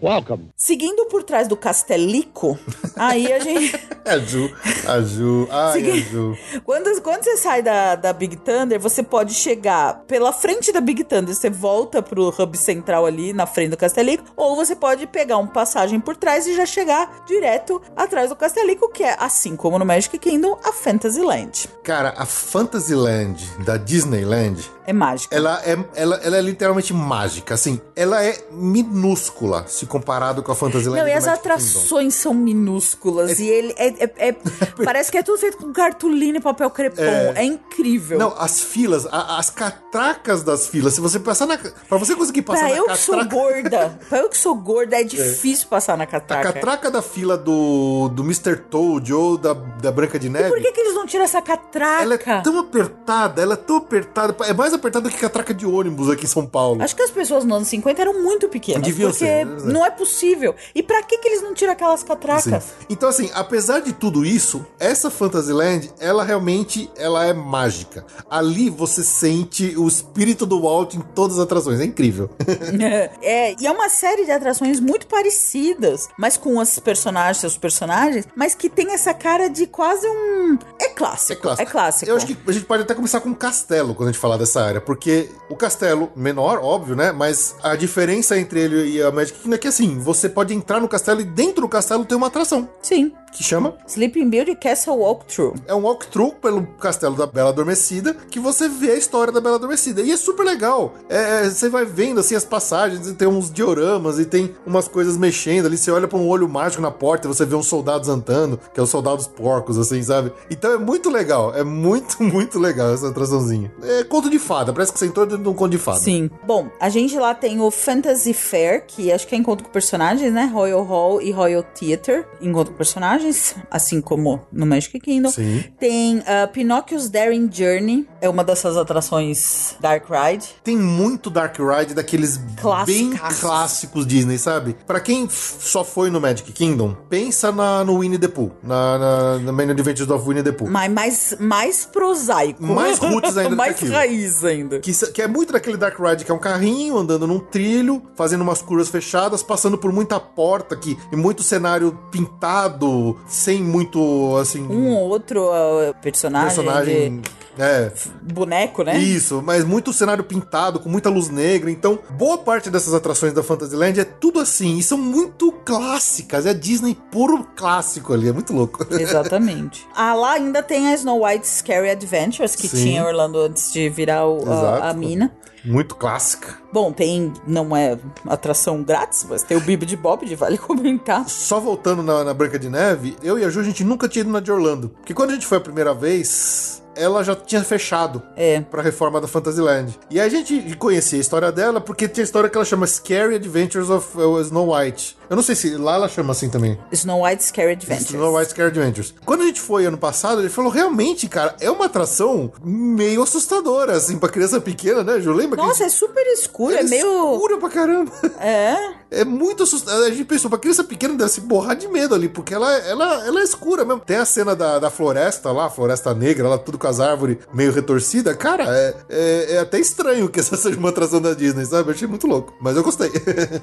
[0.03, 0.49] welcome.
[0.57, 2.59] Seguindo por trás do Castelico,
[2.97, 3.75] aí a gente.
[4.05, 4.51] É a Ju.
[4.87, 5.49] A Ju.
[5.51, 6.39] Ai, Segui- a Ju.
[6.65, 11.05] Quando, quando você sai da, da Big Thunder, você pode chegar pela frente da Big
[11.05, 15.37] Thunder, você volta pro hub central ali na frente do Castelico, ou você pode pegar
[15.39, 19.79] uma passagem por trás e já chegar direto atrás do Castelico, que é, assim como
[19.79, 21.69] no Magic Kingdom, a Fantasyland.
[21.83, 24.59] Cara, a Fantasyland da Disneyland,
[24.89, 25.37] É mágica.
[25.37, 27.53] ela é, ela, ela é literalmente mágica.
[27.55, 33.39] Assim, ela é minúscula se comparado com a Fantasyland Não, e as atrações são minúsculas.
[33.39, 34.33] E ele é, é- é-
[34.83, 37.03] Parece que é tudo feito com cartolina e papel crepom.
[37.03, 38.19] É, incrível.
[38.19, 41.59] Não, as filas, a- as catracas das filas, se você passar na.
[41.59, 43.37] Pra você conseguir passar pra na eu que sou catraca.
[43.37, 46.53] gorda, pra eu que sou gorda, é difícil passar na A catraca.
[46.55, 48.57] catraca da fila do, do Mr.
[48.57, 50.49] Toad ou da, da Branca de Neve.
[50.49, 52.03] Por que, que eles não tiram essa catraca?
[52.03, 54.35] Ela é tão apertada, ela é tão apertada.
[54.47, 56.83] É mais apertada que catraca de ônibus aqui em São Paulo.
[56.83, 58.83] Acho que as pessoas nos anos 50 eram muito pequenas.
[58.83, 60.55] Deviam porque ser, não é possível.
[60.75, 62.65] E pra que, que eles não tiram aquelas catracas?
[62.65, 62.87] Sim.
[62.89, 68.05] Então, assim, apesar de tudo isso, essa Fantasyland, ela realmente ela é mágica.
[68.31, 71.81] Ali você sente o espírito do Walt em todas as atrações.
[71.81, 72.31] É incrível.
[73.23, 78.27] é, e é uma série de atrações muito parecidas, mas com os personagens, seus personagens,
[78.35, 80.59] mas que tem essa cara de quase um.
[80.81, 81.33] É clássico.
[81.33, 81.63] É clássico.
[81.63, 82.11] É clássico.
[82.11, 84.37] Eu acho que a gente pode até começar com o castelo quando a gente falar
[84.37, 87.13] dessa área, porque o castelo, menor, óbvio, né?
[87.13, 90.81] Mas a diferença entre ele e a Magic Kingdom é que assim, você pode entrar
[90.81, 93.13] no castelo e dentro do castelo tem uma atração Sim.
[93.33, 95.55] que chama Sleeping Beauty Castle Walkthrough.
[95.67, 99.57] é um walkthrough pelo castelo da Bela Adormecida, que você vê a história da Bela
[99.57, 100.03] Adormecida.
[100.03, 100.95] E é super legal.
[101.09, 104.89] É, é, você vai vendo assim as passagens, e tem uns dioramas e tem umas
[104.89, 105.77] coisas mexendo ali.
[105.77, 108.79] Você olha pra um olho mágico na porta e você vê uns soldados andando, que
[108.79, 110.33] é os soldados porcos, assim, sabe?
[110.51, 111.55] Então é muito legal.
[111.55, 113.73] É muito, muito legal essa atraçãozinha.
[113.83, 115.99] É conto de fada, parece que você entrou dentro de um conto de fada.
[115.99, 116.31] Sim.
[116.45, 120.33] Bom, a gente lá tem o Fantasy Fair, que acho que é encontro com personagens,
[120.33, 120.51] né?
[120.53, 125.31] Royal Hall e Royal Theater, encontro com personagens, assim como no Magic Kingdom.
[125.31, 125.65] Sim.
[125.79, 130.47] Tem uh, Pinóquio's Daring Journey, é uma dessas atrações Dark Ride.
[130.65, 132.39] Tem muito Dark Ride daqueles
[132.87, 134.77] bem clássicos Disney, sabe?
[134.87, 139.39] Pra quem só foi no Magic Kingdom, pensa na, no Winnie the Pooh, na, na,
[139.39, 140.69] na Main Adventures of Winnie the Pooh.
[140.69, 142.63] Mas mais, mais prosaico.
[142.63, 144.81] Mais roots ainda mais raiz ainda.
[144.81, 148.43] Que, que é muito daquele Dark Ride que é um carrinho andando num trilho, fazendo
[148.43, 154.67] umas curvas fechadas, passando por muita porta aqui e muito cenário pintado, sem muito, assim...
[154.67, 157.23] Um ou outro uh, personagem, personagem...
[157.59, 157.93] É,
[158.33, 158.97] boneco, né?
[158.99, 161.71] Isso, mas muito cenário pintado, com muita luz negra.
[161.71, 164.79] Então, boa parte dessas atrações da Fantasyland é tudo assim.
[164.79, 166.47] E são muito clássicas.
[166.47, 168.29] É Disney puro clássico ali.
[168.29, 168.87] É muito louco.
[168.95, 169.87] Exatamente.
[169.95, 172.85] Ah, lá ainda tem a Snow White Scary Adventures, que Sim.
[172.85, 175.33] tinha Orlando antes de virar o- a, a mina.
[175.65, 176.57] Muito clássica.
[176.73, 181.29] Bom, tem, não é atração grátis, mas tem o Bibi de Bob, de vale comentar.
[181.29, 184.21] Só voltando na, na Branca de Neve, eu e a Ju, a gente nunca tinha
[184.23, 184.91] ido na de Orlando.
[184.91, 188.61] Porque quando a gente foi a primeira vez, ela já tinha fechado É.
[188.61, 189.99] pra reforma da Fantasyland.
[190.11, 193.35] E a gente conhecia a história dela porque tinha a história que ela chama Scary
[193.37, 195.18] Adventures of uh, Snow White.
[195.29, 196.79] Eu não sei se lá ela chama assim também.
[196.93, 198.11] Snow White Scary Adventures.
[198.11, 199.15] Snow White Scary Adventures.
[199.25, 203.93] Quando a gente foi ano passado, ele falou, realmente, cara, é uma atração meio assustadora,
[203.95, 205.33] assim, pra criança pequena, né, Ju?
[205.33, 205.57] Lembra?
[205.63, 207.33] Nossa, gente- é super escuro, é, Ela meio...
[207.35, 208.13] escura pra caramba.
[208.41, 208.77] É,
[209.11, 210.07] É muito assustador.
[210.07, 213.27] A gente pensou, pra criança pequena deve se borrar de medo ali, porque ela, ela,
[213.27, 214.01] ela é escura mesmo.
[214.01, 217.73] Tem a cena da, da floresta lá, floresta negra, ela tudo com as árvores meio
[217.73, 218.37] retorcidas.
[218.37, 221.91] Cara, é, é, é até estranho que essa seja uma atração da Disney, sabe?
[221.91, 223.11] Eu achei muito louco, mas eu gostei.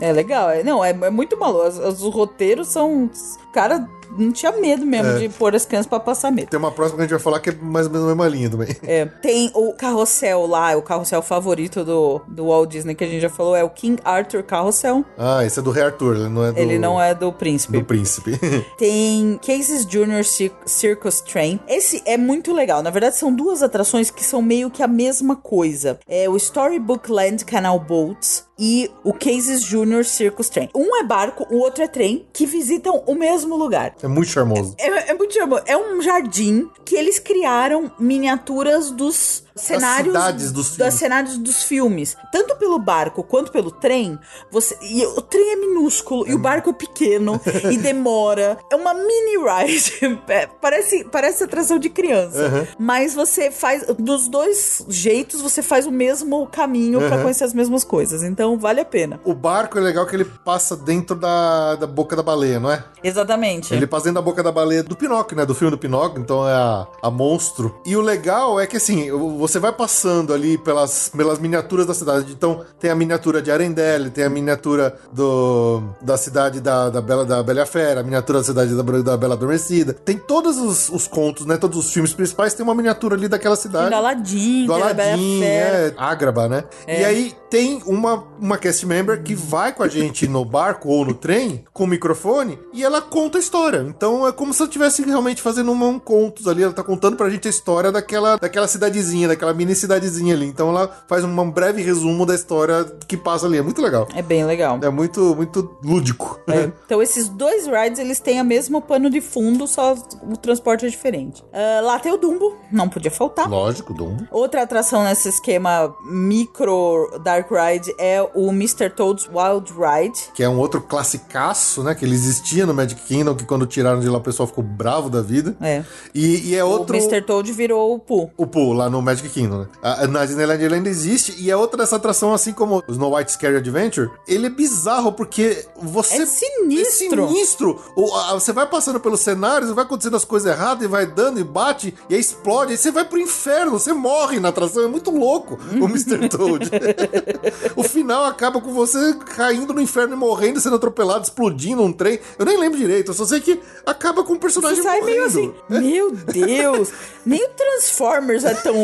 [0.02, 0.50] é legal.
[0.50, 1.55] É, não, é, é muito maluco.
[1.64, 3.10] Os, os roteiros são...
[3.54, 3.88] Cara,
[4.18, 5.20] não tinha medo mesmo É.
[5.20, 6.50] de pôr as crianças pra passar medo.
[6.50, 8.28] Tem uma próxima que a gente vai falar que é mais ou menos a mesma
[8.28, 8.68] linha também.
[8.88, 13.22] É, tem o carrossel lá, o carrossel favorito do, do Walt Disney que a gente
[13.22, 15.04] já falou, é o King Arthur Carrossel.
[15.18, 16.60] Ah, esse é do Rei Arthur, ele não é do...
[16.60, 17.80] Ele não é do príncipe.
[17.80, 18.32] Do príncipe.
[18.78, 21.60] Tem Cases Junior Cir- Circus Train.
[21.68, 22.84] Esse é muito legal.
[22.84, 26.00] Na verdade, são duas atrações que são meio que a mesma coisa.
[26.08, 30.70] É o Storybook Land Canal Boats e o Cases Junior Circus Train.
[30.76, 33.95] Um é barco, o outro é trem, que visitam o mesmo lugar.
[34.04, 34.76] É muito charmoso.
[34.78, 35.64] É, é muito charmoso.
[35.66, 42.18] É um jardim que eles criaram miniaturas dos cenários cidades dos das cenários dos filmes.
[42.32, 44.20] Tanto pelo barco quanto pelo trem,
[44.52, 47.40] você e o trem é minúsculo e o barco é pequeno
[47.72, 48.58] e demora.
[48.72, 49.86] É uma mini ride.
[50.28, 52.68] É, parece parece atração de criança.
[52.80, 57.84] Mas você faz dos dois jeitos, você faz o mesmo caminho pra conhecer as mesmas
[57.84, 58.24] coisas.
[58.24, 59.20] Então vale a pena.
[59.24, 62.84] O barco é legal que ele passa dentro da, da boca da baleia, não é?
[63.04, 63.74] Exatamente.
[63.74, 65.46] Ele passa dentro da boca da baleia do Pinóquio, né?
[65.46, 67.80] Do filme do Pinóquio, então é a, a monstro.
[67.86, 69.12] E o legal é que assim,
[69.48, 72.32] você vai passando ali pelas, pelas miniaturas da cidade.
[72.32, 77.26] Então tem a miniatura de Arendelle, tem a miniatura do, da cidade da, da, Bela,
[77.26, 79.94] da Bela Fera, a miniatura da cidade da, da Bela Adormecida.
[79.94, 81.58] Tem todos os, os contos, né?
[81.58, 83.90] Todos os filmes principais tem uma miniatura ali daquela cidade.
[83.90, 86.64] Do Aladdin, do Aladdin, é, Ágraba, né?
[86.88, 91.06] E aí tem uma, uma cast member que vai com a gente no barco ou
[91.06, 93.86] no trem com o microfone e ela conta a história.
[93.88, 96.64] Então é como se ela estivesse realmente fazendo um, um contos ali.
[96.64, 100.48] Ela tá contando pra gente a história daquela, daquela cidadezinha, daquela mini cidadezinha ali.
[100.48, 103.58] Então ela faz um, breve resumo da história que passa ali.
[103.58, 104.08] É muito legal.
[104.16, 104.80] É bem legal.
[104.82, 106.40] É muito, muito lúdico.
[106.48, 106.72] É.
[106.86, 110.90] Então esses dois rides, eles têm o mesmo pano de fundo, só o transporte é
[110.90, 111.44] diferente.
[111.52, 113.50] Ah, lá tem o Dumbo, não podia faltar.
[113.50, 114.28] Lógico, Dumbo.
[114.32, 118.90] Outra atração nesse esquema micro Dark Ride é o Mr.
[118.90, 120.20] Toad's Wild Ride.
[120.34, 121.96] Que é um outro classicaço, né?
[121.96, 125.10] Que ele existia no Magic Kingdom, que quando tiraram de lá o pessoal ficou bravo
[125.10, 125.56] da vida.
[125.62, 125.84] É.
[126.14, 126.96] E, e é outro...
[126.96, 127.22] O Mr.
[127.22, 128.30] Toad virou o Pooh.
[128.38, 129.68] o Pooh lá no Magic Kingdom, né?
[129.82, 133.16] A- Na Disneyland ele ainda existe e é outra dessa atração, assim como o Snow
[133.16, 136.24] White Scary Adventure, ele é bizarro porque você...
[136.24, 137.26] É sinistro.
[137.26, 137.82] É sinistro.
[137.96, 141.40] O- a- você vai passando pelos cenários, vai acontecendo as coisas erradas e vai dando
[141.40, 144.88] e bate e aí explode, aí você vai pro inferno, você morre na atração, é
[144.88, 146.28] muito louco o Mr.
[146.30, 146.70] Toad.
[147.76, 152.20] o final acaba com você caindo no inferno e morrendo, sendo atropelado, explodindo um trem.
[152.38, 155.16] Eu nem lembro direito, eu só sei que acaba com o personagem Você sai morrendo.
[155.16, 156.90] meio assim, meu Deus,
[157.26, 158.76] nem o Transformers é tão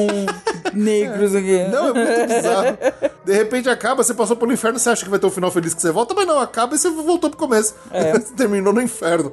[0.74, 1.64] negros aqui.
[1.70, 2.78] Não, é muito bizarro.
[3.26, 5.74] De repente acaba, você passou pelo inferno, você acha que vai ter um final feliz
[5.74, 7.76] que você volta, mas não, acaba e você voltou pro começo.
[7.92, 9.32] Você terminou no inferno.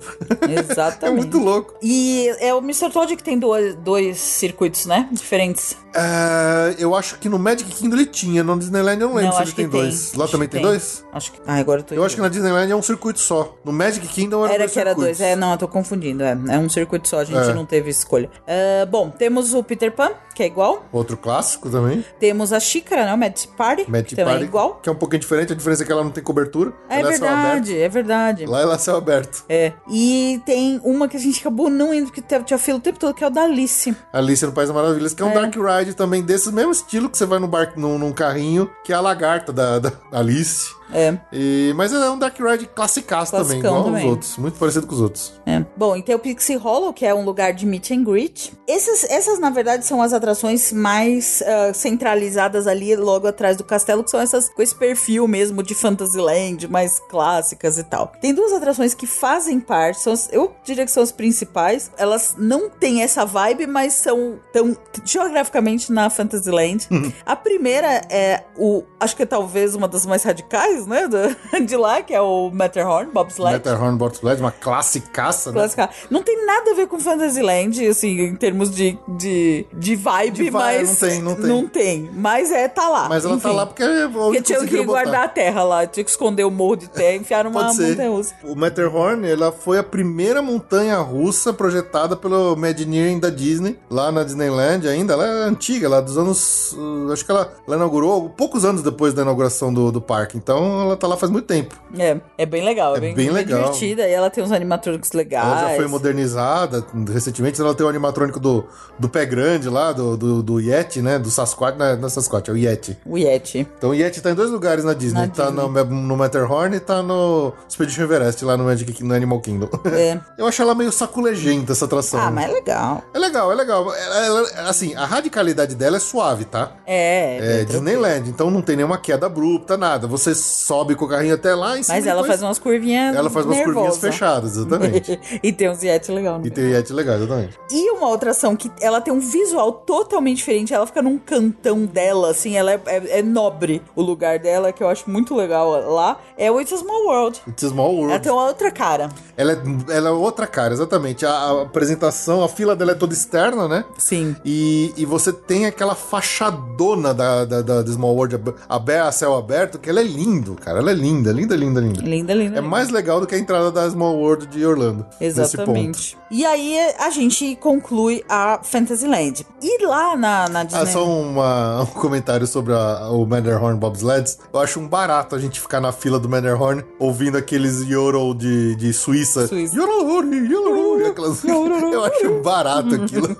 [0.48, 1.04] Exatamente.
[1.06, 1.74] É muito louco.
[1.82, 2.90] E é o Mr.
[2.90, 5.08] Toad que tem dois, dois circuitos, né?
[5.12, 5.76] Diferentes.
[5.94, 9.36] É, eu acho que no Magic Kingdom ele tinha, no Disneyland eu não lembro Não,
[9.38, 9.80] se ele tem tem.
[9.80, 10.12] dois.
[10.14, 10.70] Lá Acho também tem, tem.
[10.70, 11.04] dois?
[11.12, 11.40] Acho que.
[11.46, 11.94] Ah, agora eu tô.
[11.94, 13.56] Eu acho que na Disneyland é um circuito só.
[13.64, 15.18] No Magic Kingdom era, Era dois que era circuitos.
[15.18, 15.30] dois.
[15.32, 16.22] É, não, eu tô confundindo.
[16.22, 17.54] É, é um circuito só, a gente É.
[17.54, 18.30] não teve escolha.
[18.46, 20.86] Ah, bom, temos o Peter Pan, que é igual.
[20.92, 22.04] Outro clássico também.
[22.20, 23.12] Temos a xícara, né?
[23.12, 24.74] O Magic Party, Magic que também Party, é igual.
[24.80, 26.72] que é um pouquinho diferente, a diferença é que ela não tem cobertura.
[26.88, 27.84] É ela é verdade, aberto.
[27.84, 28.46] é verdade.
[28.46, 29.44] Lá ela é céu aberto.
[29.48, 29.72] É.
[29.90, 33.12] E tem uma que a gente acabou não indo, porque tinha fila o tempo todo,
[33.14, 33.96] que é o da Alice.
[34.12, 37.18] Alice no País das Maravilhas, que é um Dark Ride também, desse mesmo estilo que
[37.18, 40.77] você vai no barco, num, num carrinho, que é a lagarta da, da Alice.
[40.92, 41.16] É.
[41.32, 44.04] E, mas é um Dark Ride classicaço também, igual também.
[44.04, 44.36] os outros.
[44.38, 45.32] Muito parecido com os outros.
[45.46, 45.64] É.
[45.76, 48.52] Bom, e tem o Pixie Hollow, que é um lugar de meet and greet.
[48.66, 54.02] Essas, essas na verdade, são as atrações mais ah, centralizadas ali, logo atrás do castelo,
[54.04, 58.12] que são essas com esse perfil mesmo de Fantasyland, mais clássicas e tal.
[58.20, 61.90] Tem duas atrações que fazem parte, são as- eu diria que são as principais.
[61.96, 66.86] Elas não têm essa vibe, mas são tão geograficamente na Fantasyland.
[67.26, 71.36] A primeira é o, acho que é talvez uma das mais radicais, né, do-
[71.66, 73.52] de lá, que é o Matterhorn, Bobsled.
[73.54, 75.54] Matterhorn Bobsled, uma classicaça, né?
[75.58, 75.90] Clássica.
[76.10, 80.50] Não tem nada a ver com Fantasyland, assim, em termos de, de, de vibe, De
[80.50, 80.88] vibe, mas.
[81.00, 81.46] não tem, não tem.
[81.46, 82.10] Não tem.
[82.14, 83.08] Mas é, tá lá.
[83.08, 83.56] Mas ela tá Enfim.
[83.56, 84.86] lá porque é Porque tinha que botar.
[84.86, 88.10] guardar a terra lá, tinha que esconder o morro de terra e enfiar numa montanha
[88.10, 88.34] russa.
[88.44, 94.22] O Matterhorn, ela foi a primeira montanha russa projetada pelo Imagineering da Disney, lá na
[94.24, 95.12] Disneyland ainda.
[95.14, 96.72] Ela é antiga, lá dos anos...
[96.72, 100.36] uh, acho que ela, ela inaugurou poucos anos depois da inauguração do, do parque.
[100.36, 101.74] Então, ela tá lá faz muito tempo.
[101.98, 103.60] É, é bem legal, é, É bem, bem legal.
[103.62, 104.06] divertida.
[104.08, 105.46] E ela tem uns animatrônicos legais.
[105.46, 106.84] Ela já foi modernizada.
[107.12, 108.64] Recentemente, ela tem o animatrônico do,
[108.98, 111.18] do pé grande lá, do, do, do Yeti, né?
[111.18, 111.76] Do Sasquatch.
[111.78, 112.98] Não é, não é Sasquatch, é o Yeti.
[113.06, 113.66] O Yeti.
[113.78, 115.22] Então o Yeti tá em dois lugares na Disney.
[115.22, 115.62] Na tá Disney.
[115.66, 119.68] no, no Matterhorn e tá no Expedition Everest, lá no Magic no Animal Kingdom.
[119.92, 120.18] É.
[120.38, 122.20] Eu acho ela meio saculejenta, essa atração.
[122.20, 123.02] Ah, mas é legal.
[123.14, 123.92] É legal, é legal.
[123.94, 126.72] Ela- ela- assim, a radicalidade dela é suave, tá?
[126.86, 127.66] É, É, tranquilo.
[127.66, 130.06] Disneyland, então não tem nenhuma queda abrupta, nada.
[130.06, 133.30] Você sobe com o carrinho até lá cima Mas e ela faz umas curvinhas Ela
[133.30, 135.18] faz umas curvinhas fechadas, exatamente.
[135.42, 137.58] e tem uns Yeti legal no e tem Yeti legal, exatamente.
[137.70, 141.84] E uma outra ação que ela tem um visual totalmente diferente, ela fica num cantão
[141.84, 145.70] dela, assim, ela é, é- é nobre o lugar dela, que eu acho muito legal
[145.92, 147.40] lá, é o It's a Small World.
[147.48, 148.12] It's a Small World.
[148.12, 149.08] Ela tem uma outra cara.
[149.36, 151.24] Ela é, ela é outra cara, exatamente.
[151.24, 153.84] A, a apresentação, a fila dela é toda externa, né?
[153.96, 154.34] Sim.
[154.44, 158.36] E, e você tem aquela fachadona da, da, da, do Small World
[158.68, 160.04] aberta, a céu aberto, que ela é
[160.48, 160.78] lindo, cara.
[160.78, 162.00] Ela é linda, linda, linda, linda.
[162.02, 162.58] Linda, linda.
[162.58, 165.06] É mais legal do que a entrada da Small World de Orlando.
[165.20, 166.16] Exatamente.
[166.30, 169.46] E aí a gente conclui a Fantasyland.
[169.62, 170.86] E lá na, na Ah, Disney...
[170.92, 174.38] só uma- um comentário sobre a- o Matterhorn Bobsleds.
[174.52, 178.76] Eu acho um barato a gente ficar na fila do Matterhorn ouvindo aqueles Yodel de,
[178.76, 179.46] de Suíça.
[179.46, 179.76] Suíça.
[179.76, 183.36] Yororori, yororori, aquelas- Eu acho barato aquilo.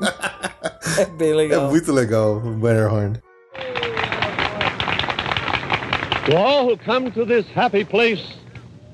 [0.97, 1.69] É bem é legal.
[1.71, 3.21] muito legal o Matterhorn.
[6.29, 8.23] To all who come to this happy place,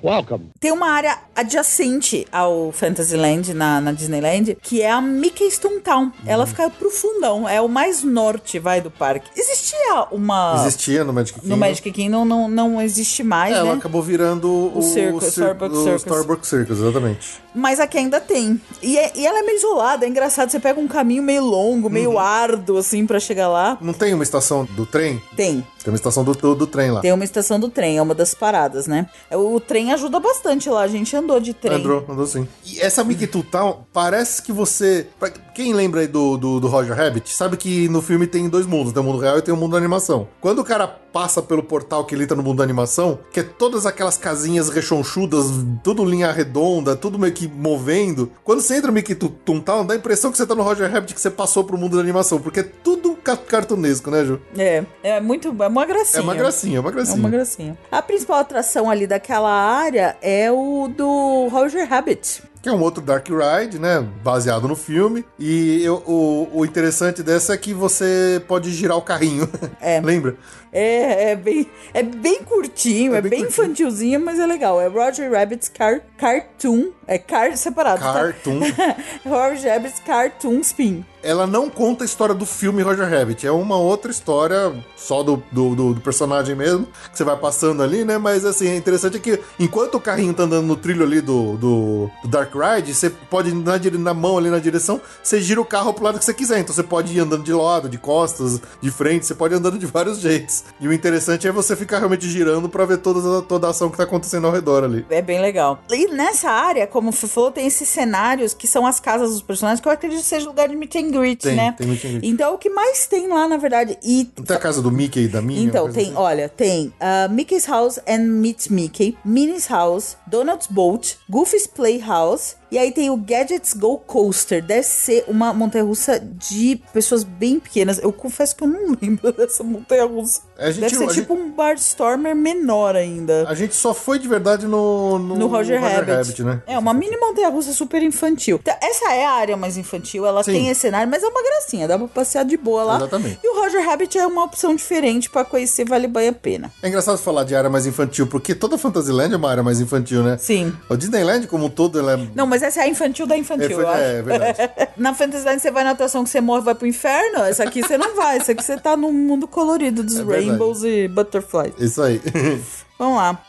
[0.02, 0.50] welcome.
[0.60, 6.04] Tem uma área adjacente ao Fantasyland na, na Disneyland, que é a Mickey's Toontown.
[6.04, 6.12] Uhum.
[6.26, 9.28] Ela fica pro fundão, é o mais norte, vai, do parque.
[9.36, 10.54] Existia uma...
[10.60, 11.48] Existia no Magic Kingdom.
[11.54, 13.68] No Magic Kingdom não, não existe mais, É, né?
[13.68, 16.02] ela acabou virando o, circo, cir- Starbucks o Circus.
[16.02, 17.42] Starbucks Circus, exatamente.
[17.52, 18.60] Mas aqui ainda tem.
[18.80, 20.50] E, é- e ela é meio isolada, é engraçado.
[20.50, 22.18] Você pega um caminho meio longo, meio Uhum.
[22.18, 23.76] árduo, assim, pra chegar lá.
[23.80, 25.20] Não tem uma estação do trem?
[25.36, 25.64] Tem.
[25.84, 27.02] Tem uma estação do, do, do trem lá.
[27.02, 29.06] Tem uma estação do trem, é uma das paradas, né?
[29.30, 31.74] O, trem ajuda bastante lá, a gente andou de trem.
[31.74, 32.48] Andou, andou sim.
[32.64, 35.06] E essa Mickey Toontown parece que você.
[35.20, 38.64] pra quem lembra aí do, do, do Roger Rabbit, sabe que no filme tem dois
[38.64, 40.26] mundos: tem o mundo real e tem o mundo da animação.
[40.40, 43.42] Quando o cara passa pelo portal que ele entra no mundo da animação, que é
[43.44, 45.46] todas aquelas casinhas rechonchudas,
[45.84, 48.32] tudo linha redonda, tudo meio que movendo.
[48.42, 51.14] Quando você entra no Mickey Toontown, dá a impressão que você tá no Roger Rabbit,
[51.14, 54.40] que você passou pro mundo da animação, porque é tudo ca- cartunesco, né, Ju?
[54.58, 55.54] É, é muito.
[55.62, 56.20] É uma gracinha.
[56.20, 57.16] É uma gracinha, é uma É gracinha.
[57.20, 57.78] uma gracinha.
[57.92, 62.42] A principal atração ali daquela área é o do Roger Rabbit.
[62.60, 64.02] Que é um outro Dark Ride, né?
[64.22, 65.22] Baseado no filme.
[65.38, 69.46] E eu- o, o interessante dessa é que você pode girar o carrinho.
[69.82, 70.00] É.
[70.02, 70.34] Lembra?
[70.76, 74.80] É, é bem, é bem curtinho, é, É bem, bem infantilzinho, mas é legal.
[74.80, 76.90] É Roger Rabbit's car, Cartoon.
[77.06, 78.00] É car separado.
[78.00, 78.12] tá?
[78.12, 78.58] Cartoon.
[79.24, 81.04] Roger Rabbit's Cartoon Spin.
[81.22, 83.46] Ela não conta a história do filme Roger Rabbit.
[83.46, 86.86] É uma outra história só do, do, do- do personagem mesmo.
[87.10, 88.18] Que você vai passando ali, né?
[88.18, 92.10] Mas assim, é interessante que enquanto o carrinho tá andando no trilho ali do, do,
[92.22, 95.64] do Dark Ride, você pode, na, dire- na mão ali na direção, você gira o
[95.64, 96.58] carro pro lado que você quiser.
[96.58, 99.78] Então você pode ir andando de lado, de costas, de frente, você pode ir andando
[99.78, 100.63] de vários jeitos.
[100.80, 103.96] E o interessante é você ficar realmente girando pra ver toda, toda a ação que
[103.96, 105.04] tá acontecendo ao redor ali.
[105.10, 105.80] É bem legal.
[105.90, 109.42] E nessa área, como o Fê falou, tem esses cenários que são as casas dos
[109.42, 111.74] personagens, que eu acredito que seja lugar de meet and greet, Tem, né?
[111.76, 112.26] tem meet and greet.
[112.26, 113.98] Então, o que mais tem lá, na verdade.
[114.02, 115.64] E Não tem a casa do Mickey e da Minnie?
[115.64, 116.14] Então, tem, assim?
[116.16, 122.78] olha, tem uh, Mickey's House and Meet Mickey, Minnie's House, Donald's Boat, Goofy's Playhouse E
[122.78, 124.62] aí tem o Gadgets Go Coaster.
[124.64, 127.98] Deve ser uma montanha-russa de pessoas bem pequenas.
[127.98, 130.40] Eu confesso que eu não lembro dessa montanha-russa.
[130.58, 133.44] A gente Deve ser tipo um Bardstormer menor ainda.
[133.48, 136.42] A gente só foi de verdade no, no, No Roger, Rabbit.
[136.44, 136.62] né?
[136.66, 138.58] É, uma mini montanha-russa super infantil.
[138.62, 140.52] Então, essa é a área mais infantil, ela Sim.
[140.52, 142.96] tem esse cenário, mas é uma gracinha, dá pra passear de boa lá.
[142.96, 143.38] Exatamente.
[143.42, 146.70] E o Roger Rabbit é uma opção diferente pra conhecer, vale bem a pena.
[146.82, 150.22] É engraçado falar de área mais infantil, porque toda Fantasyland é uma área mais infantil,
[150.22, 150.36] né?
[150.38, 150.72] Sim.
[150.88, 152.28] O Disneyland, como um todo, ela é.
[152.34, 154.00] Não, mas essa é a infantil da infantil, É, eu acho.
[154.00, 154.58] é, é verdade.
[154.96, 157.82] Na Fantasyland você vai na atração que você morre e vai pro inferno, essa aqui
[157.82, 160.22] você não vai, essa aqui você tá no mundo colorido dos É.
[160.48, 161.74] rainbows e butterflies.
[161.78, 162.20] Isso aí.
[162.98, 163.42] Vamos lá.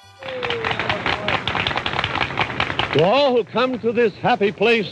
[2.93, 4.89] To all who come to this happy place,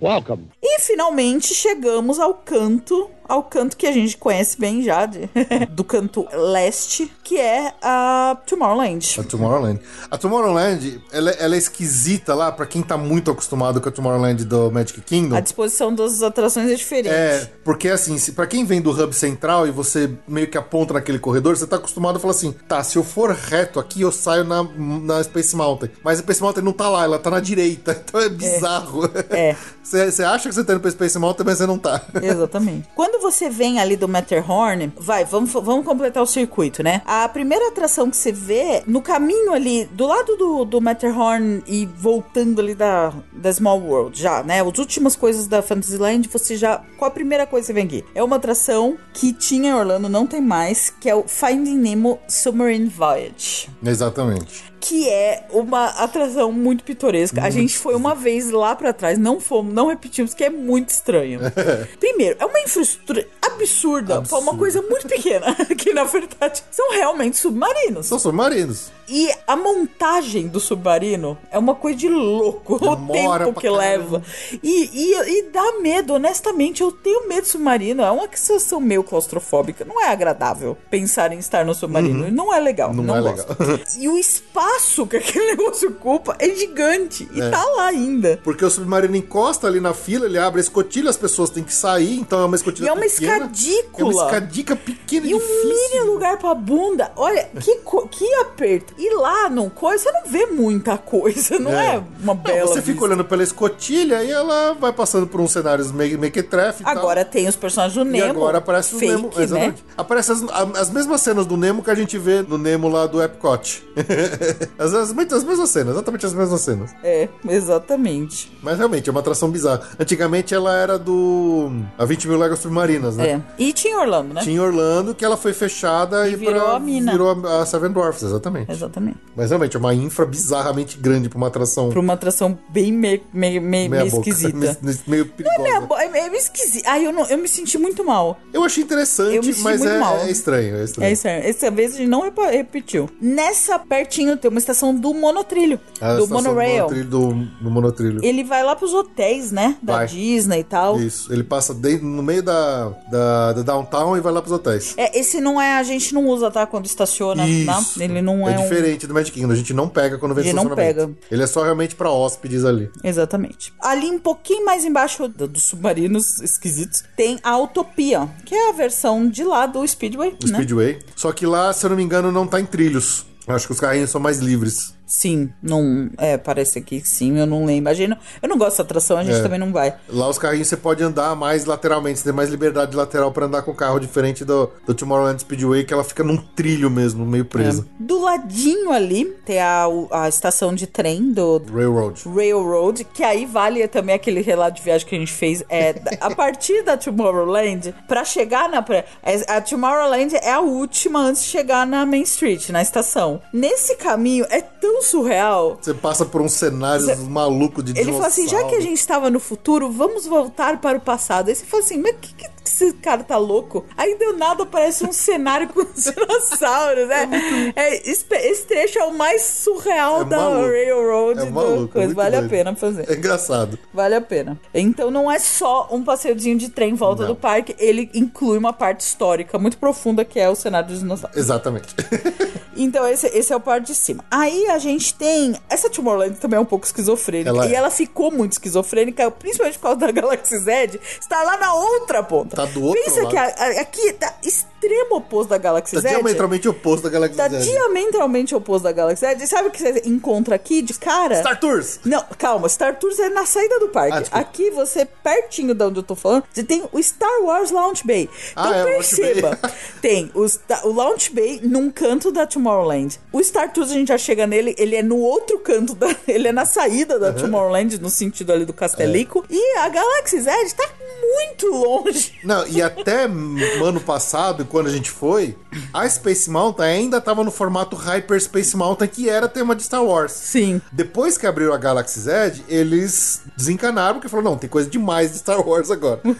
[0.00, 0.48] welcome.
[0.62, 5.30] E finalmente chegamos ao canto, ao canto que a gente conhece bem já, de-
[5.70, 9.18] do canto leste, que é a Tomorrowland.
[9.18, 9.80] A Tomorrowland.
[10.10, 14.44] A Tomorrowland, ela, ela é esquisita lá, pra quem tá muito acostumado com a Tomorrowland
[14.44, 15.34] do Magic Kingdom.
[15.34, 17.08] A disposição das atrações é diferente.
[17.08, 21.18] É, porque assim, pra quem vem do hub central e você meio que aponta naquele
[21.18, 24.44] corredor, você tá acostumado a falar assim: tá, se eu for reto aqui, eu saio
[24.44, 25.88] na, na Space Mountain.
[26.04, 28.02] Mas a Space Mountain não tá lá, ela tá na direita.
[28.12, 29.08] Então é bizarro.
[29.30, 29.56] É.
[29.82, 32.00] Você você acha que você tá indo pra Space Mountain, mas você não tá.
[32.22, 32.88] Exatamente.
[32.94, 37.00] Quando você vem ali do Matterhorn, vai, vamos, vamos completar o circuito, né?
[37.06, 41.86] A primeira atração que você vê, no caminho ali, do lado do, do Matterhorn e
[41.86, 44.60] voltando ali da, da Small World, já, né?
[44.60, 46.82] As últimas coisas da Fantasyland, você já.
[46.98, 48.04] Qual a primeira coisa que você vem aqui?
[48.14, 52.18] É uma atração que tinha em Orlando, não tem mais, que é o Finding Nemo
[52.26, 54.71] Submarine Voyage Exatamente.
[54.82, 57.40] Que é uma atração muito pitoresca.
[57.42, 60.88] A gente foi uma vez lá pra trás, não fomos, não repetimos, que é muito
[60.90, 61.38] estranho.
[62.00, 67.36] Primeiro, é uma infraestrutura absurda, pra uma coisa muito pequena, que na verdade são realmente
[67.38, 68.06] submarinos.
[68.06, 68.90] São submarinos.
[69.08, 72.76] E a montagem do submarino é uma coisa de louco.
[72.76, 74.18] o Demora tempo pra que caramba.
[74.18, 74.22] leva.
[74.62, 76.82] E, e, e dá medo, honestamente.
[76.82, 78.02] Eu tenho medo de submarino.
[78.02, 79.84] É uma sensação meio claustrofóbica.
[79.84, 82.30] Não é agradável pensar em estar no submarino.
[82.30, 82.88] Não é legal.
[82.90, 82.96] Uhum.
[82.96, 83.56] Não Não, é gosto.
[83.60, 83.78] legal.
[83.98, 84.71] E o espaço
[85.08, 87.28] que aquele negócio ocupa é gigante.
[87.32, 88.40] E tá lá ainda.
[88.42, 91.72] Porque o submarino encosta ali na fila, ele abre a escotilha, as pessoas têm que
[91.74, 93.36] sair, então é uma escotilha E é uma pequena.
[93.36, 94.10] escadícula.
[94.10, 95.68] É uma escadica pequena E um difícil.
[95.68, 97.12] mini lugar pra bunda.
[97.16, 97.76] Olha, que,
[98.10, 98.94] que aperto.
[98.98, 101.58] E lá no coisa, você não vê muita coisa.
[101.58, 102.92] Não é, uma Não, bela você vista.
[102.92, 106.96] fica olhando pela escotilha e ela vai passando por uns cenários meio mequetrefe e tal.
[106.96, 108.30] Agora tem os personagens do E Nemo.
[108.30, 109.28] agora aparece fake, o Nemo.
[109.36, 109.42] né?
[109.44, 109.84] Exatamente.
[109.96, 110.42] Aparece as,
[110.76, 113.82] as mesmas cenas do Nemo que a gente vê no Nemo lá do Epcot.
[114.78, 116.94] as, as, as mesmas cenas, exatamente as mesmas cenas.
[117.02, 118.52] É, exatamente.
[118.62, 119.82] Mas realmente, é uma atração bizarra.
[119.98, 121.70] Antigamente ela era do.
[121.98, 123.28] A 20 mil léguas submarinas, né?
[123.30, 123.40] É.
[123.58, 124.40] E tinha Orlando, né?
[124.42, 127.12] Tinha Orlando que ela foi fechada e, virou pra- a mina.
[127.12, 128.70] Virou a, a Seven Dwarfs, exatamente.
[128.70, 129.18] Exatamente.
[129.36, 133.22] Mas realmente é uma infra bizarramente grande pra uma atração Pra uma atração bem meio,
[133.32, 134.56] meio, meio, meio esquisita.
[134.82, 135.62] meio, meio perigosa.
[135.62, 136.90] Meia bo- É meio esquisita.
[136.90, 138.38] Ai, eu, não, eu me senti muito mal.
[138.52, 141.08] Eu achei interessante, Eu mas é, é estranho, é estranho.
[141.08, 141.48] É é.
[141.48, 143.08] Essa vez a gente não repetiu.
[143.20, 145.80] Nessa pertinho tem uma estação do monotrilho.
[146.00, 146.82] A do monorail.
[146.84, 148.20] monotrilho do, do monotrilho.
[148.24, 149.76] Ele vai lá pros hotéis, né?
[149.82, 150.06] Da Vai.
[150.06, 151.00] Disney e tal.
[151.00, 154.94] Isso, ele passa dentro, no meio da, da, da downtown e vai lá pros hotéis.
[154.96, 156.66] É, esse não é, a gente não usa, tá?
[156.66, 157.48] Quando estaciona, tá?
[157.80, 158.02] Isso.
[158.02, 160.44] Ele não é, é um- diferente do Magic Kingdom, a gente não pega quando vem
[160.44, 161.16] gente não estacionamento.
[161.30, 162.90] Ele é só realmente pra hóspedes ali.
[163.02, 163.72] Exatamente.
[163.80, 168.72] Ali um pouquinho mais embaixo do- dos submarinos esquisitos, tem a Utopia, que é a
[168.72, 170.54] versão de lá do Speedway, O né?
[170.58, 170.98] Speedway.
[171.16, 173.26] Só que lá, se eu não me engano, não tá em trilhos.
[173.46, 174.94] Acho que os carrinhos são mais livres.
[175.14, 176.08] Sim, não.
[176.16, 177.72] É, parece que sim, eu não lembro.
[177.82, 179.42] Imagina, eu não gosto dessa atração, a gente É.
[179.42, 179.94] também não vai.
[180.08, 183.60] Lá os carrinhos você pode andar mais lateralmente, você tem mais liberdade lateral pra andar
[183.60, 187.44] com o carro, diferente do, do Tomorrowland Speedway, que ela fica num trilho mesmo, meio
[187.44, 187.86] presa.
[188.00, 192.22] Do ladinho ali tem a, a estação de trem do Railroad.
[192.26, 195.62] Railroad, que aí vale também aquele relato de viagem que a gente fez.
[195.68, 198.80] É, a partir da Tomorrowland, pra chegar na.
[198.80, 199.04] pra-
[199.46, 203.42] A Tomorrowland é a última antes de chegar na Main Street, na estação.
[203.52, 205.78] Nesse caminho é tão surreal.
[205.80, 209.30] Você passa por uns cenários malucos de Ele falou assim: já que a gente estava
[209.30, 211.48] no futuro, vamos voltar para o passado.
[211.48, 213.84] Aí você fala assim: mas que, que esse cara tá louco?
[213.96, 217.28] Aí do nada aparece um cenário com dinossauros, né?
[217.74, 220.68] É, esse, esse trecho é o mais surreal É da maluco.
[220.68, 221.40] Railroad.
[221.40, 222.06] É maluco, é coisa.
[222.06, 223.10] muito Vale a pena fazer.
[223.10, 223.78] É engraçado.
[223.92, 224.58] Vale a pena.
[224.72, 227.30] Então não é só um passeiozinho de trem em volta Não.
[227.30, 231.36] do parque, ele inclui uma parte histórica muito profunda que é o cenário dos dinossauros.
[231.36, 231.94] Exatamente.
[232.76, 234.24] Então esse, esse é o parte de cima.
[234.30, 235.54] Aí a gente tem.
[235.68, 237.50] Essa Tomorrowland também é um pouco esquizofrênica.
[237.50, 237.76] Ela e é.
[237.76, 241.00] ela ficou muito esquizofrênica, principalmente por causa da Galaxy Z.
[241.20, 242.56] Está lá na outra ponta.
[242.56, 243.30] Tá do outro Pensa lado.
[243.30, 244.34] que a- a- aqui tá
[244.82, 246.08] extremo oposto da Galaxy Tá Z.
[246.08, 247.58] diametralmente oposto da Galaxy Tá Z.
[247.60, 249.46] diametralmente oposto da Galaxy Z.
[249.46, 251.36] Sabe o que você encontra aqui de cara?
[251.36, 252.00] Star Tours!
[252.04, 254.28] Não, calma, Star Tours é na saída do parque.
[254.32, 254.40] Ah.
[254.40, 258.28] Aqui você, pertinho de onde eu tô falando, você tem o Star Wars Launch Bay.
[258.52, 259.58] Então Ah, é, perceba,
[260.02, 260.44] tem o,
[260.88, 263.18] o Launch Bay num canto da Tomorrowland.
[263.32, 266.12] O Star Tours a gente já chega nele, ele é no outro canto da.
[266.32, 269.44] Ele é na saída da Tomorrowland, no sentido ali do Castelico.
[269.50, 269.54] É.
[269.54, 270.88] E a Galaxy Z tá
[271.20, 272.38] muito longe.
[272.44, 275.54] Não, e até ano passado, quando a gente foi,
[275.92, 280.04] a Space Mountain ainda tava no formato Hyper Space Mountain, que era tema de Star
[280.04, 280.32] Wars.
[280.32, 280.80] Sim.
[280.90, 285.38] Depois que abriu a Galaxy Z, eles desencanaram, porque falaram, não, tem coisa demais de
[285.38, 286.20] Star Wars agora.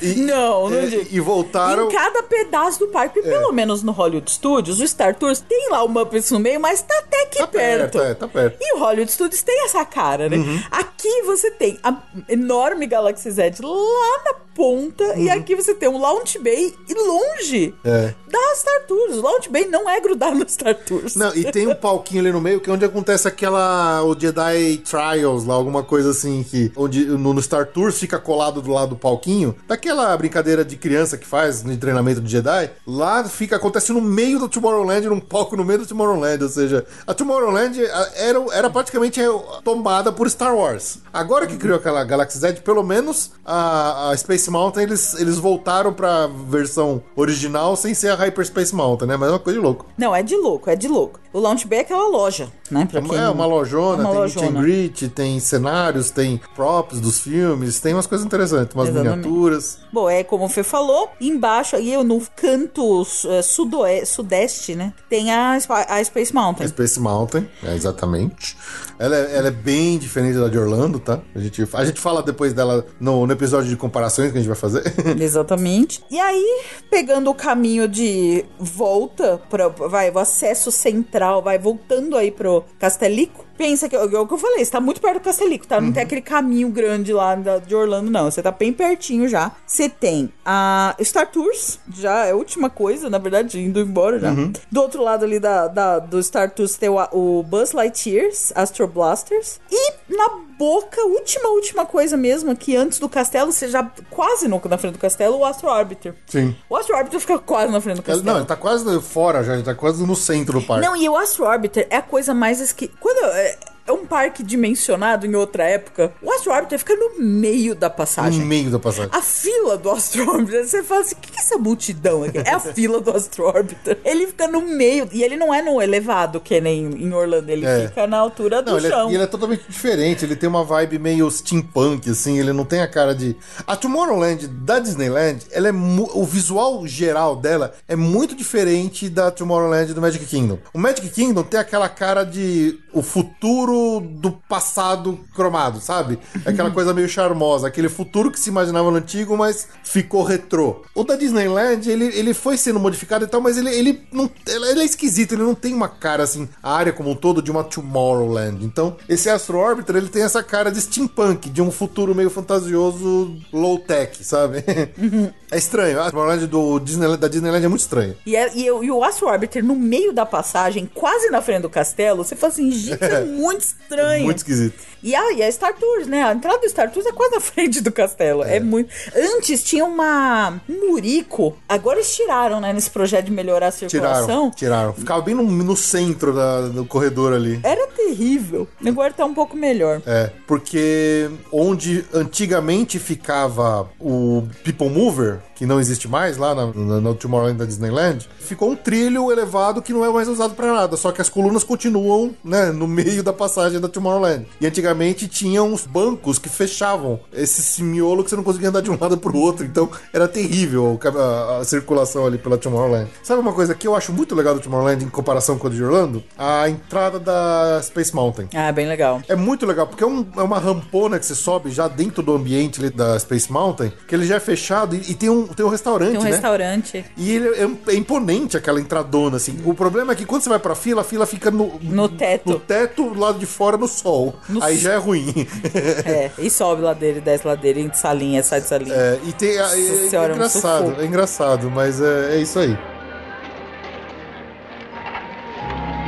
[0.00, 1.06] E, Não, não é, digo.
[1.10, 1.88] E voltaram...
[1.88, 5.82] Em cada pedaço do parque, pelo menos no Hollywood Studios, o Star Tours tem lá
[5.82, 7.98] o Muppets no meio, mas tá até aqui Tá perto.
[7.98, 8.56] perto, é, tá perto.
[8.60, 10.36] E o Hollywood Studios tem essa cara, né?
[10.36, 10.62] Uhum.
[10.70, 11.96] Aqui você tem a
[12.28, 17.74] enorme Galaxy Z lá na ponta, e aqui você tem um Launch Bay e longe
[17.84, 17.90] Uhum.
[17.92, 18.14] É.
[18.30, 19.16] da Star Tours.
[19.16, 21.14] Launch Bay não é grudado no Star Tours.
[21.14, 24.02] Não, e tem um palquinho ali no meio que é onde acontece aquela.
[24.02, 26.72] O Jedi Trials lá, alguma coisa assim, que.
[26.74, 29.54] Onde no, no Star Tours fica colado do lado do palquinho.
[29.68, 32.70] Daquela brincadeira de criança que faz de treinamento de Jedi.
[32.86, 36.42] Lá fica, acontece no meio do Tomorrowland, num palco no meio do Tomorrowland.
[36.42, 37.84] Ou seja, a Tomorrowland
[38.16, 39.26] era, era praticamente é,
[39.62, 40.98] tomada por Star Wars.
[41.12, 45.92] Agora que criou aquela Galaxy Z, pelo menos a, a Space Mountain eles, eles voltaram
[45.92, 48.14] pra versão original sem ser a
[48.54, 49.16] Hyperspace Mountain, né?
[49.16, 49.86] Mas é uma coisa de louco.
[49.98, 51.20] Não, é de louco, é de louco.
[51.32, 52.86] O Launch Bay é aquela loja, né?
[52.88, 53.16] Pra quem...
[53.18, 54.46] É uma lojona, Uma tem lojona.
[54.50, 59.26] meet and greet, tem cenários, tem props dos filmes, tem umas coisas interessantes, umas Exatamente.
[59.26, 59.78] miniaturas.
[59.92, 64.92] Bom, é como o Fê falou, embaixo aí no canto é, sudoe- sudeste, né?
[65.10, 65.58] Tem a,
[65.88, 66.68] a Space Mountain.
[66.68, 68.56] Space Mountain, é, exatamente.
[68.96, 71.18] Ela é, ela é bem diferente da de Orlando, tá?
[71.34, 74.48] A gente, a gente fala depois dela no, no episódio de comparações que a gente
[74.48, 74.84] vai fazer.
[75.20, 76.00] Exatamente.
[76.08, 82.30] E aí, pegando o caminho de volta para vai o acesso central, vai voltando aí
[82.30, 83.44] pro Castelico.
[83.56, 85.80] Pensa que é o que eu falei, você tá muito perto do Castelico, tá?
[85.80, 88.28] Não tem aquele caminho grande lá de Orlando, não.
[88.28, 89.52] Você tá bem pertinho já.
[89.64, 94.32] Você tem a Star Tours, já é a última coisa, na verdade, indo embora já.
[94.72, 98.88] Do outro lado ali da, da- do Star Tours tem o, o Buzz Lightyears, Astro
[98.88, 99.60] Blasters.
[99.70, 100.28] E na
[100.58, 104.94] boca, última, última coisa mesmo, aqui antes do castelo, você já quase no, na frente
[104.94, 106.14] do castelo, o Astro Orbiter.
[106.26, 106.54] Sim.
[106.68, 108.24] O Astro Orbiter fica quase na frente do castelo.
[108.24, 110.86] não, ele tá quase fora já, ele tá quase no centro do parque.
[110.86, 112.88] Não, e o Astro Orbiter é a coisa mais esqui...
[113.00, 117.74] Quando é, é um parque dimensionado em outra época, o Astro Orbiter fica no meio
[117.74, 118.44] da no passagem.
[118.44, 119.10] meio da passagem.
[119.12, 122.38] A fila do Astro Orbiter, você fala assim, o que que é essa multidão aqui?
[122.38, 123.98] É a fila do Astro Orbiter.
[124.04, 127.66] Ele fica no meio, e ele não é no elevado, que nem em Orlando, ele
[127.66, 127.88] É.
[127.88, 129.10] fica na altura do Não, ele é, chão.
[129.10, 130.24] e ele é totalmente diferente.
[130.24, 132.38] Ele tem uma vibe meio steampunk, assim.
[132.38, 133.36] Ele não tem a cara de.
[133.66, 139.30] A Tomorrowland da Disneyland, ela é mu- o visual geral dela é muito diferente da
[139.30, 140.58] Tomorrowland do Magic Kingdom.
[140.72, 146.18] O Magic Kingdom tem aquela cara de o futuro do passado cromado, sabe?
[146.44, 150.82] É aquela coisa meio charmosa, aquele futuro que se imaginava no antigo, mas ficou retrô.
[150.94, 154.80] O da Disneyland, ele, ele foi sendo modificado e tal, mas ele, ele não ele
[154.80, 157.64] é esquisito, ele não tem uma cara assim, a área como um todo de uma
[157.64, 158.64] Tomorrowland.
[158.64, 163.36] Então, esse Astro Orbiter, ele tem essa cara de steampunk, de um futuro meio fantasioso
[163.52, 164.64] low-tech, sabe?
[165.50, 166.00] É estranho.
[166.00, 168.16] A Tomorrowland do Disneyland, da Disneyland é muito estranho.
[168.26, 171.62] E, é- e, o- e o Astro Orbiter no meio da passagem, quase na frente
[171.62, 174.24] do castelo, você fala assim, gente, é muito estranho.
[174.24, 174.93] Muito esquisito.
[175.04, 176.24] E a, e a Star Tours, né?
[176.24, 178.42] A entrada do Star Tours é quase na frente do castelo.
[178.42, 178.88] É, muito.
[179.14, 181.54] Antes tinha uma um murico.
[181.68, 182.72] Agora eles tiraram, né?
[182.72, 184.50] Nesse projeto de melhorar a circulação.
[184.50, 184.92] Tiraram, tiraram.
[184.94, 187.60] Ficava bem no, no centro da- do corredor ali.
[187.62, 188.66] Era terrível.
[188.84, 190.00] Agora tá um pouco melhor.
[190.06, 197.00] É, porque onde antigamente ficava o People Mover, que não existe mais lá na, na,
[197.00, 200.96] na Tomorrowland da Disneyland, ficou um trilho elevado que não é mais usado pra nada,
[200.96, 204.46] só que as colunas continuam, né, no meio da passagem da Tomorrowland.
[204.60, 204.93] E antigamente
[205.28, 209.16] tinham os bancos que fechavam esse miolo que você não conseguia andar de um lado
[209.18, 213.08] pro outro, então era terrível a, a- circulação ali pela Tomorrowland.
[213.22, 215.82] Sabe uma coisa que eu acho muito legal do Tomorrowland em comparação com a de
[215.82, 216.22] Orlando?
[216.38, 218.48] A entrada da Space Mountain.
[218.54, 219.20] Ah, bem legal.
[219.28, 222.34] É muito legal, porque é, um- é uma rampona que você sobe já dentro do
[222.34, 225.64] ambiente ali da Space Mountain, que ele já é fechado e, e tem, um, tem
[225.64, 226.30] um restaurante, Tem um né?
[226.30, 227.04] restaurante.
[227.16, 229.58] E ele é, é imponente aquela entradona, assim.
[229.64, 232.50] O problema é que quando você vai pra fila, a fila fica no, No teto.
[232.50, 234.34] No teto, do lado de fora, no sol.
[234.60, 235.32] Aí já é ruim.
[236.06, 238.94] É, e sobe ladeira e desce ladeira, em salinha, sai de salinha.
[238.94, 239.50] É, e tem.
[239.50, 242.76] É, é- é um engraçado, é engraçado, mas é, é isso aí.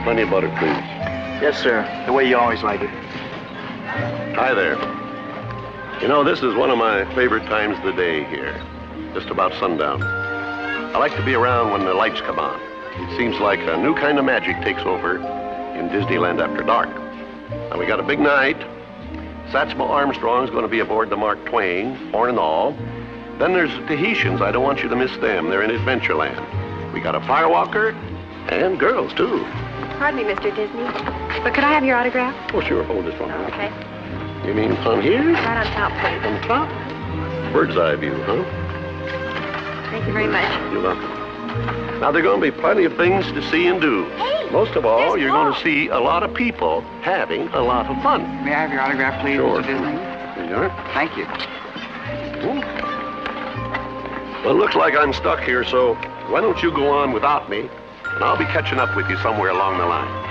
[0.05, 0.81] Plenty of butter, please.
[1.43, 1.85] Yes, sir.
[2.07, 2.91] The way you always like it.
[4.37, 4.77] Hi there.
[6.01, 8.55] You know, this is one of my favorite times of the day here.
[9.15, 10.03] Just about sundown.
[10.03, 12.59] I like to be around when the lights come on.
[12.99, 15.17] It seems like a new kind of magic takes over
[15.77, 16.89] in Disneyland after dark.
[17.51, 18.59] Now, we got a big night.
[19.51, 22.73] Satchmo Armstrong's going to be aboard the Mark Twain, horn and all.
[23.39, 24.41] Then there's the Tahitians.
[24.41, 25.51] I don't want you to miss them.
[25.51, 26.93] They're in Adventureland.
[26.93, 27.95] We got a firewalker
[28.51, 29.45] and girls, too.
[29.99, 30.55] Pardon me, Mr.
[30.55, 30.85] Disney,
[31.43, 32.35] but could I have your autograph?
[32.55, 32.83] Oh, sure.
[32.85, 33.31] Hold this one.
[33.31, 33.73] Okay.
[34.47, 35.33] You mean on here?
[35.33, 36.25] Right on top, please.
[36.25, 37.53] On top?
[37.53, 38.45] Bird's eye view, huh?
[39.91, 40.73] Thank you very much.
[40.73, 41.16] You're welcome.
[42.01, 44.07] Now, there are going to be plenty of things to see and do.
[44.53, 48.01] Most of all, you're going to see a lot of people having a lot of
[48.03, 48.23] fun.
[48.45, 49.63] May I have your autograph, please, Sure.
[49.63, 49.67] Mr.
[49.67, 49.97] Disney?
[50.37, 50.71] There you are.
[50.95, 51.27] Thank you.
[54.45, 55.95] Well, it looks like I'm stuck here, so
[56.29, 57.61] why don't you go on without me,
[58.05, 60.23] and I'll be catching up with you somewhere along the line.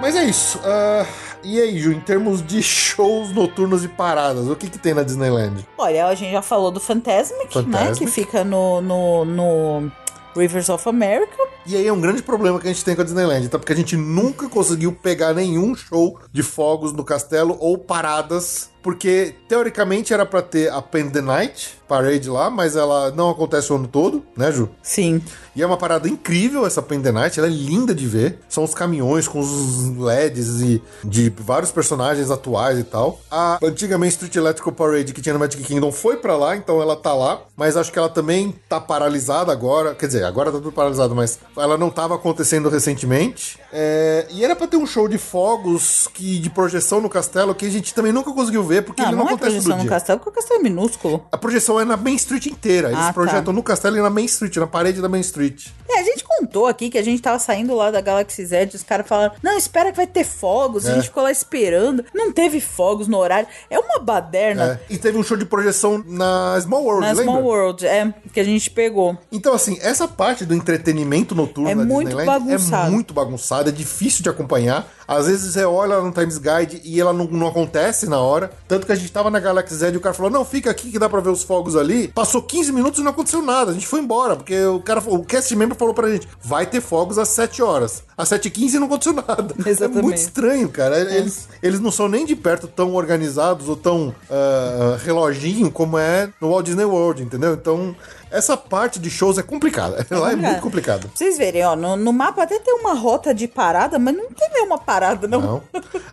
[0.00, 0.60] Mas é isso.
[0.64, 1.06] ah,
[1.42, 5.02] e aí, Ju, em termos de shows noturnos e paradas, o que, que tem na
[5.02, 5.66] Disneyland?
[5.76, 7.62] Olha, a gente já falou do Fantasmic, né?
[7.62, 7.98] Fantasmic.
[7.98, 9.92] Que fica no, no, no
[10.36, 11.36] Rivers of America.
[11.66, 13.58] E aí é um grande problema que a gente tem com a Disneyland, tá?
[13.58, 19.34] Porque a gente nunca conseguiu pegar nenhum show de fogos no castelo ou paradas, porque
[19.48, 23.76] teoricamente era pra ter a Pen the Night Parade lá, mas ela não acontece o
[23.76, 24.70] ano todo, né, Ju?
[24.80, 25.20] Sim.
[25.56, 28.38] E é uma parada incrível essa Pen the Night, ela é linda de ver.
[28.48, 33.18] São os caminhões com os LEDs e de vários personagens atuais e tal.
[33.28, 36.80] A antiga Main Street Electrical Parade que tinha no Magic Kingdom foi pra lá, então
[36.80, 39.92] ela tá lá, mas acho que ela também tá paralisada agora.
[39.96, 43.58] Quer dizer, agora tá tudo paralisado, mas ela não tava acontecendo recentemente.
[43.72, 47.66] É, e era pra ter um show de fogos que de projeção no castelo que
[47.66, 49.82] a gente também nunca conseguiu ver, porque Ah, ele não, não, é acontece projeção no
[49.82, 49.90] dia.
[49.90, 51.26] castelo, porque o castelo é minúsculo.
[51.30, 52.88] A projeção é na Main Street inteira.
[52.88, 53.12] Eles Ah, tá.
[53.12, 55.66] projetam no castelo e na Main Street, na parede da Main Street.
[55.88, 58.76] É, a gente contou aqui que a gente tava saindo lá da Galaxy Z e
[58.76, 60.86] os caras falaram: Não, espera que vai ter fogos.
[60.86, 60.94] A É.
[60.94, 62.04] gente ficou lá esperando.
[62.14, 63.48] Não teve fogos no horário.
[63.68, 64.94] É uma baderna É.
[64.94, 67.24] E teve um show de projeção na Small World, na lembra?
[67.24, 69.18] Small World, é, que a gente pegou.
[69.32, 72.86] Então, assim, essa parte do entretenimento noturno É muito bagunçado.
[72.86, 74.88] é muito bagunçada, é difícil de acompanhar.
[75.08, 78.50] Às vezes você olha no Times Guide e ela não, não acontece na hora.
[78.70, 80.92] Tanto que a gente tava na Galaxy Z e o cara falou: Não, fica aqui
[80.92, 82.06] que dá pra ver os fogos ali.
[82.06, 83.72] Passou 15 minutos e não aconteceu nada.
[83.72, 86.80] A gente foi embora, porque o cara, o cast member falou pra gente: Vai ter
[86.80, 88.04] fogos às 7 horas.
[88.16, 89.56] Às 7h15 não aconteceu nada.
[89.66, 90.04] É Exatamente.
[90.04, 91.00] muito estranho, cara.
[91.00, 96.28] Eles, eles não são nem de perto tão organizados ou tão ah, reloginho como é
[96.40, 97.54] no Walt Disney World, entendeu?
[97.54, 97.96] Então,
[98.30, 100.06] essa parte de shows é complicada.
[100.10, 101.08] Lá é muito complicado.
[101.08, 104.28] Pra vocês verem, ó, no, no mapa até tem uma rota de parada, mas não
[104.30, 105.40] tem nenhuma parada, não.
[105.40, 105.62] Não.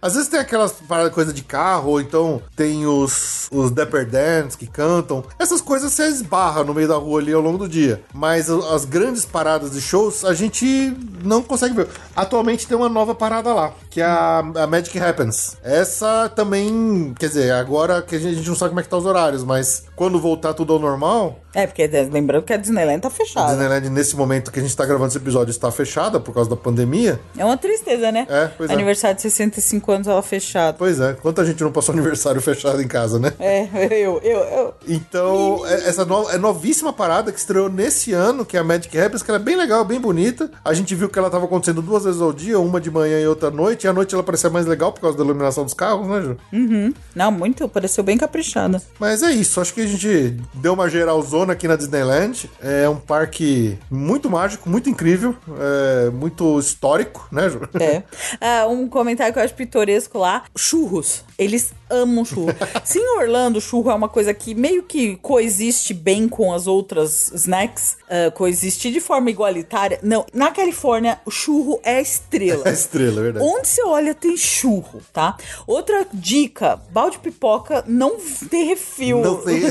[0.02, 4.56] Às vezes tem aquelas paradas, coisa de carro, ou então tem os, os Dapper Dans
[4.56, 5.24] que cantam.
[5.40, 8.02] Essas coisas você esbarra no meio da rua ali ao longo do dia.
[8.14, 11.88] Mas as grandes paradas de shows a gente não consegue ver.
[12.16, 15.58] Atualmente tem uma nova parada lá, que é a, a Magic Happens.
[15.64, 18.90] Essa também, quer dizer, agora que a gente, a gente não sabe como é que
[18.90, 22.58] tá os horários, mas quando voltar tudo ao normal, É, porque é, lembrando que a
[22.58, 23.48] Disneyland tá a fechada.
[23.50, 26.56] Disneyland nesse momento que a gente tá gravando esse episódio está fechada por causa da
[26.56, 27.20] pandemia.
[27.36, 28.28] É uma tristeza, né?
[28.30, 28.74] É, pois é.
[28.74, 30.78] Aniversário de 65 anos, ela fechada.
[30.78, 33.34] Pois é, quanta gente não passou aniversário fechado em casa, né?
[33.40, 34.74] É, eu, eu, eu.
[34.88, 38.96] Então, é- essa no- é novíssima parada que estreou nesse ano, que é a Magic
[38.96, 40.52] Happens, que ela é bem legal, bem bonita.
[40.64, 43.28] A gente viu que ela tava acontecendo duas vezes ao dia, uma de manhã e
[43.28, 43.86] outra à noite.
[43.86, 46.38] E à noite ela parecia mais legal por causa da iluminação dos carros, né, Ju?
[46.54, 46.94] Uhum.
[47.16, 48.80] Não, muito, pareceu bem caprichada.
[49.00, 52.50] Mas é isso, acho que a gente deu uma geralzona aqui na Disneyland.
[52.62, 57.62] É um parque muito mágico, muito incrível, é muito histórico, né, Ju?
[57.80, 58.04] É.
[58.40, 61.24] Ah, um comentário que eu acho pitoresco lá: churros.
[61.38, 62.54] Eles amam churro.
[62.84, 67.32] Se em Orlando, churro é uma coisa que meio que coexiste bem com as outras
[67.34, 70.00] snacks, ah, coexiste de forma igualitária.
[70.02, 72.64] Não, na Califórnia, o churro é estrela.
[72.68, 73.46] É estrela, é verdade.
[73.46, 75.38] Onde você olha tem churro, tá?
[75.66, 78.18] Outra dica: balde de pipoca não
[78.50, 79.22] tem refil.
[79.22, 79.62] Não tem.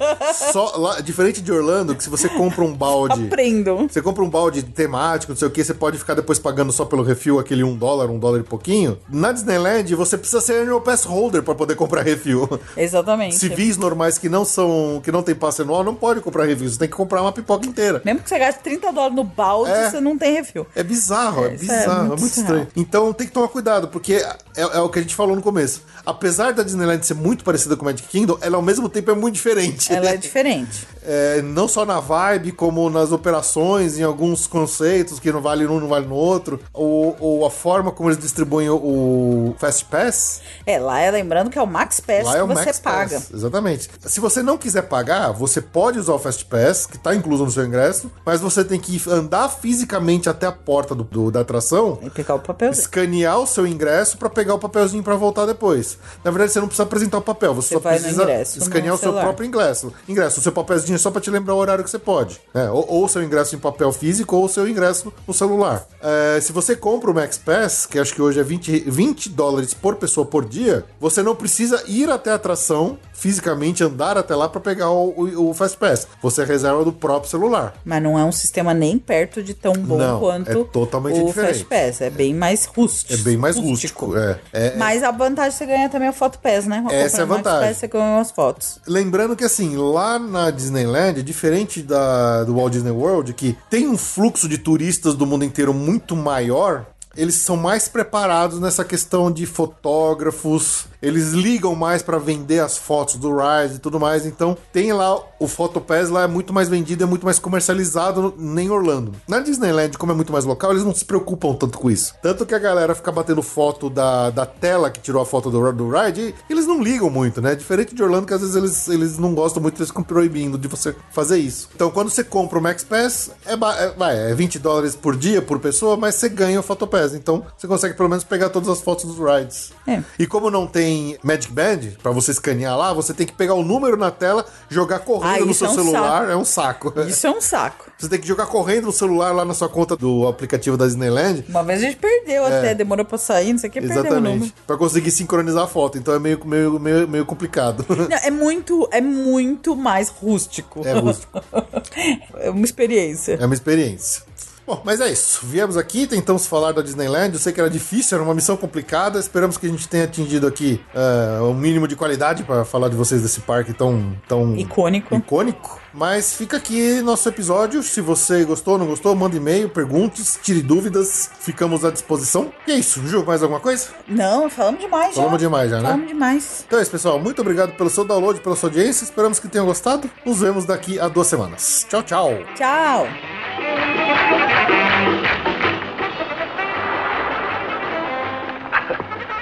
[0.52, 3.26] Só lá, diferente de Orlando, que se você compra um balde.
[3.26, 3.88] Aprendam.
[3.88, 6.84] Você compra um balde temático, não sei o que, você pode ficar depois pagando só
[6.84, 8.98] pelo refil aquele um dólar, um dólar e pouquinho.
[9.08, 12.48] Na Disneyland, você precisa ser annual pass holder pra poder comprar refil.
[12.76, 13.36] Exatamente.
[13.36, 16.68] Civis normais que não são, que não tem passe anual, não pode comprar refil.
[16.68, 18.00] Você tem que comprar uma pipoca inteira.
[18.04, 19.90] Mesmo que você gaste 30 dólares no balde, É.
[19.90, 20.66] você não tem refil.
[20.76, 22.56] É bizarro, é, É, é bizarro, é muito muito, surreal.
[22.58, 22.68] estranho.
[22.76, 25.82] Então tem que tomar cuidado, porque é, é o que a gente falou no começo.
[26.04, 29.14] Apesar da Disneyland ser muito parecida com o Magic Kingdom, ela ao mesmo tempo é
[29.14, 29.92] muito diferente.
[29.92, 30.86] Ela é diferente.
[31.08, 35.78] É, não só na vibe, como nas operações, em alguns conceitos que não vale um,
[35.80, 40.40] não vale no outro, ou, ou a forma como eles distribuem o, o Fast Pass.
[40.66, 42.64] É, lá é lembrando que que é o Max Pass Lá que é o você
[42.66, 43.14] Max paga.
[43.16, 43.88] Pass, exatamente.
[44.04, 47.50] Se você não quiser pagar, você pode usar o Fast Pass, que tá incluso no
[47.50, 51.98] seu ingresso, mas você tem que andar fisicamente até a porta do, do- da atração,
[52.02, 52.82] E pegar o papelzinho.
[52.82, 55.96] escanear o seu ingresso pra pegar o papelzinho pra voltar depois.
[56.22, 58.98] Na verdade, você não precisa apresentar o papel, você, Você só precisa ingresso, escanear o
[58.98, 59.92] seu próprio ingresso.
[60.06, 62.38] Ingresso, o seu papelzinho é só pra te lembrar o horário que você pode.
[62.52, 62.70] né?
[62.70, 65.86] Ou, ou o seu ingresso em papel físico ou o seu ingresso no celular.
[66.02, 69.72] É, se você compra o Max Pass, que acho que hoje é 20, 20 dólares
[69.72, 71.45] por pessoa por dia, você não precisa
[71.86, 76.06] ir até a atração fisicamente, andar até lá pra pegar o, o, o Fast Pass.
[76.22, 77.74] Você reserva do próprio celular.
[77.84, 81.26] Mas não é um sistema nem perto de tão bom Não, quanto é totalmente o
[81.26, 81.64] diferente.
[81.64, 82.00] Fast Pass.
[82.02, 83.14] É bem mais rústico.
[83.14, 84.16] É bem mais rústico.
[84.16, 86.84] É, é- Mas a vantagem é que você ganha também o Photo Pass, né?
[86.90, 87.68] Essa é a vantagem.
[87.68, 88.80] Pass, você ganha umas fotos.
[88.86, 93.96] Lembrando que assim, lá na Disneyland, diferente da, do Walt Disney World, que tem um
[93.96, 96.86] fluxo de turistas do mundo inteiro muito maior,
[97.16, 103.16] eles são mais preparados nessa questão de fotógrafos, eles ligam mais para vender as fotos
[103.16, 107.04] do ride e tudo mais, então tem lá o PhotoPass lá é muito mais vendido,
[107.04, 109.12] é muito mais comercializado no- em Orlando.
[109.28, 112.14] Na Disneyland, como é muito mais local, eles não se preocupam tanto com isso.
[112.22, 115.72] Tanto que a galera fica batendo foto da, da tela que tirou a foto do,
[115.72, 117.54] do ride, e eles não ligam muito, né?
[117.54, 120.68] Diferente de Orlando, que às vezes eles, eles não gostam muito, eles ficam proibindo de
[120.68, 121.68] você fazer isso.
[121.74, 125.58] Então, quando você compra o Max Pass, é, é, é 20 dólares por dia, por
[125.58, 127.14] pessoa, mas você ganha o PhotoPass.
[127.14, 129.72] Então, você consegue pelo menos pegar todas as fotos dos rides.
[129.86, 130.02] É.
[130.18, 130.85] E como não tem
[131.22, 135.00] Magic Band, pra você escanear lá, você tem que pegar o número na tela, jogar
[135.00, 136.18] correndo Ah, no seu é um celular.
[136.20, 136.30] saco.
[136.32, 136.94] É um saco.
[137.06, 137.90] Isso é um saco.
[137.98, 141.44] Você tem que jogar correndo no celular lá na sua conta do aplicativo da Disneyland.
[141.48, 144.04] Uma vez a gente perdeu até, demorou pra sair, não sei o que, perdeu o
[144.04, 144.16] número.
[144.26, 144.30] É.
[144.36, 144.54] Exatamente.
[144.66, 145.96] Pra conseguir sincronizar a foto.
[145.98, 147.84] Então é meio, meio, meio, meio complicado.
[147.88, 150.86] Não, é muito, é muito mais rústico.
[150.86, 151.40] É rústico.
[152.38, 153.38] é uma experiência.
[153.40, 154.22] É uma experiência.
[154.66, 155.46] Bom, mas é isso.
[155.46, 157.32] Viemos aqui, tentamos falar da Disneyland.
[157.34, 159.18] Eu sei que era difícil, era uma missão complicada.
[159.20, 162.96] Esperamos que a gente tenha atingido aqui eh, um mínimo de qualidade para falar de
[162.96, 165.14] vocês desse parque tão, tão Icônico.
[165.14, 165.80] icônico.
[165.94, 167.82] Mas fica aqui nosso episódio.
[167.82, 171.30] Se você gostou, não gostou, manda e-mail, perguntes, tire dúvidas.
[171.38, 172.52] Ficamos à disposição.
[172.66, 173.06] E é isso.
[173.06, 173.88] Ju, mais alguma coisa?
[174.08, 175.22] Não, falamos demais já.
[175.22, 175.82] Falamos demais já, né?
[175.84, 176.64] Falamos demais.
[176.66, 177.18] Então é isso, pessoal.
[177.20, 179.04] Muito obrigado pelo seu download, pela sua audiência.
[179.04, 180.10] Esperamos que tenham gostado.
[180.24, 181.86] Nos vemos daqui a duas semanas.
[181.88, 182.30] Tchau, tchau.
[182.56, 183.06] Tchau.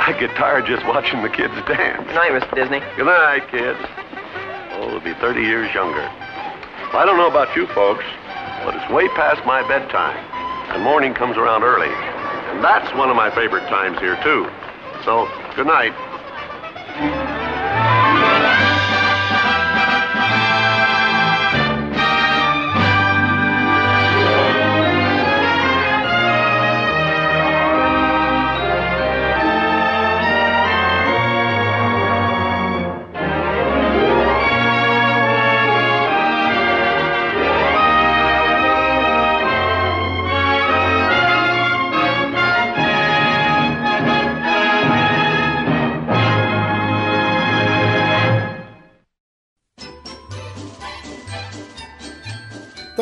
[0.06, 2.04] I get tired just watching the kids dance.
[2.06, 2.54] Good night, Mr.
[2.54, 2.80] Disney.
[2.96, 3.80] Good night, kids.
[4.76, 6.04] Oh, they'll be 30 years younger.
[6.92, 8.04] Well, I don't know about you folks,
[8.64, 10.16] but it's way past my bedtime,
[10.74, 11.88] and morning comes around early.
[11.88, 14.48] And that's one of my favorite times here, too.
[15.04, 15.94] So, good night.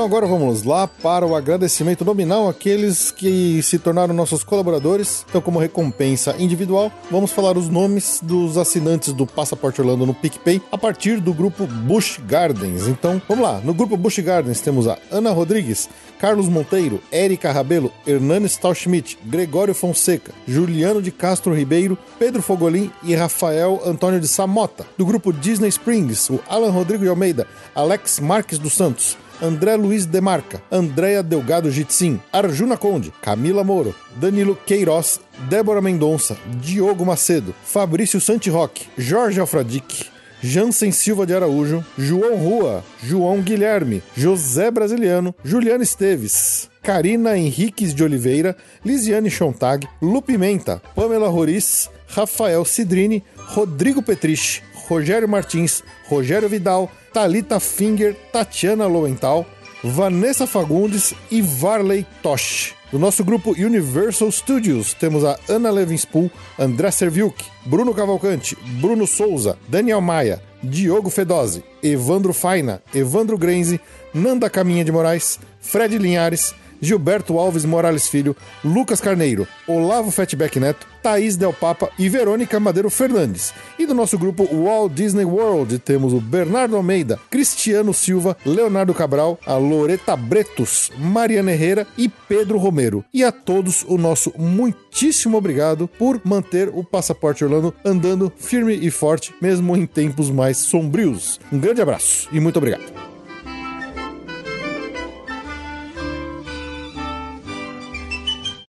[0.02, 5.24] Então agora vamos lá para o agradecimento nominal àqueles que se tornaram nossos colaboradores.
[5.28, 10.60] Então, como recompensa individual, vamos falar os nomes dos assinantes do Passaporte Orlando no PicPay
[10.72, 12.89] a partir do grupo Bush Gardens.
[12.89, 13.60] Então, vamos lá.
[13.62, 19.72] No grupo Bush Gardens temos a Ana Rodrigues, Carlos Monteiro, Érica Rabelo, Hernani Stahlschmidt, Gregório
[19.72, 24.84] Fonseca, Juliano de Castro Ribeiro, Pedro Fogolin e Rafael Antônio de Samota.
[24.98, 30.07] Do grupo Disney Springs, o Alan Rodrigo de Almeida, Alex Marques dos Santos, André Luiz
[30.07, 38.21] Demarca, Andréa Delgado Jitsin, Arjuna Conde, Camila Moro, Danilo Queiroz, Débora Mendonça, Diogo Macedo, Fabrício
[38.21, 40.07] Santiroque, Jorge Alfradique,
[40.41, 48.05] Jansen Silva de Araújo, João Rua, João Guilherme, José Brasiliano, Juliana Esteves, Karina Henriques de
[48.05, 54.62] Oliveira, Lisiane Chontag, Lu Pimenta, Pamela Roriz, Rafael Cidrini, Rodrigo Petrich,
[54.93, 59.47] Rogério Martins, Rogério Vidal, Talita Finger, Tatiana Lowenthal,
[59.83, 62.75] Vanessa Fagundes e Varley Tosh.
[62.93, 69.57] Do nosso grupo Universal Studios, temos a Ana Levinspool, André Serviuk, Bruno Cavalcante, Bruno Souza,
[69.67, 73.81] Daniel Maia, Diogo Fedose, Evandro Faina, Evandro Grenze,
[74.12, 80.86] Nanda Caminha de Moraes, Fred Linhares, Gilberto Alves Morales Filho, Lucas Carneiro, Olavo Fatback Neto,
[81.02, 83.55] Thaís Del Papa e Verônica Madeiro Fernandes.
[83.78, 89.39] E do nosso grupo Walt Disney World temos o Bernardo Almeida, Cristiano Silva, Leonardo Cabral,
[89.47, 93.05] a Loreta Bretos, Mariana Herrera e Pedro Romero.
[93.15, 98.91] E a todos o nosso muitíssimo obrigado por manter o Passaporte Orlando andando firme e
[98.91, 101.41] forte, mesmo em tempos mais sombrios.
[101.52, 103.11] Um grande abraço e muito obrigado.